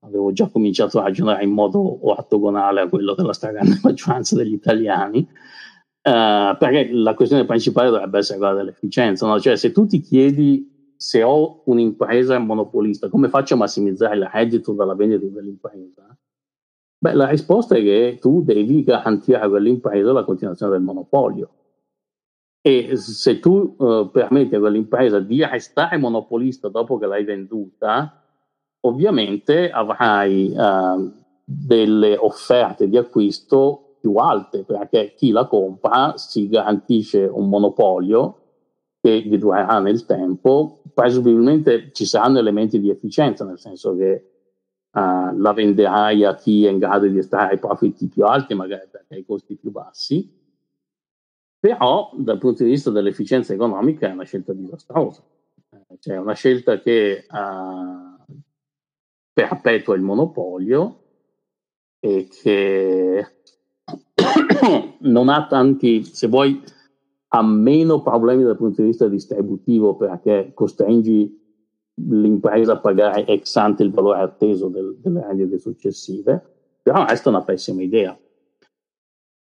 avevo 0.00 0.30
già 0.32 0.46
cominciato 0.48 0.98
a 0.98 1.04
ragionare 1.04 1.42
in 1.44 1.52
modo 1.52 2.06
ortogonale 2.06 2.82
a 2.82 2.88
quello 2.90 3.14
della 3.14 3.32
stragrande 3.32 3.78
maggioranza 3.82 4.36
degli 4.36 4.52
italiani, 4.52 5.20
uh, 5.20 6.54
perché 6.58 6.90
la 6.92 7.14
questione 7.14 7.46
principale 7.46 7.88
dovrebbe 7.88 8.18
essere 8.18 8.36
quella 8.36 8.52
dell'efficienza, 8.52 9.26
no? 9.26 9.40
cioè 9.40 9.56
se 9.56 9.72
tu 9.72 9.86
ti 9.86 10.00
chiedi 10.00 10.75
se 10.96 11.22
ho 11.22 11.62
un'impresa 11.66 12.38
monopolista, 12.38 13.08
come 13.08 13.28
faccio 13.28 13.54
a 13.54 13.58
massimizzare 13.58 14.16
il 14.16 14.28
reddito 14.32 14.72
dalla 14.72 14.94
vendita 14.94 15.26
dell'impresa? 15.26 16.16
Beh, 16.98 17.12
la 17.12 17.28
risposta 17.28 17.76
è 17.76 17.82
che 17.82 18.18
tu 18.20 18.42
devi 18.42 18.82
garantire 18.82 19.38
a 19.38 19.48
quell'impresa 19.48 20.12
la 20.12 20.24
continuazione 20.24 20.72
del 20.72 20.82
monopolio. 20.82 21.50
E 22.60 22.96
se 22.96 23.38
tu 23.38 23.76
uh, 23.78 24.10
permetti 24.10 24.56
a 24.56 24.58
quell'impresa 24.58 25.20
di 25.20 25.44
restare 25.44 25.98
monopolista 25.98 26.68
dopo 26.68 26.98
che 26.98 27.06
l'hai 27.06 27.24
venduta, 27.24 28.24
ovviamente 28.80 29.70
avrai 29.70 30.52
uh, 30.56 31.12
delle 31.44 32.16
offerte 32.16 32.88
di 32.88 32.96
acquisto 32.96 33.98
più 34.00 34.16
alte 34.16 34.64
perché 34.64 35.14
chi 35.16 35.30
la 35.30 35.46
compra 35.46 36.16
si 36.16 36.48
garantisce 36.48 37.24
un 37.24 37.48
monopolio 37.48 38.45
che 39.06 39.38
durerà 39.38 39.78
nel 39.78 40.04
tempo, 40.04 40.82
presumibilmente 40.92 41.92
ci 41.92 42.04
saranno 42.04 42.38
elementi 42.38 42.80
di 42.80 42.90
efficienza, 42.90 43.44
nel 43.44 43.58
senso 43.58 43.96
che 43.96 44.30
uh, 44.90 45.38
la 45.38 45.52
venderai 45.52 46.24
a 46.24 46.34
chi 46.34 46.66
è 46.66 46.70
in 46.70 46.78
grado 46.78 47.06
di 47.06 47.18
estrarre 47.18 47.54
i 47.54 47.58
profitti 47.58 48.08
più 48.08 48.24
alti, 48.24 48.54
magari 48.54 48.88
perché 48.90 49.14
hai 49.14 49.24
costi 49.24 49.54
più 49.56 49.70
bassi, 49.70 50.28
però 51.58 52.10
dal 52.16 52.38
punto 52.38 52.64
di 52.64 52.70
vista 52.70 52.90
dell'efficienza 52.90 53.52
economica 53.52 54.08
è 54.08 54.12
una 54.12 54.24
scelta 54.24 54.52
disastrosa, 54.52 55.22
eh, 55.70 55.98
cioè 56.00 56.16
una 56.16 56.34
scelta 56.34 56.80
che 56.80 57.26
uh, 57.30 58.34
perpetua 59.32 59.94
il 59.94 60.02
monopolio 60.02 61.02
e 62.00 62.28
che 62.28 63.26
non 65.00 65.28
ha 65.28 65.46
tanti, 65.46 66.04
se 66.04 66.26
vuoi, 66.26 66.62
ha 67.28 67.42
meno 67.42 68.02
problemi 68.02 68.44
dal 68.44 68.56
punto 68.56 68.82
di 68.82 68.88
vista 68.88 69.08
distributivo 69.08 69.96
perché 69.96 70.52
costringi 70.54 71.44
l'impresa 71.94 72.72
a 72.72 72.78
pagare 72.78 73.26
ex 73.26 73.56
ante 73.56 73.82
il 73.82 73.90
valore 73.90 74.20
atteso 74.20 74.68
del, 74.68 74.96
delle 75.00 75.24
rendite 75.26 75.58
successive, 75.58 76.42
però 76.82 77.04
resta 77.04 77.30
una 77.30 77.42
pessima 77.42 77.82
idea. 77.82 78.16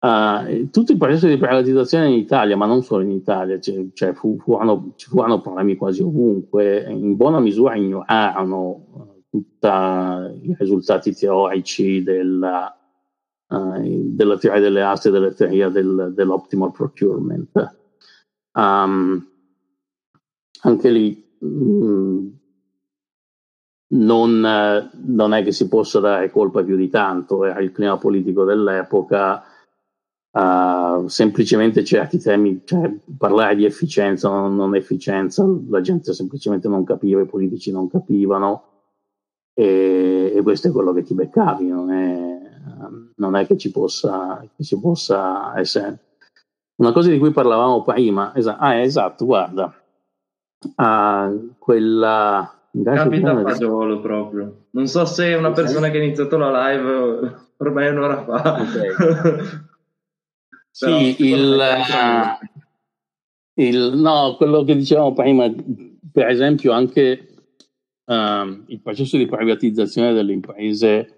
Uh, 0.00 0.70
tutto 0.70 0.92
il 0.92 0.98
processo 0.98 1.26
di 1.26 1.36
privatizzazione 1.36 2.08
in 2.08 2.18
Italia, 2.18 2.56
ma 2.56 2.66
non 2.66 2.82
solo 2.82 3.02
in 3.02 3.10
Italia, 3.10 3.58
cioè, 3.58 3.86
cioè 3.92 4.12
fu, 4.12 4.38
furono, 4.38 4.92
ci 4.94 5.08
furono 5.08 5.40
problemi 5.40 5.76
quasi 5.76 6.02
ovunque, 6.02 6.84
in 6.88 7.16
buona 7.16 7.40
misura 7.40 7.74
ignorarono 7.74 8.86
uh, 8.92 9.22
tutti 9.28 9.66
i 9.66 10.54
risultati 10.56 11.12
teorici 11.12 12.02
della, 12.04 12.77
della 13.48 14.36
teoria 14.36 14.60
delle 14.60 14.82
aste 14.82 15.10
della 15.10 15.32
teoria 15.32 15.68
del, 15.70 16.12
dell'optimal 16.14 16.70
procurement. 16.70 17.76
Um, 18.52 19.26
anche 20.62 20.90
lì 20.90 21.36
mh, 21.38 21.46
mm, 21.46 22.28
non, 23.90 24.44
eh, 24.44 24.90
non, 25.06 25.32
è 25.32 25.42
che 25.42 25.52
si 25.52 25.68
possa 25.68 26.00
dare 26.00 26.30
colpa 26.30 26.62
più 26.62 26.76
di 26.76 26.90
tanto, 26.90 27.44
era 27.44 27.60
il 27.60 27.72
clima 27.72 27.96
politico 27.96 28.44
dell'epoca, 28.44 29.42
uh, 30.30 31.06
semplicemente 31.06 31.84
certi 31.84 32.18
temi, 32.18 32.62
cioè 32.64 32.92
parlare 33.16 33.56
di 33.56 33.64
efficienza 33.64 34.28
o 34.28 34.40
non, 34.40 34.56
non 34.56 34.74
efficienza, 34.74 35.46
la 35.68 35.80
gente 35.80 36.12
semplicemente 36.12 36.68
non 36.68 36.84
capiva, 36.84 37.22
i 37.22 37.26
politici 37.26 37.70
non 37.70 37.88
capivano 37.88 38.64
e, 39.54 40.32
e 40.34 40.42
questo 40.42 40.68
è 40.68 40.70
quello 40.70 40.92
che 40.92 41.02
ti 41.02 41.14
beccavi, 41.14 41.66
non 41.68 41.90
è, 41.90 42.37
non 43.16 43.36
è 43.36 43.46
che 43.46 43.56
ci 43.56 43.70
possa, 43.70 44.44
che 44.56 44.64
ci 44.64 44.78
possa 44.78 45.58
essere 45.58 45.98
una 46.76 46.92
cosa 46.92 47.10
di 47.10 47.18
cui 47.18 47.32
parlavamo 47.32 47.82
prima, 47.82 48.32
esa- 48.34 48.58
ah, 48.58 48.76
esatto, 48.76 49.24
guarda, 49.24 49.74
ah, 50.76 51.32
quella... 51.58 52.52
Capita 52.84 53.40
fagiolo 53.42 53.98
proprio. 54.00 54.66
Non 54.70 54.86
so 54.86 55.04
se 55.04 55.34
una 55.34 55.50
persona 55.52 55.90
che 55.90 55.98
ha 55.98 56.02
iniziato 56.02 56.36
la 56.36 56.70
live 56.70 57.46
ormai 57.56 57.88
un'ora 57.88 58.22
fa. 58.24 58.60
Okay. 58.62 59.66
Sì, 60.78 61.16
il, 61.18 61.60
il, 63.54 63.92
no, 63.96 64.36
quello 64.36 64.62
che 64.62 64.76
dicevamo 64.76 65.12
prima, 65.12 65.52
per 66.12 66.28
esempio 66.28 66.70
anche 66.70 67.34
um, 68.04 68.62
il 68.68 68.80
processo 68.80 69.16
di 69.16 69.26
privatizzazione 69.26 70.12
delle 70.12 70.32
imprese 70.32 71.17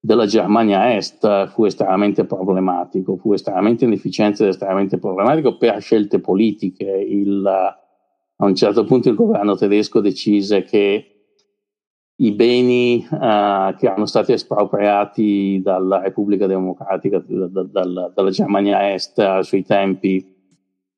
della 0.00 0.24
Germania 0.24 0.96
Est 0.96 1.48
fu 1.48 1.66
estremamente 1.66 2.24
problematico, 2.24 3.16
fu 3.16 3.34
estremamente 3.34 3.84
inefficiente 3.84 4.42
ed 4.42 4.48
estremamente 4.48 4.98
problematico 4.98 5.58
per 5.58 5.80
scelte 5.82 6.20
politiche. 6.20 6.86
Il, 6.86 7.46
a 7.46 8.44
un 8.44 8.54
certo 8.54 8.84
punto 8.84 9.10
il 9.10 9.14
governo 9.14 9.54
tedesco 9.56 10.00
decise 10.00 10.62
che 10.62 11.10
i 12.20 12.32
beni 12.32 13.06
uh, 13.10 13.74
che 13.76 13.86
erano 13.86 14.06
stati 14.06 14.32
espropriati 14.32 15.60
dalla 15.62 16.00
Repubblica 16.00 16.46
Democratica, 16.46 17.22
da, 17.26 17.46
da, 17.46 17.62
da, 17.62 18.12
dalla 18.14 18.30
Germania 18.30 18.92
Est 18.92 19.18
ai 19.18 19.44
suoi 19.44 19.64
tempi, 19.64 20.36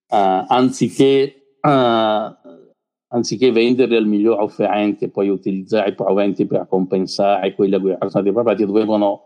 uh, 0.08 0.44
anziché, 0.48 1.56
uh, 1.60 2.60
anziché 3.12 3.52
venderli 3.52 3.96
al 3.96 4.06
miglior 4.06 4.40
offerente 4.40 5.06
e 5.06 5.08
poi 5.08 5.28
utilizzare 5.28 5.90
i 5.90 5.94
proventi 5.94 6.46
per 6.46 6.66
compensare 6.68 7.54
quelli 7.54 7.74
a 7.74 7.80
cui 7.80 7.90
erano 7.90 8.10
stati 8.10 8.28
appropriati, 8.28 8.66
dovevano, 8.66 9.22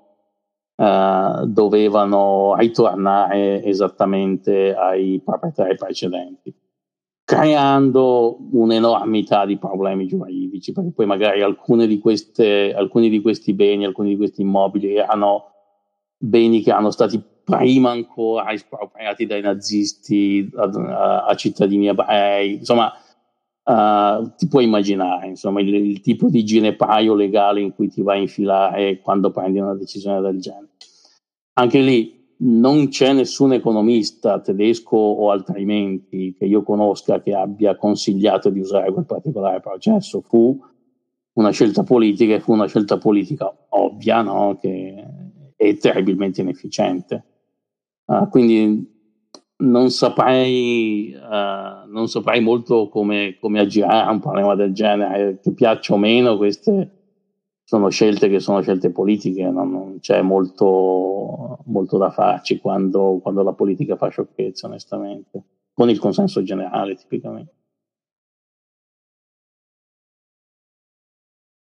uh, 0.76 1.46
dovevano 1.46 2.54
ritornare 2.56 3.64
esattamente 3.64 4.74
ai 4.74 5.20
proprietari 5.24 5.76
precedenti 5.76 6.54
creando 7.26 8.38
un'enormità 8.52 9.46
di 9.46 9.58
problemi 9.58 10.06
giuridici, 10.06 10.70
perché 10.70 10.92
poi 10.92 11.06
magari 11.06 11.42
di 11.88 11.98
queste, 11.98 12.72
alcuni 12.72 13.08
di 13.08 13.20
questi 13.20 13.52
beni, 13.52 13.84
alcuni 13.84 14.10
di 14.10 14.16
questi 14.16 14.42
immobili 14.42 14.94
erano 14.94 15.46
beni 16.16 16.62
che 16.62 16.70
erano 16.70 16.92
stati 16.92 17.20
prima 17.42 17.90
ancora 17.90 18.52
espropriati 18.52 19.26
dai 19.26 19.40
nazisti 19.40 20.48
a, 20.54 20.62
a, 20.62 21.24
a 21.24 21.34
cittadini 21.34 21.88
ebrei, 21.88 22.58
insomma, 22.58 22.92
uh, 23.66 24.32
ti 24.36 24.46
puoi 24.48 24.64
immaginare 24.64 25.26
insomma, 25.26 25.60
il, 25.60 25.74
il, 25.74 26.00
tipo 26.00 26.28
di 26.28 26.44
ginepraio 26.44 27.14
legale 27.14 27.60
in 27.60 27.74
cui 27.74 27.88
ti 27.88 28.02
vai 28.02 28.18
a 28.18 28.22
infilare 28.22 29.00
quando 29.00 29.30
prendi 29.30 29.58
una 29.58 29.74
decisione 29.74 30.20
del 30.20 30.40
genere. 30.40 30.68
Anche 31.54 31.80
lì 31.80 32.14
non 32.38 32.88
c'è 32.88 33.12
nessun 33.12 33.54
economista 33.54 34.40
tedesco 34.40 34.96
o 34.96 35.30
altrimenti 35.30 36.34
che 36.34 36.44
io 36.44 36.62
conosca 36.62 37.22
che 37.22 37.34
abbia 37.34 37.76
consigliato 37.76 38.50
di 38.50 38.60
usare 38.60 38.92
quel 38.92 39.06
particolare 39.06 39.60
processo. 39.60 40.20
Fu 40.20 40.58
una 41.32 41.50
scelta 41.50 41.82
politica 41.82 42.34
e 42.34 42.40
fu 42.40 42.52
una 42.52 42.66
scelta 42.66 42.98
politica 42.98 43.52
ovvia, 43.70 44.22
no? 44.22 44.58
che 44.60 45.04
è 45.56 45.76
terribilmente 45.78 46.42
inefficiente. 46.42 47.24
Uh, 48.04 48.28
quindi 48.28 48.95
non 49.58 49.90
saprei, 49.90 51.14
uh, 51.14 51.90
non 51.90 52.08
saprei 52.08 52.40
molto 52.40 52.88
come, 52.88 53.36
come 53.40 53.60
aggirare 53.60 54.10
un 54.10 54.20
problema 54.20 54.54
del 54.54 54.72
genere, 54.72 55.38
che 55.40 55.52
piaccia 55.52 55.94
o 55.94 55.98
meno, 55.98 56.36
queste 56.36 56.90
sono 57.64 57.88
scelte 57.88 58.28
che 58.28 58.38
sono 58.38 58.62
scelte 58.62 58.90
politiche, 58.90 59.42
non, 59.42 59.72
non 59.72 59.98
c'è 59.98 60.22
molto, 60.22 61.58
molto, 61.64 61.98
da 61.98 62.10
farci 62.10 62.58
quando, 62.58 63.18
quando 63.20 63.42
la 63.42 63.54
politica 63.54 63.96
fa 63.96 64.08
sciocchezze, 64.08 64.66
onestamente, 64.66 65.42
con 65.72 65.90
il 65.90 65.98
consenso 65.98 66.42
generale 66.42 66.94
tipicamente. 66.94 67.54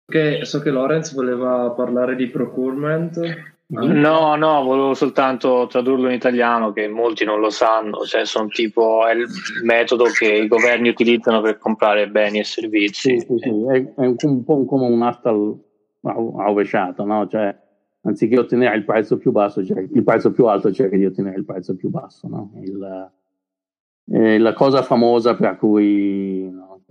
Okay, 0.06 0.44
so 0.44 0.60
che 0.60 0.70
Lorenz 0.70 1.14
voleva 1.14 1.70
parlare 1.70 2.16
di 2.16 2.28
procurement. 2.28 3.53
No, 3.66 4.36
no, 4.36 4.62
volevo 4.62 4.92
soltanto 4.92 5.66
tradurlo 5.70 6.08
in 6.08 6.14
italiano 6.14 6.72
che 6.72 6.86
molti 6.86 7.24
non 7.24 7.40
lo 7.40 7.48
sanno, 7.48 8.04
cioè 8.04 8.26
sono 8.26 8.48
tipo 8.48 9.06
è 9.06 9.14
il 9.14 9.26
metodo 9.64 10.04
che 10.04 10.26
i 10.26 10.48
governi 10.48 10.90
utilizzano 10.90 11.40
per 11.40 11.58
comprare 11.58 12.10
beni 12.10 12.40
e 12.40 12.44
servizi. 12.44 13.18
Sì, 13.20 13.26
sì, 13.26 13.38
sì. 13.38 13.48
È, 13.48 13.94
è, 13.94 14.24
un 14.26 14.44
po' 14.44 14.66
come 14.66 14.86
un'asta 14.86 15.34
rovesciata, 16.02 17.04
no? 17.04 17.26
Cioè, 17.26 17.56
anziché 18.02 18.38
ottenere 18.38 18.76
il 18.76 18.84
prezzo 18.84 19.16
più 19.16 19.32
basso, 19.32 19.64
cioè, 19.64 19.80
il 19.80 20.04
prezzo 20.04 20.30
più 20.30 20.44
alto 20.44 20.70
cerca 20.70 20.96
di 20.96 21.06
ottenere 21.06 21.38
il 21.38 21.46
prezzo 21.46 21.74
più 21.74 21.88
basso, 21.88 22.28
no? 22.28 22.52
Il, 22.62 23.12
eh, 24.12 24.38
la 24.38 24.52
cosa 24.52 24.82
famosa 24.82 25.34
per 25.36 25.56
cui 25.56 26.50
no, 26.50 26.82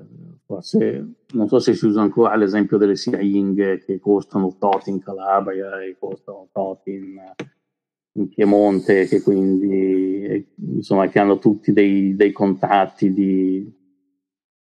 forse 0.54 1.14
non 1.34 1.47
so 1.47 1.60
se 1.60 1.74
si 1.74 1.86
usa 1.86 2.01
ancora 2.01 2.36
l'esempio 2.36 2.78
delle 2.78 2.95
siringhe 2.95 3.84
che 3.84 3.99
costano 3.99 4.56
tot 4.60 4.88
in 4.88 5.01
Calabria 5.01 5.82
e 5.82 5.95
costano 5.97 6.49
tot 6.51 6.86
in, 6.88 7.16
in 8.14 8.30
Piemonte, 8.30 9.06
che 9.08 9.22
quindi 9.22 10.45
insomma 10.58 11.08
che 11.08 11.20
hanno 11.20 11.39
tutti 11.39 11.74
dei, 11.74 12.16
dei 12.16 12.32
contatti 12.32 13.14
di, 13.14 13.72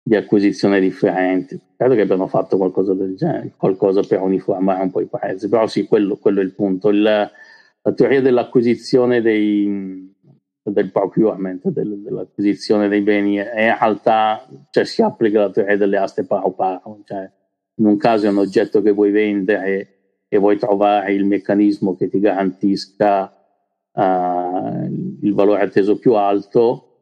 di, 0.02 0.16
acquisizione 0.16 0.80
differenti. 0.80 1.60
Credo 1.76 1.94
che 1.94 2.02
abbiano 2.02 2.28
fatto 2.28 2.58
qualcosa 2.58 2.94
del 2.94 3.16
genere, 3.16 3.54
qualcosa 3.56 4.02
per 4.02 4.22
uniformare 4.22 4.84
un 4.84 4.92
po' 4.92 5.02
i 5.02 5.08
prezzi, 5.08 5.48
però 5.48 5.68
sì, 5.68 5.86
quello, 5.86 6.18
quello 6.18 6.40
è 6.40 6.44
il 6.44 6.54
punto. 6.54 6.90
Il, 6.90 7.02
la 7.02 7.94
teoria 7.94 8.22
dell'acquisizione 8.22 9.22
dei 9.22 10.16
del 10.70 10.92
procurement, 10.92 11.68
del, 11.70 12.02
dell'acquisizione 12.02 12.88
dei 12.88 13.02
beni, 13.02 13.40
e 13.40 13.42
in 13.42 13.78
realtà 13.80 14.48
cioè, 14.70 14.86
si 14.86 15.02
applica 15.02 15.40
la 15.40 15.50
teoria 15.50 15.78
delle 15.78 15.98
aste 15.98 16.26
paro 16.26 16.52
paro, 16.52 17.02
cioè 17.06 17.30
in 17.80 17.86
un 17.86 17.98
caso 17.98 18.26
è 18.26 18.30
un 18.30 18.38
oggetto 18.38 18.82
che 18.82 18.92
vuoi 18.92 19.12
vendere 19.12 19.98
e 20.28 20.38
vuoi 20.38 20.58
trovare 20.58 21.14
il 21.14 21.26
meccanismo 21.26 21.96
che 21.96 22.10
ti 22.10 22.20
garantisca 22.20 23.32
uh, 23.92 25.20
il 25.22 25.34
valore 25.34 25.62
atteso 25.62 25.98
più 25.98 26.16
alto 26.16 27.00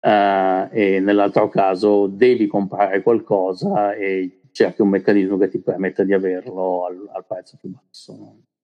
uh, 0.00 0.68
e 0.70 1.00
nell'altro 1.00 1.48
caso 1.48 2.06
devi 2.06 2.46
comprare 2.46 3.02
qualcosa 3.02 3.94
e 3.94 4.40
cerchi 4.52 4.80
un 4.80 4.88
meccanismo 4.88 5.36
che 5.36 5.48
ti 5.48 5.58
permetta 5.58 6.02
di 6.02 6.14
averlo 6.14 6.86
al, 6.86 7.10
al 7.12 7.26
prezzo 7.26 7.58
più 7.60 7.68
basso. 7.70 8.12
Il, 8.12 8.55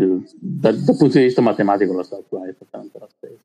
da, 0.00 0.72
dal 0.72 0.96
punto 0.96 1.18
di 1.18 1.24
vista 1.24 1.40
matematico 1.40 1.94
la 1.94 2.02
struttura 2.02 2.46
è 2.46 2.48
esattamente 2.48 2.98
la 2.98 3.08
stessa. 3.08 3.44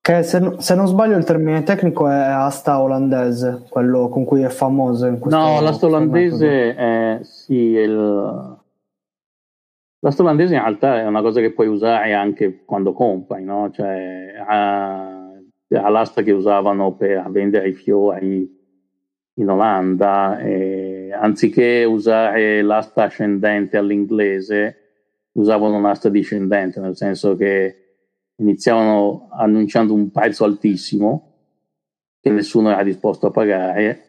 Che 0.00 0.22
se, 0.22 0.54
se, 0.58 0.74
non 0.74 0.86
sbaglio 0.86 1.18
il 1.18 1.24
termine 1.24 1.62
tecnico 1.62 2.08
è 2.08 2.14
asta 2.14 2.80
olandese, 2.80 3.66
quello 3.68 4.08
con 4.08 4.24
cui 4.24 4.42
è 4.42 4.48
famoso. 4.48 5.06
In 5.06 5.18
no, 5.24 5.60
l'asta 5.60 5.86
olandese 5.86 6.74
è, 6.74 7.18
sì, 7.22 7.54
il, 7.54 8.56
l'asta 9.98 10.22
olandese 10.22 10.54
in 10.54 10.60
realtà 10.60 11.00
è 11.00 11.06
una 11.06 11.20
cosa 11.20 11.40
che 11.40 11.52
puoi 11.52 11.66
usare 11.66 12.14
anche 12.14 12.64
quando 12.64 12.92
compri, 12.92 13.44
no? 13.44 13.70
Cioè, 13.70 14.32
era 15.68 15.88
l'asta 15.90 16.22
che 16.22 16.32
usavano 16.32 16.94
per 16.94 17.28
vendere 17.30 17.68
i 17.68 17.74
fiori 17.74 18.56
in 19.34 19.50
Olanda, 19.50 20.38
anziché 21.20 21.84
usare 21.84 22.62
l'asta 22.62 23.04
ascendente 23.04 23.76
all'inglese, 23.76 24.77
usavano 25.38 25.76
un'asta 25.76 26.08
discendente, 26.08 26.80
nel 26.80 26.96
senso 26.96 27.36
che 27.36 27.84
iniziavano 28.36 29.28
annunciando 29.30 29.94
un 29.94 30.10
prezzo 30.10 30.44
altissimo 30.44 31.32
che 32.20 32.30
nessuno 32.30 32.70
era 32.70 32.82
disposto 32.82 33.28
a 33.28 33.30
pagare 33.30 34.04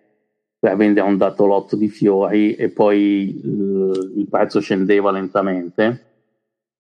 per 0.60 0.76
vendere 0.76 1.08
un 1.08 1.18
dato 1.18 1.46
lotto 1.46 1.76
di 1.76 1.88
fiori 1.88 2.56
e 2.56 2.70
poi 2.70 3.42
il, 3.44 4.14
il 4.18 4.28
prezzo 4.28 4.60
scendeva 4.60 5.12
lentamente. 5.12 6.08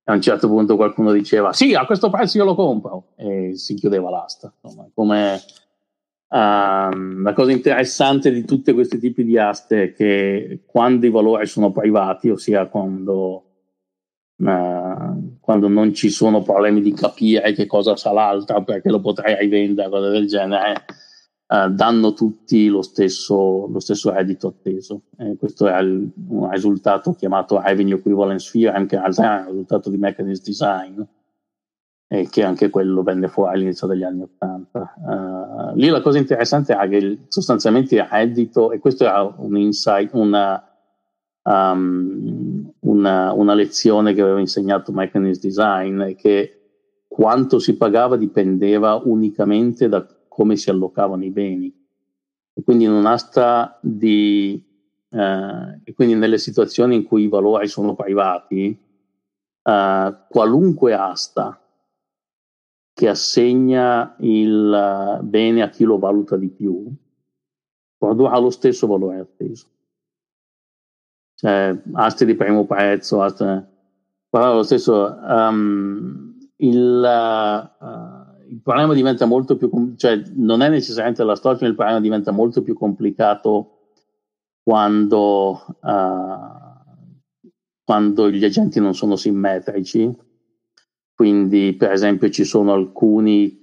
A 0.09 0.13
un 0.13 0.21
certo 0.21 0.47
punto 0.47 0.75
qualcuno 0.75 1.11
diceva 1.11 1.53
sì, 1.53 1.75
a 1.75 1.85
questo 1.85 2.09
prezzo 2.09 2.37
io 2.39 2.45
lo 2.45 2.55
compro 2.55 3.09
e 3.15 3.51
si 3.55 3.75
chiudeva 3.75 4.09
l'asta. 4.09 4.51
Insomma, 4.61 4.89
come 4.91 5.35
uh, 6.27 7.21
la 7.21 7.33
cosa 7.35 7.51
interessante 7.51 8.31
di 8.31 8.43
tutti 8.43 8.73
questi 8.73 8.97
tipi 8.97 9.23
di 9.23 9.37
aste 9.37 9.83
è 9.83 9.93
che 9.93 10.61
quando 10.65 11.05
i 11.05 11.11
valori 11.11 11.45
sono 11.45 11.71
privati, 11.71 12.29
ossia 12.29 12.65
quando 12.65 13.48
quando 14.41 15.67
non 15.67 15.93
ci 15.93 16.09
sono 16.09 16.41
problemi 16.41 16.81
di 16.81 16.93
capire 16.93 17.51
che 17.51 17.65
cosa 17.65 17.97
sa 17.97 18.13
l'altra 18.13 18.61
perché 18.61 18.89
lo 18.89 19.01
potrei 19.01 19.35
rivendere, 19.37 19.89
cose 19.89 20.09
del 20.09 20.27
genere, 20.27 20.85
uh, 21.47 21.69
danno 21.69 22.13
tutti 22.13 22.67
lo 22.67 22.81
stesso, 22.81 23.67
lo 23.67 23.79
stesso 23.79 24.11
reddito 24.13 24.47
atteso. 24.47 25.01
Eh, 25.17 25.35
questo 25.37 25.67
è 25.67 25.77
il, 25.81 26.09
un 26.29 26.49
risultato 26.49 27.13
chiamato 27.13 27.59
Revenue 27.59 27.97
Equivalence 27.97 28.49
Theorem, 28.51 28.85
che 28.85 28.95
in 28.95 29.01
realtà 29.01 29.39
è 29.39 29.41
un 29.41 29.47
risultato 29.49 29.89
di 29.89 29.97
mechanism 29.97 30.43
design, 30.43 31.01
e 32.11 32.27
che 32.29 32.43
anche 32.43 32.69
quello 32.69 33.03
venne 33.03 33.27
fuori 33.27 33.55
all'inizio 33.55 33.87
degli 33.87 34.03
anni 34.03 34.21
Ottanta. 34.21 34.93
Uh, 34.95 35.75
lì 35.75 35.89
la 35.89 36.01
cosa 36.01 36.17
interessante 36.17 36.73
è 36.75 36.87
che 36.87 37.25
sostanzialmente 37.27 37.95
il 37.95 38.07
reddito, 38.09 38.71
e 38.71 38.79
questo 38.79 39.03
era 39.03 39.21
un 39.37 39.57
insight, 39.57 40.11
una 40.13 40.63
um, 41.43 42.48
una, 42.81 43.33
una, 43.33 43.53
lezione 43.53 44.13
che 44.13 44.21
aveva 44.21 44.39
insegnato 44.39 44.91
Mechanism 44.91 45.41
Design 45.41 46.01
e 46.01 46.15
che 46.15 46.59
quanto 47.07 47.59
si 47.59 47.75
pagava 47.75 48.15
dipendeva 48.15 49.01
unicamente 49.03 49.89
da 49.89 50.05
come 50.27 50.55
si 50.55 50.69
allocavano 50.69 51.23
i 51.23 51.31
beni. 51.31 51.73
E 52.53 52.63
quindi 52.63 52.85
in 52.85 52.91
un'asta 52.91 53.79
di... 53.81 54.65
Uh, 55.09 55.81
e 55.83 55.93
quindi 55.95 56.13
nelle 56.13 56.37
situazioni 56.37 56.95
in 56.95 57.03
cui 57.03 57.23
i 57.23 57.27
valori 57.27 57.67
sono 57.67 57.95
privati, 57.95 58.77
uh, 59.63 60.15
qualunque 60.29 60.93
asta 60.93 61.59
che 62.93 63.07
assegna 63.07 64.15
il 64.19 65.19
bene 65.23 65.61
a 65.63 65.69
chi 65.69 65.83
lo 65.83 65.97
valuta 65.97 66.35
di 66.35 66.49
più 66.49 66.93
produrrà 67.97 68.37
lo 68.39 68.49
stesso 68.49 68.87
valore 68.87 69.19
atteso. 69.19 69.67
Cioè, 71.39 71.73
aste 71.93 72.25
di 72.25 72.35
primo 72.35 72.65
prezzo, 72.65 73.21
aste, 73.21 73.65
però 74.29 74.55
lo 74.55 74.63
stesso, 74.63 75.17
um, 75.21 76.37
il, 76.57 77.71
uh, 77.79 78.45
il, 78.49 78.59
problema 78.61 78.93
diventa 78.93 79.25
molto 79.25 79.55
più, 79.55 79.95
cioè 79.95 80.21
non 80.33 80.61
è 80.61 80.67
necessariamente 80.67 81.23
la 81.23 81.37
storia, 81.37 81.65
il 81.65 81.75
problema 81.75 82.01
diventa 82.01 82.31
molto 82.31 82.61
più 82.61 82.73
complicato 82.73 83.77
quando, 84.61 85.65
uh, 85.79 87.07
quando 87.85 88.29
gli 88.29 88.43
agenti 88.43 88.81
non 88.81 88.93
sono 88.93 89.15
simmetrici. 89.15 90.13
Quindi, 91.15 91.73
per 91.77 91.93
esempio, 91.93 92.29
ci 92.29 92.43
sono 92.43 92.73
alcuni 92.73 93.61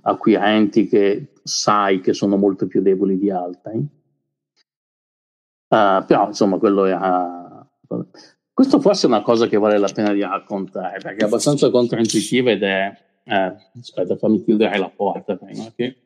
acquirenti 0.00 0.86
che 0.86 1.34
sai 1.42 2.00
che 2.00 2.14
sono 2.14 2.38
molto 2.38 2.66
più 2.66 2.80
deboli 2.80 3.18
di 3.18 3.30
altri. 3.30 3.86
Uh, 5.72 6.04
però, 6.04 6.26
insomma, 6.26 6.58
quello 6.58 6.84
era. 6.84 7.66
Questo 8.52 8.78
forse 8.78 9.06
è 9.06 9.08
una 9.08 9.22
cosa 9.22 9.46
che 9.46 9.56
vale 9.56 9.78
la 9.78 9.88
pena 9.88 10.12
di 10.12 10.20
raccontare 10.20 10.98
perché 11.00 11.22
è 11.22 11.24
abbastanza 11.24 11.70
controintuitiva 11.70 12.50
ed 12.50 12.62
è. 12.62 12.92
Eh, 13.24 13.54
aspetta, 13.80 14.16
fammi 14.16 14.44
chiudere 14.44 14.76
la 14.76 14.90
porta 14.90 15.36
prima 15.36 15.64
che. 15.74 15.96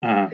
Uh, 0.00 0.28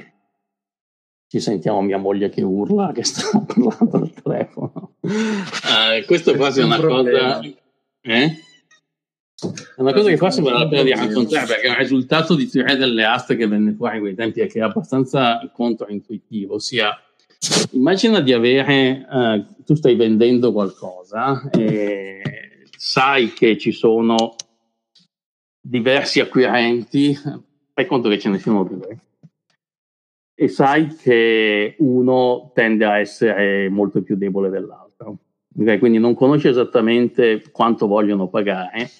ci 1.28 1.40
sentiamo 1.40 1.82
mia 1.82 1.98
moglie 1.98 2.30
che 2.30 2.42
urla, 2.42 2.92
che 2.92 3.04
sta 3.04 3.38
parlando 3.44 3.96
al 3.98 4.12
telefono. 4.12 4.94
Uh, 5.00 6.04
questo 6.06 6.34
quasi 6.34 6.60
è 6.60 6.64
una 6.64 6.80
cosa... 6.80 7.40
Eh? 7.40 8.36
È 9.76 9.80
una 9.80 9.92
cosa 9.92 10.08
che 10.08 10.16
forse 10.16 10.40
vale 10.40 10.58
la 10.58 10.68
pena 10.68 10.82
di 10.84 10.90
raccontare 10.92 11.46
perché 11.46 11.66
è 11.66 11.70
un 11.70 11.76
risultato 11.76 12.34
di 12.34 12.48
teoria 12.48 12.76
delle 12.76 13.04
aste 13.04 13.36
che 13.36 13.46
venne 13.46 13.72
fuori 13.72 13.96
in 13.96 14.02
quei 14.02 14.14
tempi 14.14 14.40
e 14.40 14.46
che 14.46 14.60
è 14.60 14.62
abbastanza 14.62 15.50
controintuitivo, 15.52 16.54
ossia 16.54 16.96
immagina 17.72 18.20
di 18.20 18.32
avere, 18.32 19.06
uh, 19.08 19.64
tu 19.64 19.74
stai 19.74 19.96
vendendo 19.96 20.52
qualcosa 20.52 21.50
e 21.50 22.20
sai 22.76 23.32
che 23.32 23.58
ci 23.58 23.72
sono 23.72 24.36
diversi 25.60 26.20
acquirenti, 26.20 27.14
fai 27.14 27.86
conto 27.86 28.08
che 28.08 28.18
ce 28.18 28.28
ne 28.28 28.38
siano 28.38 28.64
due, 28.64 28.98
e 30.34 30.48
sai 30.48 30.94
che 30.96 31.76
uno 31.78 32.50
tende 32.54 32.84
a 32.84 32.98
essere 32.98 33.68
molto 33.68 34.02
più 34.02 34.16
debole 34.16 34.48
dell'altro. 34.48 35.18
Okay? 35.56 35.78
Quindi 35.78 35.98
non 35.98 36.14
conosci 36.14 36.48
esattamente 36.48 37.42
quanto 37.52 37.86
vogliono 37.86 38.28
pagare, 38.28 38.90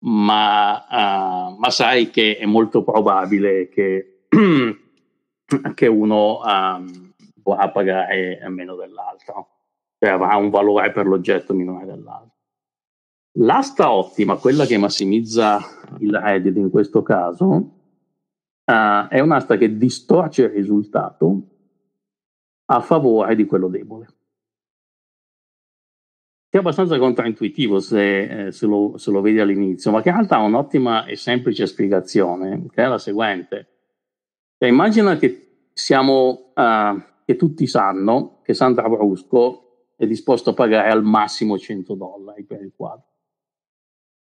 ma, 0.00 0.86
uh, 0.88 1.58
ma 1.58 1.70
sai 1.70 2.10
che 2.10 2.38
è 2.38 2.46
molto 2.46 2.82
probabile 2.82 3.68
che, 3.68 4.20
che 5.74 5.86
uno 5.86 6.40
um, 6.44 7.05
vorrà 7.46 7.70
pagare 7.70 8.40
meno 8.48 8.74
dell'altro, 8.74 9.48
cioè 9.98 10.10
avrà 10.10 10.34
un 10.34 10.50
valore 10.50 10.90
per 10.90 11.06
l'oggetto 11.06 11.54
minore 11.54 11.86
dell'altro. 11.86 12.34
L'asta 13.38 13.92
ottima, 13.92 14.36
quella 14.36 14.64
che 14.64 14.78
massimizza 14.78 15.60
il 16.00 16.12
reddito 16.12 16.58
in 16.58 16.70
questo 16.70 17.02
caso, 17.02 17.46
uh, 17.46 19.08
è 19.08 19.20
un'asta 19.20 19.56
che 19.56 19.76
distorce 19.76 20.42
il 20.42 20.50
risultato 20.50 21.42
a 22.64 22.80
favore 22.80 23.36
di 23.36 23.44
quello 23.44 23.68
debole. 23.68 24.06
Che 26.48 26.56
è 26.56 26.58
abbastanza 26.58 26.98
controintuitivo 26.98 27.78
se, 27.78 28.46
eh, 28.46 28.52
se, 28.52 28.66
lo, 28.66 28.96
se, 28.96 29.10
lo, 29.10 29.20
vedi 29.20 29.38
all'inizio, 29.38 29.90
ma 29.90 30.00
che 30.00 30.08
in 30.08 30.14
realtà 30.14 30.36
ha 30.36 30.42
un'ottima 30.42 31.04
e 31.04 31.14
semplice 31.16 31.66
spiegazione, 31.66 32.66
che 32.72 32.82
è 32.82 32.86
la 32.86 32.98
seguente. 32.98 33.68
Cioè, 34.58 34.68
immagina 34.68 35.16
che 35.16 35.68
siamo, 35.74 36.52
uh, 36.54 37.02
che 37.26 37.34
tutti 37.34 37.66
sanno 37.66 38.40
che 38.42 38.54
Sandra 38.54 38.88
Brusco 38.88 39.88
è 39.96 40.06
disposto 40.06 40.50
a 40.50 40.54
pagare 40.54 40.90
al 40.90 41.02
massimo 41.02 41.58
100 41.58 41.94
dollari 41.94 42.44
per 42.44 42.62
il 42.62 42.72
quadro. 42.74 43.04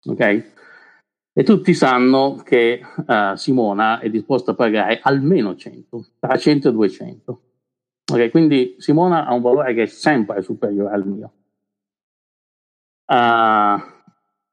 Ok? 0.03 0.51
E 1.31 1.43
tutti 1.43 1.73
sanno 1.73 2.41
che 2.43 2.81
uh, 3.07 3.35
Simona 3.35 3.99
è 3.99 4.09
disposta 4.09 4.51
a 4.51 4.55
pagare 4.55 4.99
almeno 5.01 5.55
100, 5.55 6.07
tra 6.19 6.37
100 6.37 6.67
e 6.67 6.71
200. 6.73 7.41
Okay, 8.11 8.29
quindi 8.31 8.75
Simona 8.79 9.25
ha 9.25 9.33
un 9.33 9.41
valore 9.41 9.73
che 9.73 9.83
è 9.83 9.85
sempre 9.85 10.41
superiore 10.41 10.93
al 10.93 11.07
mio. 11.07 11.33
Uh, 13.05 13.79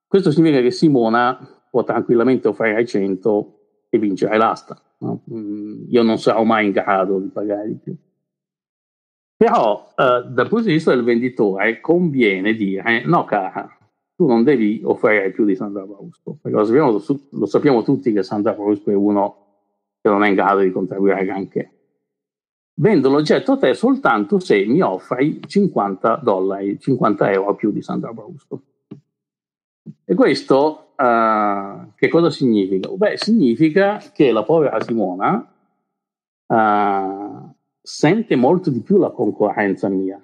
questo 0.06 0.30
significa 0.30 0.60
che 0.60 0.70
Simona 0.70 1.64
può 1.68 1.82
tranquillamente 1.82 2.46
offrire 2.46 2.86
100 2.86 3.86
e 3.88 3.98
vincere 3.98 4.36
l'asta. 4.36 4.80
No? 4.98 5.24
Mm, 5.32 5.86
io 5.88 6.02
non 6.02 6.18
sarò 6.18 6.44
mai 6.44 6.66
in 6.66 6.72
grado 6.72 7.18
di 7.18 7.28
pagare 7.28 7.66
di 7.66 7.74
più. 7.74 7.96
Però 9.36 9.92
uh, 9.94 10.30
dal 10.30 10.48
punto 10.48 10.66
di 10.66 10.72
vista 10.72 10.94
del 10.94 11.04
venditore 11.04 11.80
conviene 11.80 12.54
dire 12.54 13.04
no 13.04 13.24
cara, 13.24 13.76
tu 14.16 14.26
non 14.26 14.42
devi 14.42 14.80
offrire 14.82 15.30
più 15.30 15.44
di 15.44 15.54
Sandra 15.54 15.84
Brusco, 15.84 16.38
perché 16.40 16.56
lo 16.56 16.64
sappiamo, 16.64 17.02
lo 17.30 17.46
sappiamo, 17.46 17.82
tutti 17.82 18.12
che 18.12 18.22
Sandra 18.22 18.54
Brusco 18.54 18.90
è 18.90 18.94
uno 18.94 19.44
che 20.00 20.08
non 20.08 20.24
è 20.24 20.28
in 20.28 20.34
grado 20.34 20.60
di 20.60 20.70
contribuire 20.70 21.24
granché. 21.26 21.70
Vendo 22.78 23.10
l'oggetto 23.10 23.52
a 23.52 23.58
te 23.58 23.74
soltanto 23.74 24.38
se 24.38 24.64
mi 24.64 24.80
offri 24.80 25.40
50 25.46 26.20
dollari, 26.22 26.78
50 26.78 27.30
euro 27.30 27.54
più 27.54 27.70
di 27.72 27.82
Sandra 27.82 28.12
Brusco. 28.12 28.60
E 30.04 30.14
questo 30.14 30.92
uh, 30.96 31.92
che 31.94 32.08
cosa 32.08 32.30
significa? 32.30 32.88
Beh, 32.88 33.18
significa 33.18 33.98
che 34.14 34.32
la 34.32 34.44
povera 34.44 34.80
Simona 34.80 35.46
uh, 36.46 37.54
sente 37.86 38.34
molto 38.34 38.68
di 38.68 38.80
più 38.80 38.96
la 38.96 39.10
concorrenza 39.10 39.88
mia 39.88 40.20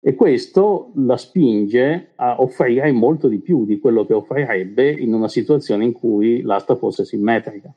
e 0.00 0.14
questo 0.16 0.90
la 0.96 1.16
spinge 1.16 2.12
a 2.16 2.40
offrire 2.40 2.90
molto 2.90 3.28
di 3.28 3.38
più 3.38 3.64
di 3.64 3.78
quello 3.78 4.04
che 4.04 4.14
offrirebbe 4.14 4.90
in 4.90 5.14
una 5.14 5.28
situazione 5.28 5.84
in 5.84 5.92
cui 5.92 6.42
l'asta 6.42 6.74
fosse 6.74 7.04
simmetrica. 7.04 7.72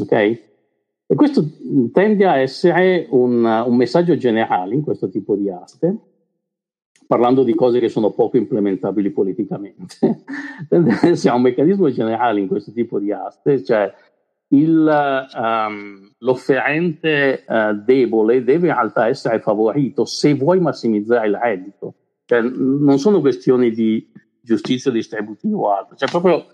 Ok? 0.00 0.12
E 0.12 1.14
questo 1.14 1.44
tende 1.92 2.26
a 2.26 2.38
essere 2.38 3.06
un, 3.10 3.44
un 3.44 3.76
messaggio 3.76 4.16
generale 4.16 4.74
in 4.74 4.82
questo 4.82 5.08
tipo 5.08 5.36
di 5.36 5.48
aste, 5.48 5.96
parlando 7.06 7.44
di 7.44 7.54
cose 7.54 7.78
che 7.78 7.88
sono 7.88 8.10
poco 8.10 8.36
implementabili 8.36 9.10
politicamente. 9.10 10.24
tende 10.68 10.90
a 10.90 11.06
essere 11.06 11.36
un 11.36 11.42
meccanismo 11.42 11.88
generale 11.90 12.40
in 12.40 12.48
questo 12.48 12.72
tipo 12.72 12.98
di 12.98 13.12
aste, 13.12 13.62
cioè 13.62 13.94
il, 14.48 15.28
um, 15.36 16.10
l'offerente 16.18 17.44
uh, 17.46 17.74
debole 17.74 18.42
deve 18.42 18.68
in 18.68 18.74
realtà 18.74 19.08
essere 19.08 19.40
favorito 19.40 20.04
se 20.04 20.34
vuoi 20.34 20.60
massimizzare 20.60 21.28
il 21.28 21.36
reddito. 21.36 21.94
Cioè, 22.24 22.40
non 22.40 22.98
sono 22.98 23.20
questioni 23.20 23.70
di 23.70 24.10
giustizia 24.40 24.90
distributiva 24.90 25.56
o 25.56 25.74
altro, 25.74 25.96
cioè 25.96 26.08
proprio 26.08 26.46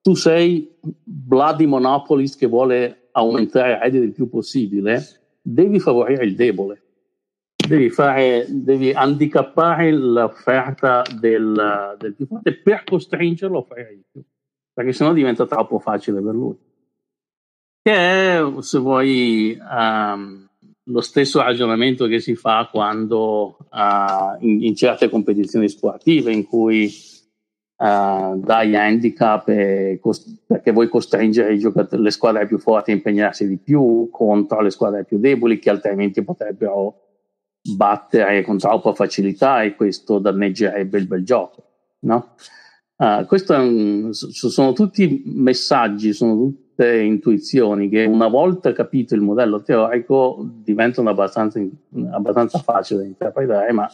tu 0.00 0.14
sei 0.14 0.76
bloody 0.80 1.66
monopolist 1.66 2.38
che 2.38 2.46
vuole 2.46 3.08
aumentare 3.12 3.72
il 3.72 3.78
reddito 3.78 4.04
il 4.04 4.12
più 4.12 4.28
possibile, 4.28 5.02
devi 5.40 5.78
favorire 5.80 6.24
il 6.24 6.34
debole. 6.34 6.80
Devi, 7.64 7.88
fare, 7.88 8.44
devi 8.50 8.92
handicappare 8.92 9.90
l'offerta 9.90 11.02
del, 11.18 11.96
del 11.98 12.14
più 12.14 12.26
forte 12.26 12.60
per 12.60 12.84
costringerlo 12.84 13.60
a 13.60 13.62
fare 13.62 13.94
di 13.94 14.02
più, 14.10 14.22
perché 14.70 14.92
sennò 14.92 15.14
diventa 15.14 15.46
troppo 15.46 15.78
facile 15.78 16.20
per 16.20 16.34
lui 16.34 16.54
che 17.84 17.92
è, 17.92 18.42
se 18.60 18.78
vuoi, 18.78 19.58
um, 19.60 20.48
lo 20.84 21.00
stesso 21.02 21.42
ragionamento 21.42 22.06
che 22.06 22.18
si 22.18 22.34
fa 22.34 22.66
quando 22.72 23.58
uh, 23.58 24.42
in, 24.42 24.62
in, 24.64 24.74
certe 24.74 25.10
competizioni 25.10 25.68
sportive 25.68 26.32
in 26.32 26.46
cui 26.46 26.90
uh, 27.76 28.40
dai 28.40 28.74
handicap 28.74 29.98
cost- 30.00 30.44
perché 30.46 30.72
vuoi 30.72 30.88
costringere 30.88 31.58
le 31.58 32.10
squadre 32.10 32.46
più 32.46 32.58
forti 32.58 32.90
a 32.90 32.94
impegnarsi 32.94 33.46
di 33.46 33.58
più 33.58 34.08
contro 34.10 34.62
le 34.62 34.70
squadre 34.70 35.04
più 35.04 35.18
deboli 35.18 35.58
che 35.58 35.68
altrimenti 35.68 36.24
potrebbero 36.24 37.00
battere 37.76 38.42
con 38.44 38.56
troppa 38.56 38.94
facilità 38.94 39.62
e 39.62 39.74
questo 39.74 40.18
danneggerebbe 40.18 40.96
il 40.96 41.06
bel 41.06 41.22
gioco. 41.22 41.64
No? 42.00 42.34
Uh, 42.96 43.26
questo 43.26 43.52
un, 43.52 44.14
sono 44.14 44.72
tutti 44.72 45.22
messaggi, 45.26 46.14
sono 46.14 46.34
tutti 46.36 46.63
intuizioni 46.76 47.88
che 47.88 48.04
una 48.04 48.28
volta 48.28 48.72
capito 48.72 49.14
il 49.14 49.20
modello 49.20 49.62
teorico 49.62 50.38
diventano 50.40 51.10
abbastanza, 51.10 51.60
abbastanza 52.10 52.58
facili 52.58 53.00
da 53.00 53.06
interpretare, 53.06 53.72
ma, 53.72 53.88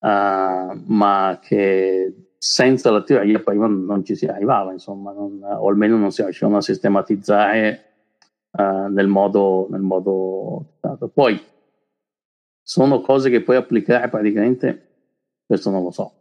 uh, 0.00 0.82
ma, 0.86 1.38
che 1.40 2.32
senza 2.36 2.90
la 2.90 3.02
teoria 3.02 3.40
prima 3.40 3.66
non 3.66 4.04
ci 4.04 4.14
si 4.14 4.26
arrivava, 4.26 4.72
insomma, 4.72 5.12
non, 5.12 5.40
o 5.42 5.68
almeno 5.68 5.96
non 5.96 6.10
si 6.10 6.22
riuscivano 6.22 6.58
a 6.58 6.62
sistematizzare 6.62 7.84
uh, 8.50 8.86
nel 8.88 9.08
modo, 9.08 9.66
nel 9.70 9.80
modo. 9.80 10.74
Poi 11.12 11.40
sono 12.62 13.00
cose 13.00 13.30
che 13.30 13.42
puoi 13.42 13.56
applicare 13.56 14.08
praticamente, 14.08 14.88
questo 15.46 15.70
non 15.70 15.82
lo 15.82 15.90
so. 15.90 16.12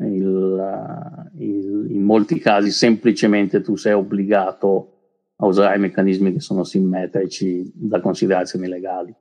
Il, 0.00 0.26
uh, 0.26 1.23
in 1.38 2.02
molti 2.02 2.38
casi 2.38 2.70
semplicemente 2.70 3.60
tu 3.60 3.76
sei 3.76 3.92
obbligato 3.92 4.90
a 5.36 5.46
usare 5.46 5.78
meccanismi 5.78 6.32
che 6.32 6.40
sono 6.40 6.64
simmetrici 6.64 7.70
da 7.74 8.00
considerazioni 8.00 8.68
legali. 8.68 9.14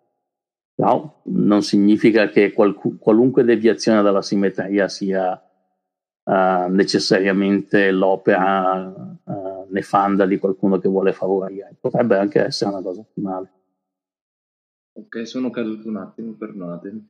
No, 0.76 1.22
non 1.26 1.61
significa 1.61 2.30
che 2.30 2.51
qualc- 2.51 2.97
qualunque 2.97 3.43
deviazione 3.43 4.01
dalla 4.01 4.24
simmetria 4.24 4.88
sia 4.88 5.34
uh, 5.34 6.68
necessariamente 6.70 7.91
l'opera 7.91 9.20
uh, 9.24 9.68
nefanda 9.70 10.26
di 10.26 10.39
qualcuno 10.39 10.80
che 10.80 10.89
vuole 10.89 11.14
favorire, 11.14 11.76
potrebbe 11.80 12.18
anche 12.18 12.43
essere 12.43 12.72
una 12.72 12.82
cosa 12.82 13.01
ottimale. 13.01 13.51
Ok, 14.93 15.28
sono 15.28 15.49
caduto 15.49 15.88
un 15.88 15.97
attimo, 15.97 16.34
perdonatemi. 16.34 17.09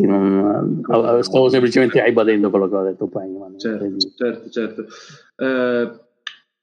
Non, 0.00 0.82
stavo 1.22 1.48
semplicemente 1.48 2.02
ribadendo 2.04 2.50
quello 2.50 2.68
che 2.68 2.76
ho 2.76 2.82
detto 2.84 3.08
prima. 3.08 3.50
Certo, 3.56 3.96
certo, 4.16 4.48
certo. 4.50 4.86
Eh, 5.36 6.06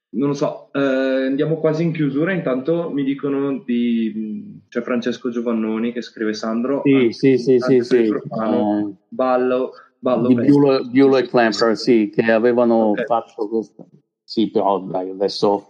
non 0.08 0.28
lo 0.28 0.34
so, 0.34 0.70
eh, 0.72 1.26
andiamo 1.26 1.56
quasi 1.56 1.82
in 1.82 1.92
chiusura. 1.92 2.32
Intanto 2.32 2.90
mi 2.90 3.04
dicono 3.04 3.62
di 3.64 4.62
c'è 4.68 4.80
Francesco 4.80 5.28
Giovannoni 5.28 5.92
che 5.92 6.00
scrive 6.00 6.32
Sandro. 6.32 6.80
Sì, 6.84 6.92
anche, 6.94 7.12
sì, 7.12 7.38
sì, 7.38 7.58
sì, 7.58 7.80
sì. 7.82 8.08
Profano, 8.08 8.96
ballo, 9.08 9.72
ballo 9.98 10.28
di 10.28 10.34
Bulo, 10.34 10.84
Bulo, 10.84 11.18
e 11.18 11.28
Clamper, 11.28 11.76
sì, 11.76 12.08
che 12.08 12.32
avevano 12.32 12.90
okay. 12.90 13.04
fatto 13.04 13.48
questo. 13.48 13.86
Sì, 14.24 14.50
però 14.50 14.80
dai, 14.80 15.10
adesso 15.10 15.68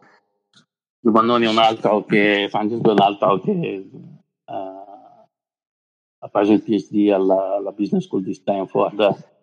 Giovannoni 1.00 1.46
è 1.46 1.48
un 1.48 1.58
altro 1.58 2.04
che 2.04 2.46
Francesco 2.48 2.90
è 2.90 2.92
un 2.92 3.00
altro 3.00 3.40
che 3.40 3.88
uh, 3.90 4.85
ha 6.18 6.28
preso 6.28 6.52
il 6.52 6.62
PhD 6.62 7.10
alla, 7.10 7.56
alla 7.56 7.72
Business 7.72 8.04
School 8.04 8.22
di 8.22 8.34
Stanford 8.34 9.34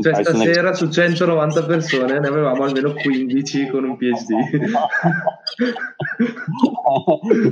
cioè, 0.00 0.24
stasera 0.24 0.72
su 0.72 0.88
190 0.88 1.66
persone 1.66 2.18
ne 2.18 2.26
avevamo 2.26 2.64
almeno 2.64 2.94
15 2.94 3.68
con 3.68 3.84
un 3.84 3.98
PhD. 3.98 4.32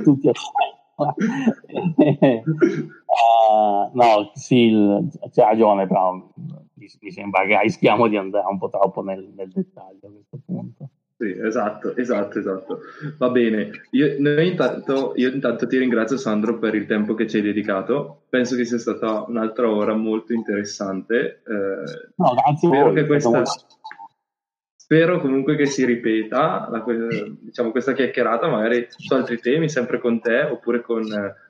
Tutti 0.03 0.29
uh, 0.29 0.33
no, 3.93 4.31
sì, 4.33 4.73
c'ha 5.35 5.45
ragione, 5.45 5.87
però 5.87 6.15
mi, 6.15 6.89
mi, 6.99 7.11
sembra 7.11 7.45
che 7.45 7.61
rischiamo 7.61 8.09
di 8.09 8.17
andare 8.17 8.47
un 8.49 8.57
po' 8.57 8.71
troppo 8.71 9.03
nel, 9.03 9.31
nel 9.37 9.51
dettaglio 9.51 10.07
a 10.07 10.11
questo 10.11 10.39
punto. 10.47 10.89
Sì, 11.17 11.39
esatto, 11.41 11.95
esatto, 11.97 12.39
esatto. 12.41 12.81
Va 13.19 13.31
bene. 13.31 13.71
Io, 13.91 14.17
intanto, 14.41 15.12
io, 15.15 15.31
intanto, 15.31 15.67
ti 15.69 15.79
ringrazio 15.79 16.17
Sandro 16.17 16.59
per 16.59 16.75
il 16.75 16.87
tempo 16.87 17.15
che 17.15 17.29
ci 17.29 17.37
hai 17.37 17.43
dedicato. 17.43 18.23
Penso 18.29 18.57
che 18.57 18.65
sia 18.65 18.79
stata 18.79 19.25
un'altra 19.29 19.71
ora 19.71 19.95
molto 19.95 20.33
interessante. 20.33 21.43
Eh, 21.47 22.12
no, 22.17 22.35
grazie 22.35 22.69
spero, 22.69 22.93
che 22.93 23.07
questa, 23.07 23.43
spero 24.75 25.21
comunque 25.21 25.55
che 25.55 25.67
si 25.67 25.85
ripeta 25.85 26.69
la, 26.69 26.85
diciamo, 27.41 27.71
questa 27.71 27.93
chiacchierata, 27.93 28.49
magari 28.49 28.87
su 28.89 29.15
altri 29.15 29.39
temi, 29.39 29.69
sempre 29.69 30.01
con 30.01 30.21
te 30.21 30.43
oppure 30.43 30.83
con 30.83 31.05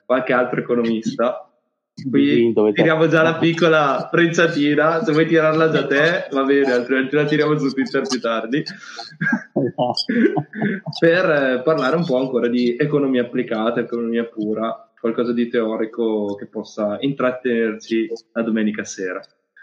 qualche 0.04 0.34
altro 0.34 0.60
economista 0.60 1.53
Qui 1.94 2.52
tiriamo 2.72 3.06
già 3.06 3.22
la 3.22 3.36
piccola 3.36 4.08
frecciatina, 4.10 5.04
se 5.04 5.12
vuoi 5.12 5.26
tirarla 5.26 5.70
già 5.70 5.86
te 5.86 6.26
va 6.32 6.42
bene, 6.42 6.72
altrimenti 6.72 7.14
la 7.14 7.24
tiriamo 7.24 7.56
su 7.56 7.70
Twitter 7.70 8.02
più 8.08 8.20
tardi. 8.20 8.64
per 10.98 11.30
eh, 11.30 11.62
parlare 11.62 11.94
un 11.94 12.04
po' 12.04 12.18
ancora 12.18 12.48
di 12.48 12.74
economia 12.76 13.22
applicata, 13.22 13.78
economia 13.78 14.24
pura, 14.24 14.90
qualcosa 14.98 15.32
di 15.32 15.48
teorico 15.48 16.34
che 16.34 16.46
possa 16.46 16.96
intrattenerci 16.98 18.10
la 18.32 18.42
domenica 18.42 18.82
sera. 18.82 19.20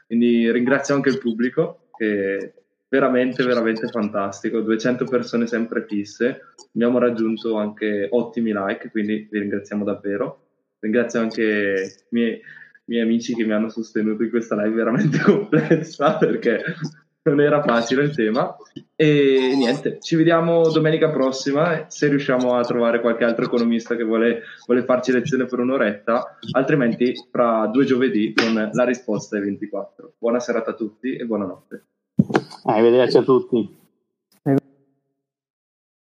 Quindi 0.07 0.49
ringrazio 0.51 0.95
anche 0.95 1.09
il 1.09 1.17
pubblico 1.17 1.89
che 1.97 2.37
è 2.37 2.53
veramente, 2.87 3.43
veramente 3.43 3.89
fantastico, 3.89 4.61
200 4.61 5.03
persone 5.03 5.47
sempre 5.47 5.85
fisse, 5.85 6.53
abbiamo 6.73 6.97
raggiunto 6.97 7.57
anche 7.57 8.07
ottimi 8.09 8.53
like, 8.53 8.89
quindi 8.89 9.27
vi 9.29 9.39
ringraziamo 9.39 9.83
davvero 9.83 10.45
ringrazio 10.81 11.21
anche 11.21 11.41
i 11.41 12.05
miei, 12.09 12.41
miei, 12.85 13.01
amici 13.01 13.33
che 13.33 13.45
mi 13.45 13.53
hanno 13.53 13.69
sostenuto 13.69 14.23
in 14.23 14.29
questa 14.29 14.61
live 14.61 14.75
veramente 14.75 15.19
complessa 15.23 16.17
perché 16.17 16.63
non 17.23 17.39
era 17.39 17.61
facile 17.61 18.03
il 18.03 18.15
tema. 18.15 18.55
E 18.95 19.53
niente, 19.55 19.99
ci 20.01 20.15
vediamo 20.15 20.69
domenica 20.69 21.09
prossima 21.09 21.85
se 21.87 22.07
riusciamo 22.07 22.55
a 22.55 22.63
trovare 22.63 22.99
qualche 22.99 23.23
altro 23.23 23.45
economista 23.45 23.95
che 23.95 24.03
vuole, 24.03 24.41
vuole 24.65 24.83
farci 24.83 25.11
lezione 25.11 25.45
per 25.45 25.59
un'oretta, 25.59 26.37
altrimenti 26.51 27.13
fra 27.31 27.67
due 27.67 27.85
giovedì 27.85 28.33
con 28.33 28.69
la 28.71 28.83
risposta 28.83 29.37
ai 29.37 29.43
24. 29.43 30.13
Buona 30.17 30.39
serata 30.39 30.71
a 30.71 30.75
tutti 30.75 31.15
e 31.15 31.25
buonanotte. 31.25 31.83
Arrivederci 32.65 33.17
a 33.17 33.23
tutti. 33.23 33.79